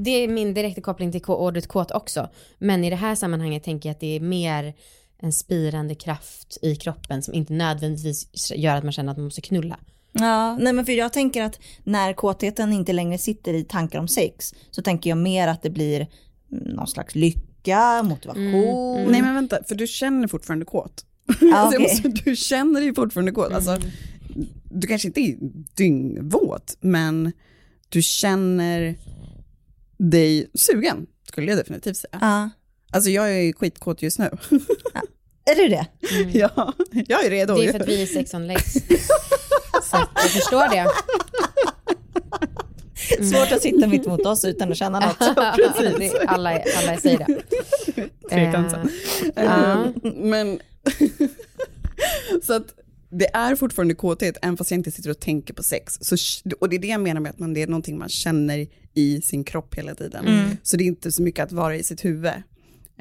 det 0.05 0.11
är 0.11 0.29
min 0.29 0.55
direkta 0.55 0.81
koppling 0.81 1.13
till 1.13 1.23
ordet 1.27 1.67
kåt 1.67 1.91
också. 1.91 2.29
Men 2.59 2.85
i 2.85 2.91
det 2.91 2.97
här 2.97 3.15
sammanhanget 3.15 3.65
tänker 3.65 3.89
jag 3.89 3.95
att 3.95 4.01
det 4.01 4.17
är 4.17 4.21
mer 4.21 4.75
en 5.23 5.33
spirande 5.33 5.95
kraft 5.95 6.59
i 6.63 6.77
kroppen 6.77 7.23
som 7.23 7.35
inte 7.35 7.53
nödvändigtvis 7.53 8.53
gör 8.57 8.77
att 8.77 8.85
man 8.85 8.93
känner 8.93 9.13
att 9.13 9.19
man 9.19 9.25
måste 9.25 9.41
knulla. 9.41 9.79
Ja, 10.13 10.57
nej 10.57 10.73
men 10.73 10.87
för 10.87 10.93
jag 10.93 11.13
tänker 11.13 11.43
att 11.43 11.61
när 11.85 12.13
kåtheten 12.13 12.73
inte 12.73 12.93
längre 12.93 13.19
sitter 13.19 13.55
i 13.55 13.65
tankar 13.65 13.99
om 13.99 14.09
sex 14.09 14.55
så 14.71 14.83
tänker 14.83 15.11
jag 15.11 15.19
mer 15.19 15.49
att 15.49 15.63
det 15.63 15.71
blir 15.71 16.01
mm, 16.53 16.65
någon 16.75 16.87
slags 16.87 17.15
lycka, 17.15 18.03
motivation. 18.03 19.11
Nej 19.11 19.23
men 19.23 19.35
vänta, 19.35 19.59
för 19.69 19.75
du 19.75 19.87
känner 19.87 20.29
fortfarande 20.29 20.65
kåt. 20.65 21.05
Alltså, 21.55 21.55
jag 21.55 21.69
okej. 21.69 21.81
måste, 21.81 22.09
du 22.09 22.37
känner 22.37 22.81
dig 22.81 22.95
fortfarande 22.95 23.33
kåt. 23.33 23.53
Alltså, 23.53 23.79
du 24.65 24.87
kanske 24.87 25.09
inte 25.09 25.21
är 25.21 25.37
dyngvåt, 25.75 26.77
men 26.81 27.33
du 27.89 28.03
känner 28.03 28.97
dig 29.97 30.51
sugen, 30.55 31.07
skulle 31.29 31.51
jag 31.51 31.59
definitivt 31.59 31.97
säga. 31.97 32.19
Ja. 32.21 32.51
Alltså 32.93 33.11
jag 33.11 33.33
är 33.33 33.53
skitkåt 33.53 34.03
just 34.03 34.19
nu. 34.19 34.31
Är 35.45 35.57
du 35.57 35.69
det? 35.69 35.87
ja, 36.39 36.75
jag 36.93 37.25
är 37.25 37.31
redo. 37.31 37.55
Det 37.55 37.69
är 37.69 37.73
för 37.73 37.81
att 37.81 37.89
vi 37.89 38.03
är 38.03 38.07
sex 38.07 38.35
on 38.35 38.47
legs. 38.47 38.75
Så 39.91 39.97
att 39.97 40.09
jag 40.15 40.31
förstår 40.31 40.69
det. 40.69 40.91
Svårt 43.25 43.53
att 43.53 43.63
sitta 43.63 43.87
mitt 43.87 44.07
mot 44.07 44.27
oss 44.27 44.45
utan 44.45 44.71
att 44.71 44.77
känna 44.77 45.01
något. 45.01 45.19
det 45.99 46.25
alla, 46.27 46.51
alla 46.51 46.97
säger 46.97 47.19
det. 47.19 47.43
Trekantsa. 48.31 48.81
Eh, 49.37 49.45
ja. 49.45 49.85
Eh, 49.85 50.13
Men, 50.15 50.61
så 52.43 52.53
att 52.53 52.75
det 53.11 53.35
är 53.35 53.57
fortfarande 53.57 53.95
kåthet, 53.95 54.37
även 54.43 54.57
fast 54.57 54.71
jag 54.71 54.79
inte 54.79 54.91
sitter 54.91 55.11
och 55.11 55.21
tänker 55.21 55.55
på 55.55 55.63
sex. 55.63 55.99
Så, 56.01 56.17
och 56.61 56.69
det 56.69 56.77
är 56.77 56.81
det 56.81 56.89
jag 56.89 57.01
menar 57.01 57.21
med 57.21 57.31
att 57.31 57.39
man, 57.39 57.55
det 57.55 57.63
är 57.63 57.67
någonting 57.67 57.99
man 57.99 58.09
känner 58.09 58.67
i 58.95 59.21
sin 59.23 59.45
kropp 59.45 59.75
hela 59.75 59.95
tiden. 59.95 60.27
Mm. 60.27 60.57
Så 60.63 60.77
det 60.77 60.85
är 60.85 60.87
inte 60.87 61.13
så 61.13 61.23
mycket 61.23 61.45
att 61.45 61.53
vara 61.53 61.77
i 61.77 61.83
sitt 61.83 62.05
huvud. 62.05 62.33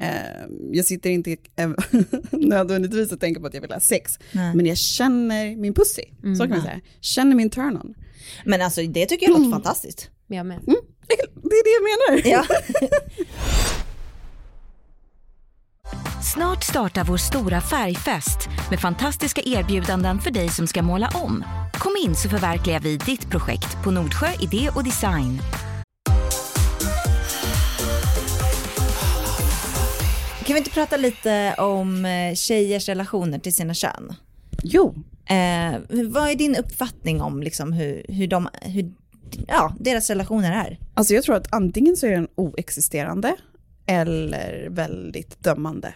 Eh, 0.00 0.46
jag 0.72 0.84
sitter 0.84 1.10
inte 1.10 1.36
nödvändigtvis 2.30 3.12
och 3.12 3.20
tänker 3.20 3.40
på 3.40 3.46
att 3.46 3.54
jag 3.54 3.60
vill 3.60 3.72
ha 3.72 3.80
sex, 3.80 4.18
Nej. 4.32 4.54
men 4.54 4.66
jag 4.66 4.76
känner 4.76 5.56
min 5.56 5.74
pussy, 5.74 6.02
så 6.38 6.42
kan 6.42 6.50
man 6.50 6.62
säga. 6.62 6.80
Känner 7.00 7.36
min 7.36 7.50
turn-on. 7.50 7.94
Men 8.44 8.62
alltså 8.62 8.82
det 8.82 9.06
tycker 9.06 9.26
jag 9.26 9.38
låter 9.38 9.50
fantastiskt. 9.50 10.10
Jag 10.26 10.46
med. 10.46 10.60
Det 11.42 11.56
är 11.56 11.64
det 11.64 11.70
jag 11.76 11.82
menar. 11.90 12.30
Ja. 12.30 12.44
Snart 16.34 16.64
startar 16.64 17.04
vår 17.04 17.16
stora 17.16 17.60
färgfest 17.60 18.48
med 18.70 18.80
fantastiska 18.80 19.40
erbjudanden 19.44 20.18
för 20.18 20.30
dig 20.30 20.48
som 20.48 20.66
ska 20.66 20.82
måla 20.82 21.10
om. 21.14 21.44
Kom 21.72 21.92
in 22.06 22.14
så 22.14 22.28
förverkligar 22.28 22.80
vi 22.80 22.96
ditt 22.96 23.30
projekt 23.30 23.84
på 23.84 23.90
Nordsjö 23.90 24.28
Idé 24.40 24.70
och 24.74 24.84
Design. 24.84 25.40
Kan 30.50 30.54
vi 30.54 30.58
inte 30.58 30.70
prata 30.70 30.96
lite 30.96 31.54
om 31.58 32.04
eh, 32.04 32.34
tjejers 32.34 32.88
relationer 32.88 33.38
till 33.38 33.54
sina 33.54 33.74
kön? 33.74 34.14
Jo, 34.62 34.94
Eh, 35.26 35.80
vad 36.04 36.30
är 36.30 36.34
din 36.34 36.56
uppfattning 36.56 37.20
om 37.20 37.42
liksom 37.42 37.72
hur, 37.72 38.04
hur, 38.08 38.26
de, 38.26 38.48
hur 38.62 38.92
ja, 39.48 39.76
deras 39.80 40.10
relationer 40.10 40.52
är? 40.52 40.78
Alltså 40.94 41.14
jag 41.14 41.24
tror 41.24 41.36
att 41.36 41.52
antingen 41.54 41.96
så 41.96 42.06
är 42.06 42.10
den 42.10 42.28
oexisterande 42.34 43.36
eller 43.86 44.68
väldigt 44.70 45.42
dömande. 45.44 45.94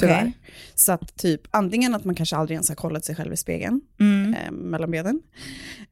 Tyvärr. 0.00 0.32
Så 0.74 0.92
att 0.92 1.16
typ 1.16 1.40
antingen 1.50 1.94
att 1.94 2.04
man 2.04 2.14
kanske 2.14 2.36
aldrig 2.36 2.54
ens 2.54 2.68
har 2.68 2.76
kollat 2.76 3.04
sig 3.04 3.14
själv 3.16 3.32
i 3.32 3.36
spegeln 3.36 3.80
Mm. 4.00 4.34
eh, 4.34 4.50
mellan 4.50 4.90
benen. 4.90 5.22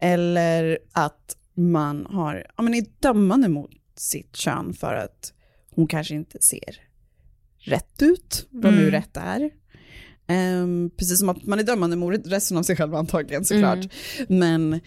Eller 0.00 0.78
att 0.92 1.36
man 1.54 2.06
har, 2.10 2.46
ja, 2.56 2.62
men 2.62 2.74
är 2.74 2.84
dömande 3.00 3.48
mot 3.48 3.70
sitt 3.96 4.36
kön 4.36 4.74
för 4.74 4.94
att 4.94 5.32
hon 5.74 5.86
kanske 5.86 6.14
inte 6.14 6.38
ser 6.40 6.87
rätt 7.58 8.02
ut, 8.02 8.46
vad 8.50 8.72
nu 8.72 8.78
Mm. 8.78 8.90
rätt 8.90 9.16
är. 9.16 9.50
Ehm, 10.26 10.90
precis 10.96 11.18
som 11.18 11.28
att 11.28 11.44
man 11.46 11.58
är 11.58 11.62
dömande 11.62 11.96
mot 11.96 12.26
resten 12.26 12.56
av 12.56 12.62
sig 12.62 12.76
själv 12.76 12.94
antagligen 12.94 13.44
såklart. 13.44 13.78
Men 14.28 14.80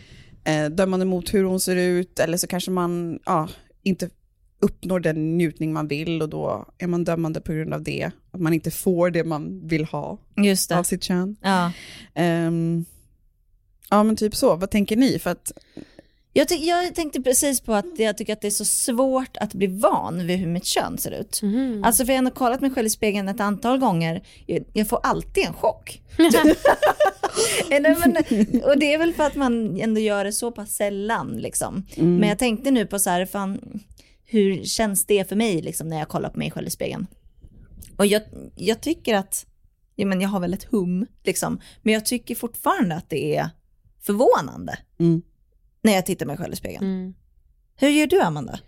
eh, 0.44 0.70
dömande 0.70 1.06
mot 1.06 1.34
hur 1.34 1.44
hon 1.44 1.60
ser 1.60 1.76
ut 1.76 2.20
eller 2.20 2.38
så 2.38 2.48
kanske 2.48 2.72
man 2.72 3.20
ja, 3.26 3.50
inte 3.84 4.10
uppnår 4.60 5.00
den 5.00 5.38
njutning 5.38 5.74
man 5.74 5.88
vill 5.88 6.22
och 6.22 6.30
då 6.30 6.74
är 6.78 6.88
man 6.88 7.04
dömande 7.04 7.42
på 7.42 7.54
grund 7.54 7.74
av 7.74 7.84
det. 7.84 8.12
Att 8.32 8.42
man 8.42 8.54
inte 8.54 8.72
får 8.72 9.10
det 9.12 9.24
man 9.24 9.68
vill 9.68 9.86
ha 9.86 10.18
Just 10.38 10.72
av 10.72 10.84
sitt 10.84 11.04
kön. 11.04 11.36
Ja. 11.42 11.72
Ehm, 12.16 12.86
ja 13.90 14.04
men 14.04 14.16
typ 14.16 14.36
så, 14.36 14.56
vad 14.56 14.72
tänker 14.72 14.96
ni? 14.98 15.20
För 15.20 15.30
att, 15.30 15.52
Jag, 16.34 16.48
jag 16.52 16.96
tänkte 16.96 17.22
precis 17.22 17.62
på 17.62 17.74
att 17.74 18.00
jag 18.00 18.18
tycker 18.18 18.34
att 18.34 18.42
det 18.42 18.48
är 18.48 18.52
så 18.52 18.66
svårt 18.66 19.38
att 19.38 19.54
bli 19.54 19.68
van 19.68 20.28
vid 20.28 20.40
hur 20.40 20.48
mitt 20.48 20.66
kön 20.66 20.98
ser 20.98 21.12
ut. 21.12 21.42
Mhm. 21.42 21.84
Alltså 21.84 22.06
för 22.06 22.14
jag 22.14 22.18
har 22.18 22.18
ändå 22.18 22.32
kollat 22.32 22.62
mig 22.62 22.72
själv 22.72 22.88
i 22.88 22.90
spegeln 22.90 23.28
ett 23.30 23.40
antal 23.40 23.80
gånger. 23.80 24.24
Jag, 24.46 24.64
jag 24.74 24.88
får 24.88 25.00
alltid 25.04 25.46
en 25.46 25.54
chock. 25.54 26.02
Men, 27.70 27.86
och 28.64 28.80
det 28.80 28.94
är 28.94 28.98
väl 28.98 29.14
för 29.14 29.24
att 29.24 29.36
man 29.36 29.80
ändå 29.82 30.00
gör 30.00 30.24
det 30.24 30.32
så 30.34 30.52
pass 30.52 30.76
sällan 30.76 31.38
liksom. 31.38 31.86
Men 31.96 32.30
jag 32.30 32.40
tänkte 32.40 32.72
nu 32.72 32.86
på 32.86 33.00
så 33.00 33.10
här, 33.10 33.26
fan, 33.26 33.80
hur 34.26 34.64
känns 34.64 35.06
det 35.06 35.30
för 35.30 35.36
mig 35.36 35.62
liksom, 35.62 35.88
när 35.88 36.00
jag 36.00 36.08
kollar 36.08 36.30
på 36.30 36.40
mig 36.40 36.52
själv 36.52 36.68
i 36.68 36.72
spegeln? 36.72 37.08
Och 37.98 38.06
jag, 38.06 38.22
jag 38.56 38.82
tycker 38.82 39.16
att, 39.16 39.46
ja, 39.96 40.06
men 40.06 40.22
jag 40.22 40.30
har 40.30 40.40
väl 40.40 40.54
ett 40.54 40.64
hum 40.64 41.06
liksom, 41.24 41.62
men 41.82 41.94
jag 41.94 42.06
tycker 42.06 42.36
fortfarande 42.36 42.96
att 42.96 43.10
det 43.10 43.36
är 43.36 43.50
förvånande 44.02 44.78
Mm. 45.00 45.22
När 45.82 45.94
jag 45.94 46.06
tittar 46.06 46.26
mig 46.26 46.38
själv 46.38 46.54
i 46.54 46.56
spegeln. 46.56 46.86
Mm. 46.86 47.14
Hur 47.76 47.90
gör 47.90 48.08
du 48.08 48.22
Amanda? 48.22 48.60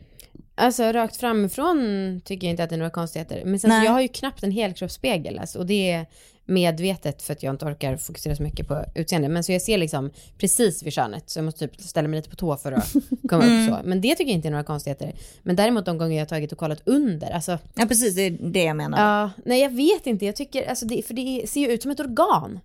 Alltså 0.55 0.83
rakt 0.83 1.17
framifrån 1.17 2.21
tycker 2.25 2.47
jag 2.47 2.51
inte 2.51 2.63
att 2.63 2.69
det 2.69 2.75
är 2.75 2.77
några 2.77 2.89
konstigheter. 2.89 3.41
Men 3.45 3.59
sen 3.59 3.71
så 3.71 3.77
Nej. 3.77 3.85
jag 3.85 3.91
har 3.91 4.01
ju 4.01 4.07
knappt 4.07 4.43
en 4.43 4.51
helkroppsspegel 4.51 5.39
alltså, 5.39 5.59
och 5.59 5.65
det 5.65 5.91
är 5.91 6.05
medvetet 6.45 7.21
för 7.21 7.33
att 7.33 7.43
jag 7.43 7.53
inte 7.53 7.65
orkar 7.65 7.97
fokusera 7.97 8.35
så 8.35 8.43
mycket 8.43 8.67
på 8.67 8.85
utseende. 8.95 9.29
Men 9.29 9.43
så 9.43 9.51
jag 9.51 9.61
ser 9.61 9.77
liksom 9.77 10.11
precis 10.37 10.83
vid 10.83 10.93
könet 10.93 11.29
så 11.29 11.39
jag 11.39 11.45
måste 11.45 11.67
typ 11.67 11.81
ställa 11.81 12.07
mig 12.07 12.17
lite 12.17 12.29
på 12.29 12.35
tå 12.35 12.57
för 12.57 12.71
att 12.71 12.93
komma 13.29 13.43
upp 13.43 13.69
så. 13.69 13.79
Men 13.83 14.01
det 14.01 14.15
tycker 14.15 14.31
jag 14.31 14.35
inte 14.35 14.47
är 14.47 14.51
några 14.51 14.63
konstigheter. 14.63 15.13
Men 15.41 15.55
däremot 15.55 15.85
de 15.85 15.97
gånger 15.97 16.15
jag 16.15 16.21
har 16.21 16.29
tagit 16.29 16.51
och 16.51 16.57
kollat 16.57 16.81
under, 16.85 17.31
alltså 17.31 17.59
Ja 17.75 17.85
precis, 17.85 18.15
det 18.15 18.21
är 18.21 18.31
det 18.31 18.63
jag 18.63 18.75
menar. 18.75 19.21
Ja, 19.21 19.31
nej 19.45 19.61
jag 19.61 19.69
vet 19.69 20.07
inte. 20.07 20.25
Jag 20.25 20.35
tycker, 20.35 20.69
alltså 20.69 20.85
det, 20.85 21.07
för 21.07 21.13
det 21.13 21.49
ser 21.49 21.61
ju 21.61 21.71
ut 21.71 21.81
som 21.81 21.91
ett 21.91 21.99
organ. 21.99 22.59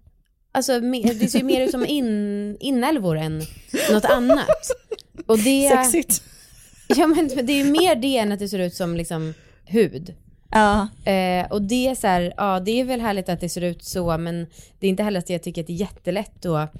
Alltså 0.52 0.80
det 0.80 1.28
ser 1.30 1.38
ju 1.38 1.44
mer 1.44 1.60
ut 1.60 1.70
som 1.70 1.86
in, 1.86 2.56
inälvor 2.60 3.18
än 3.18 3.42
något 3.92 4.04
annat. 4.04 4.48
Och 5.26 5.38
det, 5.38 5.68
Sexigt. 5.68 6.22
Ja 6.96 7.06
men 7.06 7.28
det 7.46 7.52
är 7.52 7.64
ju 7.64 7.70
mer 7.70 7.94
det 7.96 8.16
än 8.18 8.32
att 8.32 8.38
det 8.38 8.48
ser 8.48 8.58
ut 8.58 8.74
som 8.74 8.96
liksom 8.96 9.34
hud. 9.64 10.14
Ja. 10.50 10.88
Eh, 11.12 11.46
och 11.50 11.62
det 11.62 11.88
är 11.88 11.94
så 11.94 12.06
här, 12.06 12.34
ja 12.36 12.60
det 12.60 12.80
är 12.80 12.84
väl 12.84 13.00
härligt 13.00 13.28
att 13.28 13.40
det 13.40 13.48
ser 13.48 13.60
ut 13.64 13.84
så 13.84 14.18
men 14.18 14.46
det 14.78 14.86
är 14.86 14.90
inte 14.90 15.02
heller 15.02 15.18
att 15.18 15.30
jag 15.30 15.42
tycker 15.42 15.60
att 15.60 15.66
det 15.66 15.72
är 15.72 15.76
jättelätt 15.80 16.46
att 16.46 16.70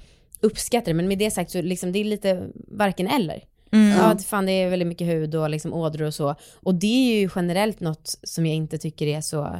uppskatta 0.41 0.85
det. 0.85 0.93
Men 0.93 1.07
med 1.07 1.17
det 1.19 1.31
sagt 1.31 1.51
så 1.51 1.61
liksom 1.61 1.91
det 1.91 1.99
är 1.99 2.03
lite 2.03 2.47
varken 2.67 3.07
eller. 3.07 3.43
Mm. 3.71 3.97
Ja, 3.97 4.13
det- 4.13 4.23
fan 4.23 4.45
det 4.45 4.51
är 4.51 4.69
väldigt 4.69 4.87
mycket 4.87 5.07
hud 5.07 5.35
och 5.35 5.49
liksom 5.49 5.73
ådror 5.73 6.05
och 6.07 6.13
så. 6.13 6.35
Och 6.55 6.75
det 6.75 6.87
är 7.15 7.19
ju 7.19 7.29
generellt 7.35 7.79
något 7.79 8.15
som 8.23 8.45
jag 8.45 8.55
inte 8.55 8.77
tycker 8.77 9.07
är 9.07 9.21
så 9.21 9.57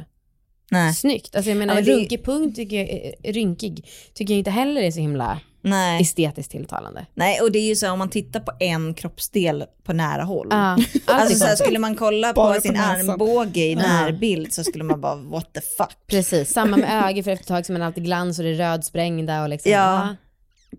Nej. 0.70 0.94
snyggt. 0.94 1.36
Alltså 1.36 1.50
jag 1.50 1.58
menar, 1.58 1.74
Ja, 1.74 1.80
men 1.80 1.84
det- 1.84 1.92
runkig 1.96 2.24
punkt 2.24 2.56
tycker 2.56 2.76
jag, 2.76 3.14
rynkig, 3.36 3.88
tycker 4.14 4.34
jag 4.34 4.38
inte 4.38 4.50
heller 4.50 4.80
är 4.82 4.90
så 4.90 5.00
himla 5.00 5.40
Nej. 5.62 6.02
estetiskt 6.02 6.50
tilltalande. 6.52 7.06
Nej, 7.14 7.40
och 7.40 7.52
det 7.52 7.58
är 7.58 7.68
ju 7.68 7.76
så 7.76 7.90
om 7.90 7.98
man 7.98 8.10
tittar 8.10 8.40
på 8.40 8.52
en 8.60 8.94
kroppsdel 8.94 9.64
på 9.84 9.92
nära 9.92 10.22
håll. 10.22 10.48
Är 10.52 10.76
Alltså 11.06 11.38
så 11.38 11.44
här, 11.44 11.56
skulle 11.56 11.78
man 11.78 11.94
kolla 11.96 12.32
på 12.32 12.54
på 12.54 12.60
sin 12.60 12.72
näsan. 12.72 13.10
armbåge 13.10 13.60
i 13.60 13.74
närbild 13.74 14.52
så 14.52 14.64
skulle 14.64 14.84
man 14.84 15.00
bara 15.00 15.14
what 15.16 15.52
the 15.54 15.60
fuck. 15.60 15.96
Precis, 16.06 16.52
samma 16.52 16.76
med 16.76 17.04
ögon 17.08 17.24
för 17.24 17.30
efter 17.30 17.42
ett 17.42 17.48
tag 17.48 17.66
så 17.66 17.72
är 17.72 17.78
man 17.78 17.86
alltid 17.86 18.04
glans 18.04 18.38
och 18.38 18.44
det 18.44 18.50
är 18.50 18.54
rödsprängda 18.54 19.42
och 19.42 19.48
liksom. 19.48 19.72
Ja. 19.72 20.16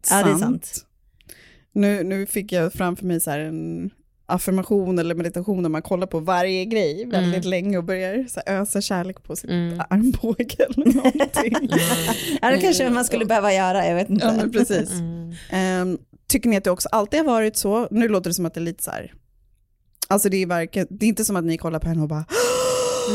Ja, 0.10 0.24
det 0.24 0.32
är 0.32 0.36
sant. 0.38 0.86
Nu, 1.74 2.04
nu 2.04 2.26
fick 2.26 2.52
jag 2.52 2.74
framför 2.74 3.06
mig 3.06 3.22
så 3.22 3.32
här 3.32 3.40
en 3.40 3.90
affirmation 4.32 5.00
eller 5.00 5.16
meditation 5.16 5.64
där 5.64 5.70
man 5.70 5.82
kollar 5.82 6.08
på 6.08 6.20
varje 6.20 6.66
grej 6.66 7.06
väldigt 7.06 7.46
länge 7.46 7.78
och 7.78 7.84
börjar 7.84 8.26
så 8.30 8.42
här 8.46 8.62
ösa 8.62 8.82
kärlek 8.82 9.24
på 9.24 9.36
sin 9.36 9.50
Mm. 9.50 9.82
armbåge 9.90 10.56
eller 10.60 10.86
någonting. 10.96 11.70
Ja, 12.42 12.50
det 12.52 12.58
kanske 12.62 12.90
man 12.90 13.06
skulle 13.06 13.26
behöva 13.26 13.54
göra, 13.54 13.88
jag 13.88 13.96
vet 13.96 14.10
inte. 14.10 14.26
ja, 14.26 14.34
men 14.34 14.52
precis. 14.52 14.92
Mm. 14.92 15.34
Ehm, 15.50 15.98
tycker 16.28 16.50
ni 16.50 16.58
att 16.58 16.64
det 16.64 16.72
också 16.72 16.90
alltid 16.92 17.20
har 17.20 17.26
varit 17.26 17.56
så? 17.58 17.88
Nu 17.92 18.08
låter 18.08 18.30
det 18.30 18.34
som 18.34 18.46
att 18.46 18.54
det 18.54 18.60
är 18.60 18.64
lite 18.66 18.84
så 18.84 18.92
här, 18.92 19.14
alltså 20.08 20.30
det 20.30 20.38
är, 20.38 20.46
varken, 20.46 20.88
det 20.90 21.06
är 21.06 21.08
inte 21.10 21.26
som 21.26 21.36
att 21.36 21.44
ni 21.44 21.58
kollar 21.58 21.80
på 21.80 21.88
henne 21.88 22.02
och 22.02 22.08
bara 22.10 22.26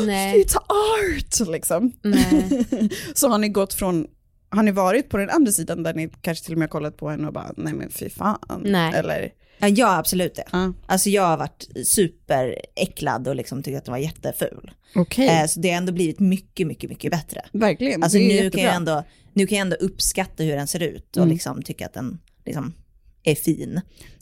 Nej. 0.07 0.45
It's 0.45 0.57
art! 0.57 1.49
Liksom. 1.49 1.93
Nej. 2.03 2.65
så 3.15 3.29
har 3.29 3.39
ni 3.39 3.49
gått 3.49 3.75
från, 3.75 4.07
har 4.51 4.63
ni 4.63 4.71
varit 4.71 5.09
på 5.09 5.17
den 5.17 5.31
andra 5.31 5.53
sidan 5.53 5.83
där 5.83 5.95
ni 5.95 6.09
kanske 6.21 6.45
till 6.45 6.55
och 6.55 6.59
med 6.59 6.67
har 6.69 6.71
kollat 6.71 6.97
på 6.97 7.09
henne 7.09 7.27
och 7.27 7.33
bara, 7.33 7.51
nej 7.57 7.75
men 7.75 7.91
fy 7.91 8.09
fan. 8.11 8.39
Nej. 8.65 8.95
Eller, 8.95 9.31
Ja, 9.59 9.97
absolut 9.99 10.35
det. 10.35 10.45
ja. 10.53 10.73
Alltså 10.87 11.11
jag 11.11 11.23
har 11.23 11.37
varit 11.37 11.69
superäcklad 11.87 13.29
och 13.29 13.37
liksom 13.37 13.63
tyckt 13.63 13.79
att 13.79 13.85
den 13.85 13.93
var 13.93 13.99
jätteful. 13.99 14.71
okej. 14.95 15.29
Eh, 15.29 15.47
så 15.47 15.61
det 15.61 15.71
har 15.71 15.77
ändå 15.77 15.93
blivit 15.93 16.21
mycket, 16.21 16.67
mycket, 16.67 16.91
mycket 16.91 17.11
bättre. 17.11 17.45
Verkligen, 17.53 18.03
Alltså 18.03 18.19
nu 18.19 18.25
kan, 18.29 18.37
jättebra. 18.37 18.61
jag 18.65 18.75
ändå, 18.75 19.05
nu 19.33 19.47
kan 19.47 19.59
jag 19.59 19.63
ändå 19.63 19.77
uppskatta 19.77 20.43
hur 20.43 20.57
den 20.57 20.67
ser 20.67 20.83
ut 20.83 21.17
och 21.17 21.23
Mm. 21.23 21.33
liksom 21.35 21.63
tycka 21.63 21.87
att 21.87 21.95
den 21.95 22.19
liksom 22.45 22.73
är 23.23 23.35
fin. 23.35 23.81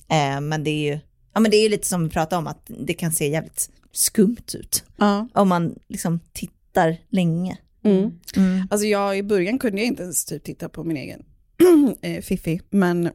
Eh, 0.08 0.40
men 0.40 0.64
det 0.64 0.70
är 0.70 0.92
ju 0.92 0.98
ja, 1.34 1.40
men 1.40 1.50
det 1.50 1.56
är 1.56 1.68
lite 1.68 1.86
som 1.88 2.04
vi 2.04 2.10
pratade 2.10 2.38
om 2.38 2.46
att 2.46 2.70
det 2.78 2.94
kan 2.94 3.12
se 3.12 3.28
jävligt 3.28 3.70
skumt 3.92 4.36
ut 4.54 4.84
Ja. 4.96 5.28
om 5.32 5.48
man 5.48 5.74
liksom 5.88 6.20
tittar 6.32 6.96
länge. 7.10 7.58
Mm. 7.84 8.10
Mm. 8.36 8.66
Alltså 8.70 8.86
jag, 8.86 9.18
i 9.18 9.22
början 9.22 9.58
kunde 9.58 9.78
jag 9.78 9.86
inte 9.86 10.02
ens 10.02 10.24
typ 10.24 10.44
titta 10.44 10.68
på 10.68 10.84
min 10.84 10.96
egen 10.96 11.22
eh, 12.00 12.22
Fiffi, 12.22 12.60
men 12.70 13.10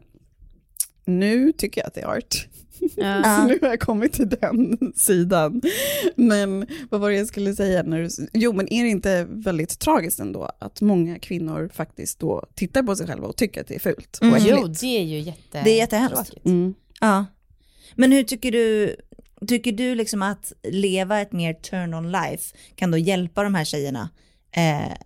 nu 1.10 1.52
tycker 1.52 1.82
jag 1.82 1.88
att 1.88 1.94
det 1.94 2.02
är 2.02 2.08
art. 2.18 2.48
Ja. 2.96 3.24
Så 3.38 3.44
nu 3.44 3.60
har 3.62 3.68
jag 3.68 3.80
kommit 3.80 4.14
till 4.14 4.30
den 4.30 4.78
sidan. 4.96 5.62
Men 6.16 6.68
vad 6.90 7.02
var 7.02 7.10
det 7.10 7.18
jag 7.18 7.28
skulle 7.28 7.56
säga? 7.56 7.84
När 7.84 8.02
du, 8.02 8.28
jo, 8.34 8.54
men 8.54 8.74
är 8.74 8.84
det 8.84 8.90
inte 8.90 9.28
väldigt 9.30 9.80
tragiskt 9.80 10.20
ändå 10.20 10.52
att 10.60 10.82
många 10.82 11.20
kvinnor 11.20 11.70
faktiskt 11.74 12.20
då 12.20 12.46
tittar 12.56 12.84
på 12.84 12.96
sig 12.96 13.08
själva 13.08 13.28
och 13.28 13.36
tycker 13.36 13.62
att 13.62 13.68
det 13.68 13.76
är 13.76 13.80
fult 13.80 14.18
och 14.22 14.28
Mm. 14.28 14.42
Jo, 14.46 14.58
äckligt? 14.58 14.82
det 14.82 14.88
är 15.00 15.04
ju 15.04 15.20
jätte... 15.20 15.62
Det 15.64 15.70
är 15.70 15.78
jättehemskt. 15.78 16.34
Mm. 16.46 16.74
Ja. 17.02 17.26
Men 17.96 18.12
hur 18.12 18.24
tycker 18.24 18.52
du, 18.52 18.96
tycker 19.48 19.72
du 19.72 19.96
liksom 19.96 20.22
att 20.22 20.54
leva 20.64 21.22
ett 21.22 21.32
mer 21.32 21.54
turn 21.54 21.94
on 21.94 22.12
life 22.12 22.56
kan 22.76 22.92
då 22.92 22.98
hjälpa 22.98 23.44
de 23.44 23.56
här 23.56 23.66
tjejerna 23.66 24.10
eh, 24.52 24.98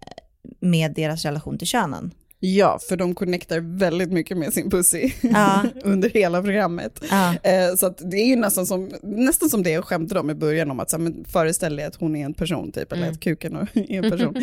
med 0.60 0.94
deras 0.94 1.26
relation 1.26 1.58
till 1.58 1.68
könen? 1.68 2.12
Ja, 2.46 2.80
för 2.90 2.98
de 2.98 3.16
connectar 3.16 3.60
väldigt 3.78 4.12
mycket 4.12 4.38
med 4.38 4.54
sin 4.54 4.70
pussy 4.70 5.12
Ja. 5.22 5.64
under 5.84 6.10
hela 6.10 6.42
programmet. 6.42 7.00
Ja. 7.10 7.36
Eh, 7.44 7.76
så 7.76 7.90
det 7.90 8.18
är 8.18 8.26
ju 8.26 8.36
nästan 8.36 8.66
som, 8.66 8.92
nästan 9.04 9.50
som 9.50 9.64
det 9.64 9.70
jag 9.70 9.84
skämtade 9.86 10.20
om 10.20 10.30
i 10.30 10.34
början 10.36 10.72
om 10.72 10.80
att 10.80 10.90
så 10.90 10.98
här, 10.98 11.04
men 11.04 11.26
föreställ 11.26 11.76
dig 11.76 11.86
att 11.86 11.96
hon 11.96 12.16
är 12.16 12.26
en 12.26 12.34
person 12.34 12.72
typ, 12.72 12.92
eller 12.92 13.02
Mm. 13.04 13.14
att 13.14 13.20
kuken 13.20 13.56
är 13.74 14.04
en 14.04 14.12
person. 14.12 14.36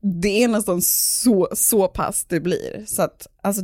det 0.00 0.42
är 0.44 0.48
nästan 0.48 0.82
så, 0.82 1.48
så 1.52 1.88
pass 1.88 2.24
det 2.24 2.40
blir. 2.40 2.84
Så 2.86 3.02
att, 3.02 3.26
alltså, 3.42 3.62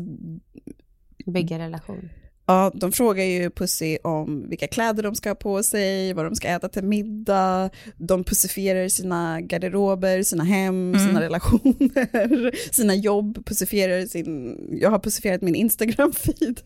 Bygga 1.27 1.59
relation. 1.59 2.09
Ja, 2.47 2.73
de 2.75 2.93
frågar 2.93 3.25
ju 3.25 3.51
Pussy 3.51 3.99
om 4.03 4.49
vilka 4.49 4.67
kläder 4.69 5.03
de 5.03 5.15
ska 5.15 5.31
ha 5.31 5.35
på 5.35 5.63
sig, 5.63 6.13
vad 6.13 6.25
de 6.25 6.35
ska 6.37 6.49
äta 6.49 6.69
till 6.69 6.83
middag, 6.85 7.71
de 7.97 8.25
pussifierar 8.25 8.89
sina 8.89 9.41
garderober, 9.41 10.23
sina 10.23 10.45
hem, 10.45 10.95
sina 10.99 11.21
relationer, 11.21 12.73
sina 12.75 12.95
jobb, 12.95 13.47
pussifierar 13.47 14.07
sin, 14.07 14.59
jag 14.81 14.91
har 14.91 14.99
pussifierat 14.99 15.43
min 15.43 15.55
Instagram-feed. 15.55 16.61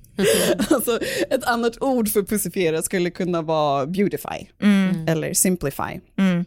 alltså 0.75 0.99
ett 1.31 1.45
annat 1.45 1.83
ord 1.83 2.09
för 2.09 2.23
pussifiera 2.23 2.83
skulle 2.83 3.11
kunna 3.11 3.43
vara 3.43 3.87
beautify 3.87 4.47
Mm. 4.63 5.09
eller 5.09 5.35
simplify. 5.35 6.01
Mm. 6.19 6.45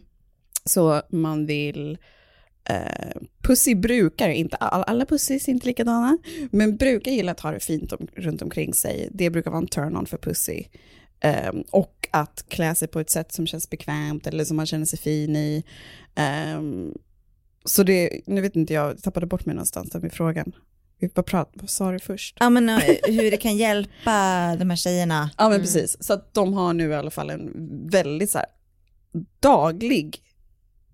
Så 0.64 1.02
man 1.10 1.46
vill 1.46 1.98
Eh, 2.64 3.20
pussy 3.42 3.74
brukar, 3.74 4.28
inte 4.28 4.56
all, 4.56 4.84
alla 4.86 5.06
pussys 5.06 5.48
är 5.48 5.52
inte 5.52 5.66
likadana, 5.66 6.18
men 6.50 6.76
brukar 6.76 7.10
gilla 7.10 7.32
att 7.32 7.40
ha 7.40 7.50
det 7.50 7.60
fint 7.60 7.92
om, 7.92 8.06
runt 8.16 8.42
omkring 8.42 8.74
sig. 8.74 9.08
Det 9.12 9.30
brukar 9.30 9.50
vara 9.50 9.60
en 9.60 9.68
turn-on 9.68 10.06
för 10.06 10.18
pussy. 10.18 10.64
Eh, 11.20 11.52
och 11.70 12.08
att 12.10 12.44
klä 12.48 12.74
sig 12.74 12.88
på 12.88 13.00
ett 13.00 13.10
sätt 13.10 13.32
som 13.32 13.46
känns 13.46 13.70
bekvämt 13.70 14.26
eller 14.26 14.44
som 14.44 14.56
man 14.56 14.66
känner 14.66 14.84
sig 14.84 14.98
fin 14.98 15.36
i. 15.36 15.64
Eh, 16.14 16.62
så 17.64 17.82
det, 17.82 18.20
nu 18.26 18.40
vet 18.40 18.56
inte 18.56 18.74
jag, 18.74 19.02
tappade 19.02 19.26
bort 19.26 19.46
mig 19.46 19.54
någonstans 19.54 19.90
där 19.90 20.00
med 20.00 20.12
frågan. 20.12 20.52
Vi 20.98 21.08
bara 21.08 21.22
prat, 21.22 21.50
vad 21.54 21.70
sa 21.70 21.92
du 21.92 21.98
först? 21.98 22.36
Ja 22.40 22.50
men 22.50 22.68
eh, 22.68 22.78
hur 23.02 23.30
det 23.30 23.36
kan 23.36 23.56
hjälpa 23.56 24.56
de 24.58 24.70
här 24.70 24.76
tjejerna. 24.76 25.30
Ja 25.38 25.48
men 25.48 25.60
precis, 25.60 25.96
så 26.00 26.12
att 26.12 26.34
de 26.34 26.54
har 26.54 26.72
nu 26.72 26.90
i 26.90 26.94
alla 26.94 27.10
fall 27.10 27.30
en 27.30 27.52
väldigt 27.90 28.30
så 28.30 28.38
här, 28.38 28.46
daglig 29.40 30.22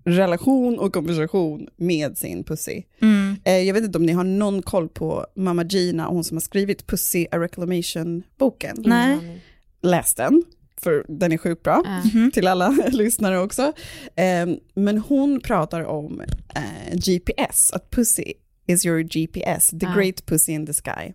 relation 0.06 0.78
och 0.78 0.92
konversation 0.92 1.68
med 1.76 2.18
sin 2.18 2.44
pussy. 2.44 2.82
Mm. 3.02 3.36
Eh, 3.44 3.58
jag 3.58 3.74
vet 3.74 3.84
inte 3.84 3.98
om 3.98 4.06
ni 4.06 4.12
har 4.12 4.24
någon 4.24 4.62
koll 4.62 4.88
på 4.88 5.26
Mamma 5.36 5.64
Gina, 5.64 6.06
hon 6.06 6.24
som 6.24 6.36
har 6.36 6.40
skrivit 6.40 6.86
Pussy 6.86 7.26
A 7.30 7.38
Reclamation-boken. 7.38 8.76
Nej. 8.78 9.42
Läs 9.82 10.14
den, 10.14 10.42
för 10.82 11.04
den 11.08 11.32
är 11.32 11.38
sjukt 11.38 11.62
bra. 11.62 11.82
Ja. 11.84 12.30
Till 12.32 12.46
alla 12.46 12.68
lyssnare 12.92 13.38
också. 13.38 13.72
Eh, 14.16 14.48
men 14.74 14.98
hon 14.98 15.40
pratar 15.40 15.84
om 15.84 16.20
eh, 16.54 16.94
GPS, 16.94 17.72
att 17.72 17.90
pussy 17.90 18.32
is 18.66 18.86
your 18.86 19.00
GPS, 19.02 19.70
the 19.70 19.86
great 19.96 20.26
pussy 20.26 20.52
in 20.52 20.66
the 20.66 20.72
sky. 20.72 21.12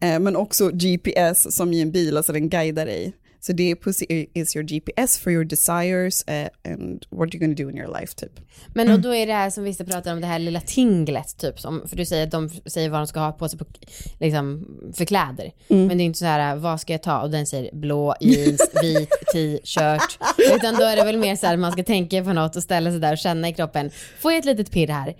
Eh, 0.00 0.20
men 0.20 0.36
också 0.36 0.70
GPS 0.72 1.56
som 1.56 1.72
i 1.72 1.80
en 1.80 1.92
bil, 1.92 2.16
alltså 2.16 2.32
den 2.32 2.48
guidar 2.48 2.86
dig. 2.86 3.12
Så 3.46 3.52
det 3.52 3.70
är 3.70 3.74
pussy 3.76 4.06
is 4.34 4.56
your 4.56 4.66
GPS 4.66 5.18
for 5.18 5.32
your 5.32 5.44
desires 5.44 6.22
eh, 6.22 6.48
and 6.68 7.06
what 7.10 7.28
you're 7.28 7.38
gonna 7.38 7.54
do 7.54 7.70
in 7.70 7.78
your 7.78 8.00
life 8.00 8.14
typ. 8.14 8.40
Men 8.74 8.90
och 8.90 9.00
då 9.00 9.14
är 9.14 9.26
det 9.26 9.32
här 9.32 9.50
som 9.50 9.64
vissa 9.64 9.84
pratar 9.84 10.12
om, 10.12 10.20
det 10.20 10.26
här 10.26 10.38
lilla 10.38 10.60
tinglet 10.60 11.38
typ, 11.38 11.60
som, 11.60 11.88
för 11.88 11.96
du 11.96 12.04
säger 12.04 12.24
att 12.24 12.30
de 12.30 12.48
säger 12.66 12.88
vad 12.88 13.00
de 13.00 13.06
ska 13.06 13.20
ha 13.20 13.32
på 13.32 13.48
sig 13.48 13.58
på, 13.58 13.64
liksom, 14.20 14.66
för 14.94 15.04
kläder. 15.04 15.52
Men 15.68 15.88
det 15.98 16.04
är 16.04 16.06
inte 16.06 16.18
så 16.18 16.24
här, 16.24 16.56
vad 16.56 16.80
ska 16.80 16.92
jag 16.92 17.02
ta? 17.02 17.20
Och 17.20 17.30
den 17.30 17.46
säger 17.46 17.74
blå 17.74 18.14
jeans, 18.20 18.60
vit 18.82 19.10
t-shirt. 19.32 20.18
Utan 20.56 20.74
då 20.74 20.82
är 20.82 20.96
det 20.96 21.04
väl 21.04 21.18
mer 21.18 21.36
så 21.36 21.46
här, 21.46 21.56
man 21.56 21.72
ska 21.72 21.84
tänka 21.84 22.24
på 22.24 22.32
något 22.32 22.56
och 22.56 22.62
ställa 22.62 22.90
sig 22.90 23.00
där 23.00 23.12
och 23.12 23.18
känna 23.18 23.48
i 23.48 23.54
kroppen. 23.54 23.90
Får 24.20 24.32
jag 24.32 24.38
ett 24.38 24.44
litet 24.44 24.70
pirr 24.70 24.88
här? 24.88 25.16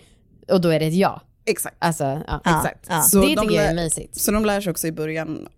Och 0.48 0.60
då 0.60 0.68
är 0.68 0.80
det 0.80 0.86
ett 0.86 0.94
ja. 0.94 1.20
Exakt. 1.46 1.76
Alltså, 1.78 2.04
ja. 2.04 2.40
Ja, 2.44 2.56
Exakt. 2.58 2.86
ja. 2.88 3.02
Så 3.02 3.20
det 3.20 3.34
de 3.34 3.40
tycker 3.40 3.54
jag 3.54 3.64
är 3.64 3.74
lär- 3.74 3.84
mysigt. 3.84 4.20
Så 4.20 4.30
de 4.32 4.44
lär 4.44 4.60
sig 4.60 4.70
också 4.70 4.86
i 4.86 4.92
början 4.92 5.48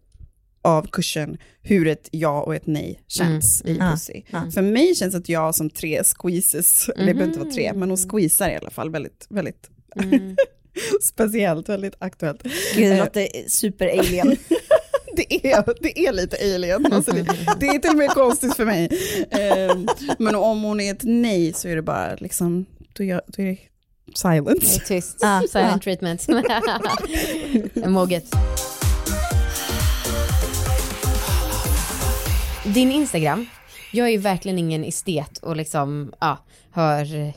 av 0.67 0.87
kursen 0.93 1.39
hur 1.63 1.87
ett 1.89 2.09
ja 2.11 2.43
och 2.43 2.55
ett 2.55 2.67
nej 2.67 3.01
känns 3.09 3.63
i 3.65 3.77
Ja, 3.81 3.91
pussy. 3.91 4.23
ja. 4.31 4.51
För 4.55 4.63
mig 4.63 4.95
känns 4.95 5.15
ett 5.15 5.29
ja 5.29 5.53
som 5.53 5.71
tre 5.71 6.03
squeezes, 6.05 6.87
det 6.97 7.05
behöver 7.05 7.25
inte 7.25 7.39
vara 7.39 7.51
tre, 7.51 7.73
men 7.75 7.89
hon 7.89 7.97
squeezar 8.11 8.51
i 8.51 8.57
alla 8.57 8.71
fall 8.71 8.91
väldigt, 8.91 9.27
väldigt 9.29 9.71
speciellt, 11.03 11.69
väldigt 11.69 11.95
aktuellt. 11.99 12.43
Gud, 12.75 12.91
det 12.93 12.99
låter 12.99 13.29
super-alien. 13.49 14.37
Det 15.17 15.47
är, 15.53 15.83
det 15.83 15.99
är 16.07 16.13
lite 16.13 16.37
alien, 16.55 16.87
alltså 16.93 17.13
det, 17.13 17.23
det 17.61 17.67
är 17.67 17.79
till 17.79 17.91
och 17.91 17.97
med 17.97 18.11
konstigt 18.11 18.57
för 18.57 18.65
mig. 18.65 18.89
Ehm, 19.31 19.87
men 20.19 20.35
om 20.35 20.63
hon 20.63 20.81
är 20.81 20.93
ett 20.93 21.03
nej 21.03 21.53
så 21.53 21.69
är 21.69 21.77
det 21.77 21.83
bara 21.83 22.15
liksom, 22.15 22.67
då, 22.93 23.05
gör, 23.05 23.23
då 23.27 23.43
är 23.43 23.47
det 23.47 23.59
Det 24.07 24.17
silence. 24.19 24.81
är 24.83 24.87
tyst. 24.87 25.17
Ja, 25.21 25.43
Silent 25.51 25.83
treatment. 25.83 26.27
Moget. 27.87 28.25
Din 32.75 32.93
Instagram, 32.93 33.47
jag 33.93 34.07
är 34.07 34.11
ju 34.11 34.19
verkligen 34.19 34.59
ingen 34.59 34.85
estet 34.85 35.39
och 35.39 35.57
liksom, 35.57 36.13
ja, 36.21 36.39
hör 36.71 37.33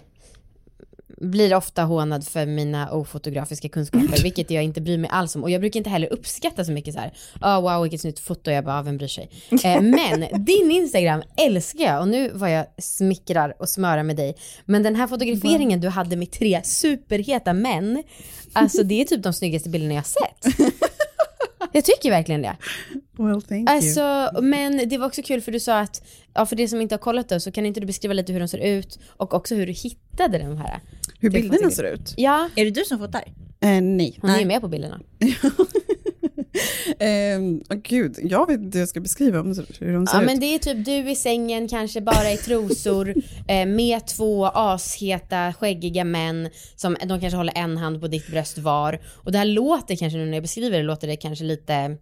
blir 1.21 1.55
ofta 1.55 1.83
hånad 1.83 2.27
för 2.27 2.45
mina 2.45 2.91
ofotografiska 2.91 3.69
kunskaper, 3.69 4.23
vilket 4.23 4.51
jag 4.51 4.63
inte 4.63 4.81
bryr 4.81 4.97
mig 4.97 5.09
alls 5.13 5.35
om. 5.35 5.43
Och 5.43 5.49
jag 5.49 5.61
brukar 5.61 5.77
inte 5.77 5.89
heller 5.89 6.13
uppskatta 6.13 6.65
så 6.65 6.71
mycket 6.71 6.93
så 6.93 6.99
här, 6.99 7.13
oh, 7.41 7.61
wow 7.61 7.81
vilket 7.81 8.01
snyggt 8.01 8.19
foto, 8.19 8.51
jag 8.51 8.65
bara, 8.65 8.79
ah, 8.79 8.81
vem 8.81 8.97
bryr 8.97 9.07
sig? 9.07 9.29
Eh, 9.63 9.81
men 9.81 10.45
din 10.45 10.71
Instagram 10.71 11.23
älskar 11.37 11.83
jag 11.83 12.01
och 12.01 12.07
nu 12.07 12.29
var 12.29 12.47
jag 12.47 12.65
smickrar 12.77 13.55
och 13.59 13.69
smörar 13.69 14.03
med 14.03 14.15
dig. 14.15 14.35
Men 14.65 14.83
den 14.83 14.95
här 14.95 15.07
fotograferingen 15.07 15.81
du 15.81 15.89
hade 15.89 16.15
med 16.15 16.31
tre 16.31 16.61
superheta 16.63 17.53
män, 17.53 18.03
alltså 18.53 18.83
det 18.83 19.01
är 19.01 19.05
typ 19.05 19.23
de 19.23 19.33
snyggaste 19.33 19.69
bilderna 19.69 19.93
jag 19.93 20.05
sett. 20.05 20.45
Jag 21.71 21.85
tycker 21.85 22.09
verkligen 22.09 22.41
det. 22.41 22.57
Well, 23.17 23.41
thank 23.41 23.69
you. 23.69 23.75
Alltså, 23.75 24.29
men 24.41 24.89
det 24.89 24.97
var 24.97 25.07
också 25.07 25.21
kul 25.21 25.41
för 25.41 25.51
du 25.51 25.59
sa 25.59 25.79
att, 25.79 26.07
ja 26.33 26.45
för 26.45 26.55
det 26.55 26.67
som 26.67 26.81
inte 26.81 26.95
har 26.95 26.99
kollat 26.99 27.29
det 27.29 27.39
så 27.39 27.51
kan 27.51 27.65
inte 27.65 27.79
du 27.79 27.85
beskriva 27.85 28.13
lite 28.13 28.33
hur 28.33 28.39
de 28.39 28.47
ser 28.47 28.57
ut 28.77 28.99
och 29.07 29.33
också 29.33 29.55
hur 29.55 29.67
du 29.67 29.73
hittade 29.73 30.37
de 30.37 30.57
här? 30.57 30.79
Hur 31.19 31.29
bilderna 31.29 31.71
ser 31.71 31.93
ut? 31.93 32.13
Ja, 32.17 32.49
Är 32.55 32.65
det 32.65 32.71
du 32.71 32.85
som 32.85 32.99
fotar? 32.99 33.23
Eh, 33.61 33.81
nej. 33.81 34.19
hon 34.21 34.31
är 34.31 34.39
ju 34.39 34.45
med 34.45 34.61
på 34.61 34.67
bilderna. 34.67 34.99
Åh 37.69 37.77
gud, 37.83 38.15
jag 38.23 38.47
vet 38.47 38.59
inte 38.59 38.77
hur 38.77 38.81
jag 38.81 38.89
ska 38.89 38.99
beskriva 38.99 39.39
om, 39.39 39.47
hur 39.79 39.93
de 39.93 40.07
ser 40.07 40.15
Ja 40.15 40.21
ut. 40.21 40.25
men 40.25 40.39
det 40.39 40.45
är 40.45 40.59
typ 40.59 40.85
du 40.85 41.11
i 41.11 41.15
sängen, 41.15 41.67
kanske 41.67 42.01
bara 42.01 42.31
i 42.31 42.37
trosor, 42.37 43.09
eh, 43.47 43.65
med 43.65 44.07
två 44.07 44.45
asheta, 44.45 45.53
skäggiga 45.53 46.03
män 46.03 46.49
som 46.75 46.97
de 47.05 47.19
kanske 47.19 47.37
håller 47.37 47.57
en 47.57 47.77
hand 47.77 48.01
på 48.01 48.07
ditt 48.07 48.27
bröst 48.27 48.57
var. 48.57 48.99
Och 49.23 49.31
det 49.31 49.37
här 49.37 49.45
låter 49.45 49.95
kanske 49.95 50.17
nu 50.19 50.25
när 50.25 50.33
jag 50.33 50.43
beskriver 50.43 50.77
det, 50.77 50.83
låter 50.83 51.07
det 51.07 51.15
kanske 51.15 51.45
lite 51.45 51.97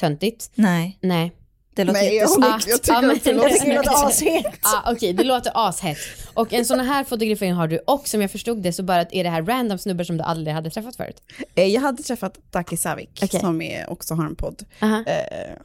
töntigt. 0.00 0.50
Nej, 0.54 0.98
Nej. 1.00 1.32
Det 1.78 1.84
låter 1.84 2.00
Nej, 2.00 2.16
jag, 2.16 2.28
håller- 2.28 2.48
jag 2.66 2.82
tycker 2.82 3.02
Ja, 3.02 3.12
också 3.12 3.24
det 3.64 3.74
låter 3.76 4.06
ashett. 4.08 4.58
Ja 4.62 4.92
okej, 4.92 5.12
det 5.12 5.24
låter 5.24 5.52
ashett. 5.68 5.98
Och 6.34 6.52
en 6.52 6.64
sån 6.64 6.80
här 6.80 7.04
fotografering 7.04 7.52
har 7.52 7.68
du 7.68 7.78
och 7.78 8.08
som 8.08 8.20
jag 8.22 8.30
förstod 8.30 8.62
det 8.62 8.72
så 8.72 8.82
bara 8.82 9.00
är 9.02 9.24
det 9.24 9.30
här 9.30 9.42
random 9.42 9.78
snubbar 9.78 10.04
som 10.04 10.16
du 10.16 10.22
aldrig 10.22 10.54
hade 10.54 10.70
träffat 10.70 10.96
förut. 10.96 11.22
Eh, 11.54 11.64
Jag 11.64 11.80
hade 11.80 12.02
träffat 12.02 12.38
Daki 12.50 12.76
Savik 12.76 13.20
Okej. 13.22 13.40
som 13.40 13.62
är, 13.62 13.90
också 13.90 14.14
har 14.14 14.24
en 14.26 14.36
podd. 14.36 14.64
Aha. 14.82 15.04
Eh, 15.06 15.56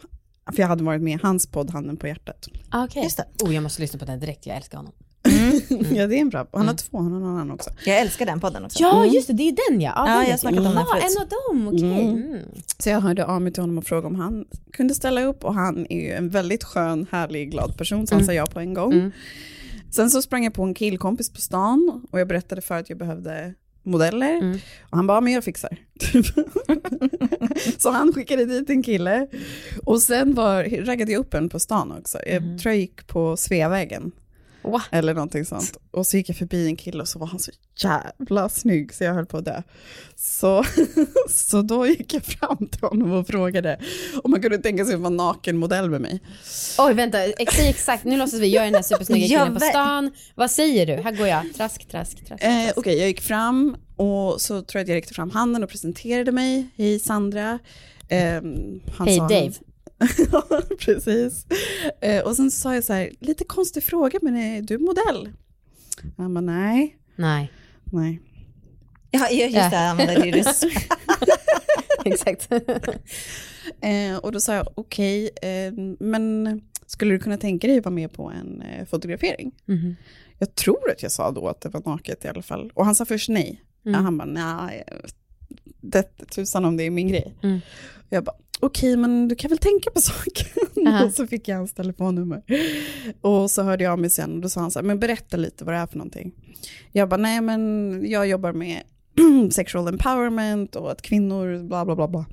för 0.54 0.60
jag 0.62 0.68
hade 0.68 0.84
varit 0.84 1.02
med 1.02 1.14
i 1.14 1.20
hans 1.24 1.48
podd 1.48 1.70
Handen 1.72 1.98
på 1.98 2.08
hjärtat. 2.08 2.48
Ah. 2.70 2.88
Just 2.96 3.18
det. 3.18 3.26
Oh, 3.44 3.54
jag 3.56 3.64
måste 3.64 3.82
lyssna 3.82 4.00
på 4.00 4.06
den 4.06 4.20
direkt, 4.20 4.46
jag 4.46 4.58
älskar 4.58 4.78
honom. 4.78 4.94
ja 5.96 6.08
det 6.08 6.16
är 6.16 6.20
en 6.22 6.30
bra, 6.30 6.48
han 6.54 6.68
har 6.68 6.76
två, 6.76 6.98
han 6.98 7.12
har 7.12 7.20
någon 7.20 7.30
annan 7.30 7.52
också. 7.52 7.70
Jag 7.86 8.00
älskar 8.00 8.26
den 8.26 8.40
podden 8.40 8.66
också. 8.66 8.80
Ja, 8.84 9.06
just 9.06 9.28
det, 9.28 9.34
det 9.34 9.44
är 9.50 9.70
den 9.72 9.82
ja. 9.82 9.94
Ja, 9.96 10.04
den 10.06 10.14
jag 10.14 10.20
vet 10.22 10.32
har 10.32 10.38
snackat 10.38 10.58
om 10.60 10.64
den 10.66 10.74
Ja, 10.74 10.86
förut. 10.92 11.04
en 11.18 11.22
av 11.22 11.28
dem, 11.30 11.68
okej. 11.68 12.04
Mm. 12.10 12.40
Så 12.78 12.90
jag 12.90 13.02
hörde 13.02 13.26
av 13.26 13.42
mig 13.42 13.54
till 13.54 13.64
honom 13.64 13.78
och 13.78 13.84
frågade 13.86 14.08
om 14.08 14.16
han 14.16 14.46
kunde 14.74 14.94
ställa 14.96 15.24
upp 15.24 15.44
och 15.44 15.54
han 15.54 15.88
är 15.90 16.00
ju 16.02 16.12
en 16.12 16.30
väldigt 16.30 16.64
skön, 16.64 17.08
härlig, 17.12 17.52
glad 17.52 17.78
person 17.78 18.08
så 18.08 18.16
han 18.16 18.24
sa 18.26 18.34
ja 18.34 18.46
på 18.46 18.60
en 18.60 18.74
gång. 18.74 18.94
Mm. 18.94 19.12
Sen 19.92 20.10
så 20.10 20.22
sprang 20.22 20.44
jag 20.44 20.54
på 20.54 20.64
en 20.64 20.74
killkompis 20.74 21.30
på 21.30 21.42
stan 21.42 22.02
och 22.12 22.20
jag 22.20 22.28
berättade 22.28 22.62
för 22.62 22.80
att 22.80 22.90
jag 22.90 22.98
behövde 22.98 23.54
modeller 23.86 24.38
Mm. 24.38 24.58
och 24.90 24.98
han 24.98 25.08
bara, 25.08 25.22
men 25.22 25.34
jag 25.34 25.44
fixar. 25.44 25.78
så 27.78 27.90
han 27.92 28.14
skickade 28.14 28.46
dit 28.46 28.70
en 28.70 28.84
kille 28.84 29.28
och 29.86 30.02
sen 30.02 30.34
var, 30.34 30.86
raggade 30.86 31.12
jag 31.12 31.20
upp 31.20 31.34
en 31.34 31.50
på 31.50 31.60
stan 31.60 31.92
också. 32.00 32.18
Jag 32.26 32.36
Mm. 32.44 32.58
tror 32.58 32.72
jag 32.74 32.80
gick 32.82 33.08
på 33.08 33.38
Sveavägen. 33.38 34.12
Wow. 34.64 34.82
Eller 34.92 35.14
någonting 35.14 35.46
sånt. 35.46 35.78
Och 35.92 36.08
så 36.08 36.18
gick 36.18 36.30
jag 36.30 36.38
förbi 36.38 36.68
en 36.68 36.76
kille 36.76 37.02
och 37.02 37.08
så 37.08 37.20
var 37.20 37.28
han 37.28 37.40
så 37.40 37.52
jävla 37.78 38.50
snygg 38.50 38.94
så 38.94 39.04
jag 39.04 39.14
höll 39.14 39.26
på 39.26 39.38
att 39.38 39.46
dö. 39.46 39.62
Så, 40.16 40.66
så 41.30 41.62
då 41.62 41.88
gick 41.88 42.14
jag 42.14 42.24
fram 42.24 42.68
till 42.68 42.82
honom 42.82 43.12
och 43.12 43.28
frågade 43.28 43.80
om 44.24 44.32
man 44.32 44.42
kunde 44.42 44.58
tänka 44.58 44.86
sig 44.86 44.96
att 44.96 45.02
vara 45.02 45.10
nakenmodell 45.10 45.90
med 45.90 46.02
mig. 46.02 46.22
Oj, 46.78 46.94
vänta, 46.94 47.18
säg 47.52 47.70
exakt, 47.70 48.04
nu 48.04 48.18
låtsas 48.18 48.40
vi, 48.40 48.54
jag 48.54 48.62
är 48.62 48.66
den 48.66 48.74
där 48.74 48.82
supersnygga 48.82 49.28
killen 49.28 49.54
på 49.54 49.60
stan. 49.60 50.12
Vad 50.36 50.52
säger 50.52 50.86
du? 50.86 50.94
Här 51.04 51.12
går 51.12 51.28
jag, 51.28 51.54
trask, 51.56 51.88
trask, 51.88 52.26
trask. 52.26 52.44
Eh. 52.44 52.72
Okej, 52.76 52.98
jag 52.98 53.08
gick 53.08 53.22
fram 53.22 53.76
och 53.96 54.42
så 54.42 54.62
tror 54.62 54.80
jag 54.80 54.82
att 54.82 54.88
jag 54.88 54.96
räckte 54.96 55.14
fram 55.14 55.32
handen 55.32 55.64
och 55.64 55.70
presenterade 55.70 56.32
mig. 56.32 56.70
Hej 56.78 57.00
Sandra. 57.00 57.60
Han 58.98 59.08
Hej 59.08 59.18
Dave. 59.18 59.54
Ja, 60.32 60.62
precis. 60.80 61.46
Eh, 62.02 62.24
och 62.24 62.36
sen 62.36 62.52
sa 62.52 62.76
jag 62.76 62.84
så 62.84 62.94
här, 62.94 63.12
lite 63.20 63.44
konstig 63.44 63.84
fråga, 63.84 64.20
men 64.22 64.36
är 64.36 64.62
du 64.62 64.78
modell? 64.78 65.30
Han 66.18 66.34
bara, 66.34 66.42
nej, 66.42 66.98
Nej, 67.16 67.52
nej. 67.84 68.22
Ja, 69.12 69.30
just 69.30 69.56
Ja. 69.56 69.70
det, 69.70 69.78
använder 69.80 70.32
det. 70.32 70.32
det. 70.32 70.56
exakt. 72.12 72.50
Eh, 73.82 74.18
och 74.18 74.32
då 74.32 74.40
sa 74.40 74.54
jag, 74.56 74.68
okej, 74.76 75.30
eh, 75.42 75.74
men 76.00 76.62
skulle 76.86 77.14
du 77.14 77.20
kunna 77.20 77.38
tänka 77.38 77.68
dig 77.68 77.78
att 77.78 77.86
vara 77.86 77.96
med 77.96 78.12
på 78.14 78.30
en 78.30 78.62
eh, 78.62 78.86
fotografering? 78.86 79.52
Mhm. 79.66 79.96
Jag 80.40 80.56
tror 80.56 80.92
att 80.92 81.04
jag 81.04 81.12
sa 81.12 81.32
då 81.32 81.48
att 81.48 81.62
det 81.62 81.70
var 81.70 81.82
naket 81.86 82.26
i 82.26 82.28
alla 82.28 82.42
fall. 82.42 82.72
Och 82.74 82.86
han 82.86 82.96
sa 82.96 83.06
först 83.06 83.30
nej. 83.30 83.64
Mm. 83.86 83.96
Ja, 84.00 84.04
han 84.04 84.18
bara, 84.18 84.26
nej, 84.26 84.84
det 85.82 86.04
tusan 86.32 86.66
om 86.66 86.78
det 86.78 86.84
är 86.84 86.90
min 86.90 87.08
grej. 87.08 87.36
Mm. 87.44 87.60
Jag 88.10 88.24
bara, 88.24 88.36
okej, 88.66 88.98
men 88.98 89.28
du 89.28 89.36
kan 89.36 89.50
väl 89.50 89.58
tänka 89.58 89.92
på 89.92 90.02
saken. 90.02 90.88
Aha. 90.88 91.06
och 91.06 91.14
så 91.14 91.28
fick 91.28 91.48
jag 91.48 91.58
hans 91.58 91.74
telefonnummer. 91.74 92.42
Och 93.22 93.52
så 93.52 93.64
hörde 93.64 93.84
jag 93.84 93.92
av 93.92 94.00
mig 94.00 94.10
sen 94.10 94.36
och 94.36 94.42
då 94.42 94.50
sa 94.50 94.62
han 94.62 94.72
så 94.72 94.80
här, 94.80 94.86
men 94.86 95.00
berätta 95.00 95.38
lite 95.38 95.66
vad 95.66 95.74
det 95.74 95.80
är 95.80 95.88
för 95.88 95.98
någonting. 95.98 96.34
Jag 96.92 97.10
bara, 97.10 97.18
nej 97.18 97.42
men 97.42 98.02
jag 98.10 98.28
jobbar 98.28 98.54
med 98.54 98.84
sexual 99.52 99.88
empowerment 99.88 100.76
och 100.76 100.92
att 100.92 101.02
kvinnor, 101.02 101.68
bla 101.68 101.86
bla 101.86 101.96
bla 101.96 102.08
bla. 102.08 102.26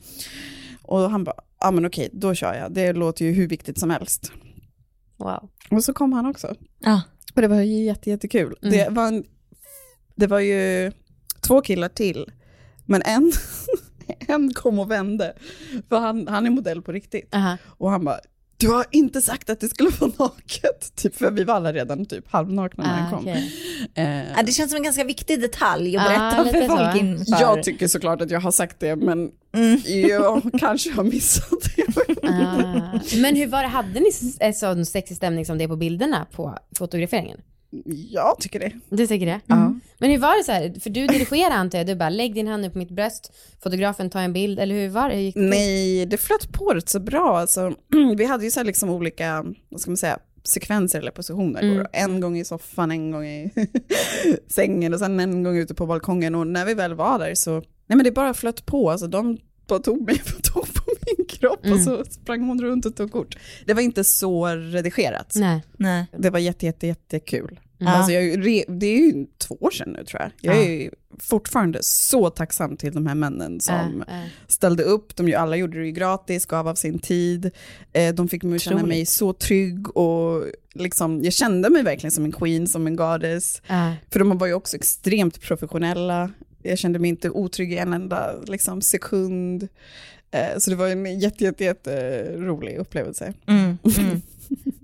Och 0.83 1.11
han 1.11 1.25
bara, 1.25 1.37
ja 1.61 1.71
men 1.71 1.87
okej, 1.87 2.09
då 2.13 2.35
kör 2.35 2.55
jag. 2.55 2.73
Det 2.73 2.93
låter 2.93 3.25
ju 3.25 3.33
hur 3.33 3.49
viktigt 3.49 3.79
som 3.79 3.91
helst. 3.91 4.33
Wow. 5.17 5.51
Och 5.71 5.85
så 5.85 5.93
kom 5.93 6.13
han 6.13 6.27
också. 6.27 6.55
Ja. 6.79 7.03
Och 7.35 7.43
det 7.43 7.49
var 7.49 7.61
ju 7.61 7.85
jätte, 7.85 8.11
jättekul. 8.11 8.57
Mm. 8.63 8.75
Det, 8.75 8.89
var 8.91 9.07
en, 9.09 9.25
det 10.15 10.27
var 10.27 10.41
ju 10.41 10.93
två 11.41 11.61
killar 11.61 11.89
till, 11.89 12.31
men 12.87 13.03
en, 13.03 13.33
en 14.19 14.55
kom 14.55 14.79
och 14.79 14.91
vände. 14.91 15.33
För 15.89 15.99
han, 15.99 16.29
han 16.29 16.47
är 16.47 16.51
modell 16.51 16.83
på 16.83 16.93
riktigt. 16.93 17.35
Aha. 17.35 17.57
Och 17.67 17.91
han 17.91 18.05
bara, 18.05 18.19
du 18.57 18.69
har 18.69 18.85
inte 18.91 19.21
sagt 19.23 19.51
att 19.51 19.61
det 19.61 19.69
skulle 19.69 19.91
vara 20.01 20.13
naket. 20.19 20.93
Typ, 20.97 21.17
för 21.17 21.31
vi 21.31 21.45
var 21.45 21.55
alla 21.55 21.73
redan 21.73 22.07
typ 22.07 22.33
halvnakna 22.33 22.85
när 22.85 22.91
han 22.91 23.07
Ah, 23.07 23.11
kom. 23.11 23.19
okej. 23.29 23.53
Eh, 23.95 24.45
det 24.47 24.53
känns 24.53 24.71
som 24.71 24.77
en 24.77 24.83
ganska 24.83 25.05
viktig 25.05 25.41
detalj 25.41 25.97
att 25.97 26.05
Ja, 26.05 26.09
berätta 26.09 26.43
lite 26.43 26.59
för 26.59 26.69
så. 26.69 26.77
folk 26.77 26.97
inför. 27.03 27.41
jag 27.41 27.63
tycker 27.63 27.89
såklart 27.89 28.21
att 28.21 28.31
jag 28.31 28.41
har 28.41 28.51
sagt 28.51 28.81
det, 28.81 28.97
men 28.97 29.31
Mm. 29.53 29.81
jag 30.09 30.43
kanske 30.61 30.93
har 30.93 31.05
missat 31.05 31.51
det. 31.77 32.29
Ah. 32.29 32.99
Men 33.21 33.37
hur 33.37 33.47
var 33.47 33.63
det, 33.63 33.69
hade 33.69 34.01
ni 34.01 34.53
sån 34.55 34.87
sexig 34.87 35.17
stämning 35.17 35.47
som 35.47 35.59
det 35.59 35.65
är 35.65 35.69
på 35.69 35.77
bilderna 35.77 36.27
på 36.33 36.59
fotograferingen? 36.79 37.41
Jag 38.11 38.39
tycker 38.39 38.61
det. 38.61 38.73
Du 38.89 39.07
tycker 39.07 39.27
det? 39.27 39.41
Ja. 39.47 39.75
Men 39.99 40.11
hur 40.11 40.19
var 40.19 40.39
det 40.39 40.45
så 40.45 40.53
här, 40.53 40.81
för 40.81 40.91
du 40.91 41.07
dirigerar 41.07 41.55
antar 41.55 41.79
jag, 41.79 41.87
du 41.87 41.95
bara 41.95 42.09
lägg 42.09 42.35
din 42.35 42.49
hand 42.49 42.63
nu 42.63 42.71
på 42.71 42.79
mitt 42.79 42.91
bröst, 42.91 43.33
fotografen 43.63 44.11
tar 44.11 44.21
en 44.21 44.33
bild, 44.33 44.59
eller 44.59 44.75
hur 44.75 44.89
var 44.89 45.09
det? 45.09 45.15
Hur 45.15 45.23
gick 45.23 45.35
det? 45.35 45.41
Nej, 45.41 46.07
det 46.07 46.17
flöt 46.17 46.53
på 46.53 46.65
rätt 46.75 46.89
så 46.89 47.01
bra. 47.01 47.39
Alltså, 47.39 47.75
vi 48.17 48.25
hade 48.25 48.45
ju 48.45 48.51
så 48.51 48.61
här 48.61 48.65
liksom 48.65 48.91
olika, 48.91 49.45
vad 49.69 49.81
ska 49.81 49.91
man 49.91 49.97
säga, 49.97 50.19
sekvenser 50.45 50.99
eller 50.99 51.11
positioner. 51.11 51.63
Mm. 51.63 51.87
En 51.93 52.21
gång 52.21 52.39
i 52.39 52.45
soffan, 52.45 52.91
en 52.91 53.11
gång 53.11 53.27
i 53.27 53.51
sängen 54.49 54.95
och 54.95 54.99
sen 54.99 55.21
en 55.21 55.43
gång 55.43 55.57
ute 55.57 55.75
på 55.75 55.87
balkongen. 55.87 56.35
Och 56.35 56.47
när 56.47 56.67
vi 56.67 56.75
väl 56.75 56.95
var 56.95 57.19
där 57.19 57.35
så, 57.35 57.53
nej 57.87 57.97
men 57.97 58.05
det 58.05 58.13
bara 58.13 58.35
flöt 58.35 58.67
på. 58.67 58.91
Alltså 58.91 59.07
de 59.07 59.39
bara 59.71 59.79
tog 59.79 60.03
mig 60.07 60.23
och 60.37 60.43
tog 60.43 60.75
på 60.75 60.83
min 61.07 61.27
kropp 61.27 61.65
Mm. 61.65 61.79
och 61.79 61.81
så 61.85 62.05
sprang 62.11 62.41
hon 62.47 62.63
runt 62.63 62.87
och 62.87 62.97
tog 62.97 63.13
kort. 63.13 63.39
Det 63.67 63.75
var 63.75 63.83
inte 63.83 64.05
så 64.05 64.47
redigerat. 64.47 65.33
Nej. 65.35 65.63
Nej. 65.77 66.07
Det 66.19 66.31
var 66.31 66.39
jätte, 66.39 66.67
jätte, 66.67 66.87
jättekul. 66.87 67.61
Mm. 67.81 67.93
Alltså 67.93 68.13
jag, 68.13 68.43
det 68.81 68.87
är 68.87 68.97
ju 68.99 69.27
två 69.39 69.55
år 69.61 69.71
sedan 69.71 69.91
nu 69.99 70.05
tror 70.05 70.23
jag. 70.23 70.31
Jag 70.41 70.57
Ja. 70.57 70.63
är 70.65 70.69
ju 70.71 70.91
fortfarande 71.19 71.79
så 71.83 72.31
tacksam 72.31 72.77
till 72.77 72.93
de 72.93 73.07
här 73.07 73.15
männen 73.15 73.61
som 73.61 74.05
Äh, 74.09 74.23
äh. 74.23 74.27
ställde 74.47 74.83
upp. 74.83 75.17
De 75.17 75.35
alla 75.35 75.57
gjorde 75.57 75.79
det 75.79 75.87
ju 75.87 75.93
gratis, 75.93 76.47
gav 76.47 76.69
av 76.69 76.75
sin 76.75 76.99
tid. 76.99 77.51
Eh, 77.93 78.15
de 78.15 78.29
fick 78.29 78.43
mig 78.43 78.57
att 78.57 78.63
känna 78.63 78.83
mig 78.87 79.07
så 79.07 79.33
trygg 79.33 79.97
och 79.97 80.45
liksom, 80.75 81.25
jag 81.25 81.33
kände 81.33 81.71
mig 81.71 81.83
verkligen 81.83 82.11
som 82.13 82.25
en 82.25 82.33
queen, 82.33 82.67
som 82.67 82.87
en 82.87 82.97
goddess. 82.97 83.63
Äh. 83.69 83.93
För 84.11 84.19
de 84.19 84.39
var 84.39 84.47
ju 84.47 84.55
också 84.55 84.77
extremt 84.77 85.41
professionella. 85.41 86.31
Jag 86.63 86.79
kände 86.79 86.99
mig 86.99 87.09
inte 87.11 87.31
otrygg 87.31 87.73
i 87.73 87.77
en 87.79 87.93
enda 87.93 88.33
liksom, 88.47 88.83
sekund. 88.83 89.69
Eh, 90.31 90.59
så 90.59 90.71
det 90.71 90.77
var 90.77 90.89
en 90.89 91.21
jätte, 91.21 91.45
jätte, 91.45 91.65
jätte 91.65 92.23
rolig 92.37 92.77
upplevelse. 92.77 93.33
Mm. 93.47 93.79
Mm. 93.99 94.23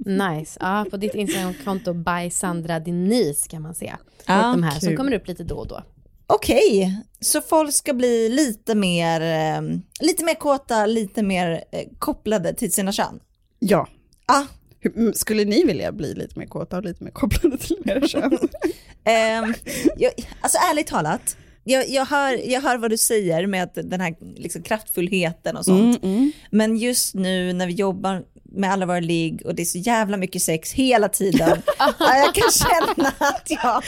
Nice. 0.07 0.59
Ja, 0.61 0.87
på 0.91 0.97
ditt 0.97 1.15
Instagramkonto 1.15 1.95
by 1.95 2.31
Sandra 2.31 2.81
Denise 2.81 3.49
kan 3.49 3.63
man 3.63 3.75
se. 3.75 3.93
Ja, 4.27 4.43
de 4.43 4.63
här 4.63 4.71
som 4.81 4.89
kul. 4.89 4.97
kommer 4.97 5.13
upp 5.15 5.29
lite 5.29 5.45
då 5.45 5.55
och 5.57 5.69
då. 5.69 5.83
Okej, 6.27 7.01
så 7.21 7.41
folk 7.41 7.73
ska 7.75 7.93
bli 7.95 8.29
lite 8.29 8.75
mer, 8.75 9.21
eh, 9.21 9.63
lite 10.01 10.25
mer 10.25 10.35
kåta, 10.35 10.87
lite 10.87 11.23
mer 11.23 11.65
eh, 11.73 11.81
kopplade 11.99 12.55
till 12.55 12.73
sina 12.73 12.93
kön. 12.93 13.21
Ja. 13.59 13.89
Ah. 14.27 14.43
Hur- 14.81 15.13
Skulle 15.13 15.45
ni 15.45 15.65
vilja 15.65 15.93
bli 15.93 16.15
lite 16.15 16.39
mer 16.39 16.47
kåta 16.47 16.77
och 16.77 16.85
lite 16.85 17.05
mer 17.05 17.11
kopplade 17.11 17.59
till 17.59 17.83
era 17.87 18.09
kön? 18.09 18.39
Ehm, 19.05 19.55
jag, 19.97 20.13
alltså 20.41 20.59
ärligt 20.71 20.87
talat, 20.87 21.37
jag, 21.69 21.89
jag, 21.89 22.07
hör, 22.07 22.51
jag 22.51 22.61
hör 22.61 22.79
vad 22.79 22.91
du 22.91 22.97
säger 22.99 23.47
med 23.47 23.63
att 23.63 23.75
den 23.75 24.01
här 24.01 24.15
liksom, 24.37 24.63
kraftfullheten 24.63 25.57
och 25.57 25.65
sånt. 25.65 26.03
Mm, 26.03 26.17
mm. 26.17 26.33
Men 26.51 26.77
just 26.77 27.15
nu 27.15 27.53
när 27.53 27.67
vi 27.67 27.73
jobbar 27.73 28.23
med 28.53 28.73
alla 28.73 28.87
våra 28.87 29.01
ligg 29.01 29.43
och 29.47 29.55
det 29.55 29.63
är 29.63 29.65
så 29.65 29.79
jävla 29.79 30.17
mycket 30.17 30.43
sex 30.43 30.73
hela 30.73 31.09
tiden. 31.09 31.63
ja, 31.79 31.93
jag 31.99 32.35
kan 32.35 32.51
känna 32.51 33.13
att 33.19 33.51
jag, 33.51 33.83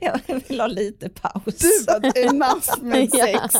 jag 0.00 0.20
vill 0.48 0.60
ha 0.60 0.66
lite 0.66 1.08
paus. 1.08 1.54
Du 1.58 1.84
bara, 1.86 2.10
enough 2.12 2.82
med 2.82 3.10
sex. 3.12 3.54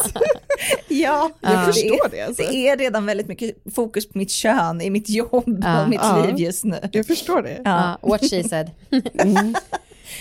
ja, 0.88 1.30
Jag 1.40 1.58
det, 1.58 1.64
förstår 1.72 2.08
det. 2.10 2.20
Alltså. 2.20 2.42
det 2.42 2.68
är 2.68 2.76
redan 2.76 3.06
väldigt 3.06 3.28
mycket 3.28 3.56
fokus 3.74 4.08
på 4.08 4.18
mitt 4.18 4.30
kön 4.30 4.80
i 4.80 4.90
mitt 4.90 5.08
jobb 5.08 5.60
Ja. 5.64 5.82
och 5.82 5.88
mitt 5.88 6.00
Ja. 6.02 6.26
liv 6.26 6.34
just 6.38 6.64
nu. 6.64 6.78
Jag 6.92 7.06
förstår 7.06 7.42
det. 7.42 7.60
Ja. 7.64 7.98
what 8.02 8.30
she 8.30 8.48
said. 8.48 8.70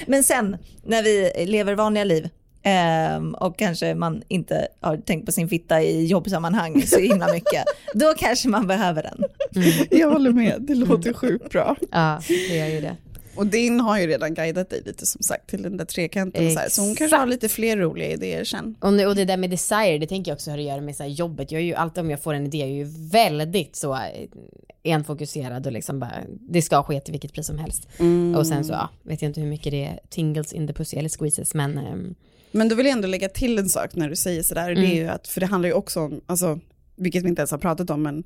Men 0.06 0.24
sen 0.24 0.58
när 0.86 1.04
vi 1.04 1.46
lever 1.46 1.76
vanliga 1.76 2.04
liv 2.04 2.30
ehm, 2.68 3.34
och 3.34 3.58
kanske 3.58 3.96
man 3.96 4.24
inte 4.28 4.68
har 4.80 4.98
tänkt 4.98 5.26
på 5.26 5.32
sin 5.32 5.50
fitta 5.50 5.82
i 5.82 6.06
jobbsammanhang 6.06 6.82
så 6.82 7.00
himla 7.00 7.28
mycket, 7.34 7.64
då 7.94 8.14
kanske 8.18 8.50
man 8.50 8.68
behöver 8.68 9.04
den. 9.04 9.24
Jag 9.92 10.12
håller 10.12 10.32
med, 10.32 10.62
det 10.62 10.76
låter 10.76 11.14
sjukt 11.14 11.50
bra. 11.52 11.76
Ja, 11.92 12.22
det 12.28 12.58
gör 12.58 12.68
ju 12.68 12.82
det. 12.82 12.96
Och 13.36 13.48
din 13.48 13.80
har 13.80 14.00
ju 14.00 14.08
redan 14.08 14.34
guidat 14.34 14.70
dig 14.70 14.82
lite 14.86 15.06
som 15.06 15.22
sagt 15.22 15.50
till 15.50 15.62
den 15.64 15.78
där 15.78 15.86
trekanten. 15.86 16.52
Så, 16.54 16.60
här. 16.60 16.70
så 16.70 16.82
hon 16.82 16.96
kanske 16.96 17.18
har 17.18 17.26
lite 17.26 17.50
fler 17.50 17.78
roliga 17.78 18.10
idéer 18.12 18.44
sen. 18.44 18.76
Och, 18.80 18.94
nu- 18.94 19.06
och 19.06 19.16
det 19.16 19.26
där 19.26 19.38
med 19.38 19.50
desire, 19.50 19.98
det 19.98 20.08
tänker 20.08 20.32
jag 20.32 20.36
också 20.36 20.52
har 20.52 20.58
att 20.58 20.64
göra 20.64 20.82
med 20.82 20.96
så 20.96 21.04
här 21.04 21.10
jobbet. 21.10 21.52
Jag 21.52 21.62
är 21.62 21.66
ju 21.66 21.74
alltid 21.76 22.02
om 22.02 22.10
jag 22.10 22.24
får 22.24 22.34
en 22.34 22.46
idé, 22.46 22.58
jag 22.58 22.68
är 22.68 22.74
ju 22.74 22.88
väldigt 23.12 23.76
så 23.76 23.94
eh, 23.94 24.00
enfokuserad 24.84 25.66
och 25.66 25.72
liksom 25.72 26.00
bara, 26.00 26.12
det 26.50 26.62
ska 26.62 26.84
ske 26.84 27.00
till 27.00 27.12
vilket 27.12 27.34
pris 27.34 27.48
som 27.48 27.58
helst. 27.58 27.88
Och 28.38 28.48
sen 28.48 28.64
så, 28.66 28.74
ja, 28.74 28.90
vet 29.04 29.22
jag 29.22 29.30
inte 29.30 29.42
hur 29.42 29.48
mycket 29.48 29.72
det 29.72 29.84
är 29.86 30.00
tingles 30.10 30.54
in 30.54 30.68
the 30.68 30.74
pussy 30.74 30.98
eller 30.98 31.10
squeezes, 31.10 31.54
men 31.54 31.78
ehm, 31.78 32.16
Men 32.58 32.70
då 32.70 32.76
vill 32.76 32.86
jag 32.86 32.94
ändå 32.94 33.08
lägga 33.08 33.30
till 33.30 33.58
en 33.60 33.70
sak 33.70 33.96
när 33.96 34.10
du 34.10 34.16
säger 34.16 34.44
sådär. 34.44 34.76
Det 34.76 34.86
är 34.86 34.96
ju 34.96 35.08
att, 35.08 35.28
för 35.28 35.40
det 35.42 35.46
handlar 35.48 35.70
ju 35.70 35.74
också 35.74 36.00
om, 36.02 36.22
alltså, 36.26 36.60
vilket 36.96 37.24
vi 37.24 37.30
inte 37.30 37.40
ens 37.40 37.52
har 37.52 37.58
pratat 37.58 37.90
om, 37.90 38.02
men 38.04 38.24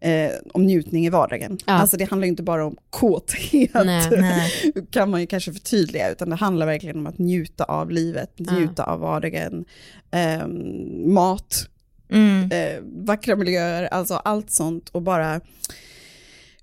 eh, 0.00 0.32
om 0.54 0.62
njutning 0.66 1.06
i 1.06 1.10
vardagen. 1.10 1.58
Ja. 1.66 1.72
Alltså 1.72 1.96
det 1.96 2.04
handlar 2.10 2.26
ju 2.26 2.30
inte 2.30 2.42
bara 2.42 2.66
om 2.66 2.76
kåthet, 2.90 3.70
Nej. 3.84 4.10
Nej. 4.10 4.52
kan 4.90 5.10
man 5.10 5.20
ju 5.20 5.26
kanske 5.26 5.52
förtydliga, 5.52 6.10
utan 6.10 6.30
det 6.30 6.36
handlar 6.36 6.66
verkligen 6.66 6.96
om 6.96 7.06
att 7.06 7.18
njuta 7.18 7.64
av 7.64 7.90
livet, 7.90 8.38
njuta 8.38 8.84
av 8.84 9.00
vardagen, 9.00 9.64
ehm, 10.10 11.12
mat, 11.14 11.66
Mm. 12.12 12.50
eh, 12.52 12.80
vackra 13.06 13.36
miljöer, 13.36 13.82
alltså 13.84 14.14
allt 14.14 14.50
sånt 14.50 14.88
och 14.88 15.02
bara, 15.02 15.40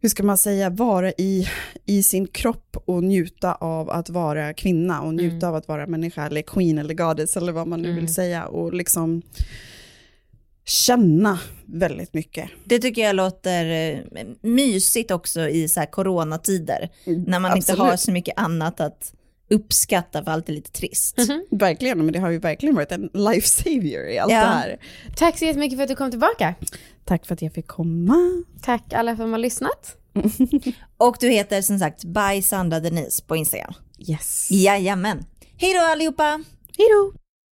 hur 0.02 0.10
ska 0.10 0.24
man 0.24 0.38
säga, 0.38 0.70
vara 0.70 1.12
i, 1.12 1.48
i 1.86 2.04
sin 2.04 2.28
kropp 2.28 2.78
och 2.86 3.04
njuta 3.04 3.54
av 3.56 3.90
att 3.90 4.10
vara 4.10 4.54
kvinna 4.54 5.02
och 5.02 5.14
njuta 5.14 5.48
av 5.48 5.56
att 5.56 5.68
vara 5.68 5.88
människa 5.88 6.26
eller 6.26 6.42
queen 6.42 6.78
eller 6.78 6.94
goddess 6.94 7.38
eller 7.38 7.52
vad 7.52 7.68
man 7.68 7.82
nu 7.82 7.94
vill 7.94 8.14
säga 8.14 8.46
och 8.46 8.74
liksom 8.74 9.22
känna 10.66 11.40
väldigt 11.66 12.14
mycket. 12.14 12.50
Det 12.66 12.80
tycker 12.80 13.02
jag 13.02 13.16
låter 13.16 13.66
eh, 13.96 14.00
mysigt 14.42 15.12
också 15.12 15.50
i 15.50 15.68
så 15.68 15.80
här 15.80 15.88
coronatider, 15.88 16.90
när 17.06 17.40
man 17.40 17.58
inte 17.58 17.72
Absolut. 17.74 17.80
har 17.92 17.98
så 17.98 18.12
mycket 18.12 18.40
annat 18.40 18.80
att 18.80 19.14
uppskatta 19.50 20.24
för 20.24 20.32
allt 20.32 20.50
är 20.50 20.54
lite 20.54 20.72
trist. 20.72 21.18
Verkligen, 21.52 21.98
men 21.98 22.12
det 22.14 22.20
har 22.20 22.30
ju 22.30 22.40
verkligen 22.40 22.76
varit 22.76 22.92
en 22.92 23.10
life 23.14 23.48
savior 23.48 24.08
i 24.08 24.18
allt 24.20 24.32
Ja. 24.32 24.40
det 24.40 24.46
här. 24.46 24.78
tack 25.16 25.38
så 25.40 25.46
jättemycket 25.46 25.78
för 25.78 25.84
att 25.84 25.90
du 25.90 25.96
kom 25.96 26.12
tillbaka. 26.12 26.56
Tack 27.08 27.26
för 27.26 27.34
att 27.34 27.42
jag 27.42 27.54
fick 27.54 27.68
komma. 27.68 28.44
Tack 28.62 28.94
alla 28.94 29.16
som 29.16 29.32
har 29.32 29.40
lyssnat. 29.40 29.96
Och 30.98 31.18
du 31.20 31.30
heter 31.30 31.62
som 31.62 31.80
sagt 31.80 32.04
by 32.04 32.42
Sandra 32.42 32.80
Denise 32.80 33.24
på 33.24 33.36
Instagram. 33.36 33.74
Yes. 34.10 34.48
Jajamän. 34.52 35.26
Hej 35.58 35.74
då 35.74 35.80
allihopa! 35.80 36.44
Hej 36.78 36.88
då! 36.90 37.14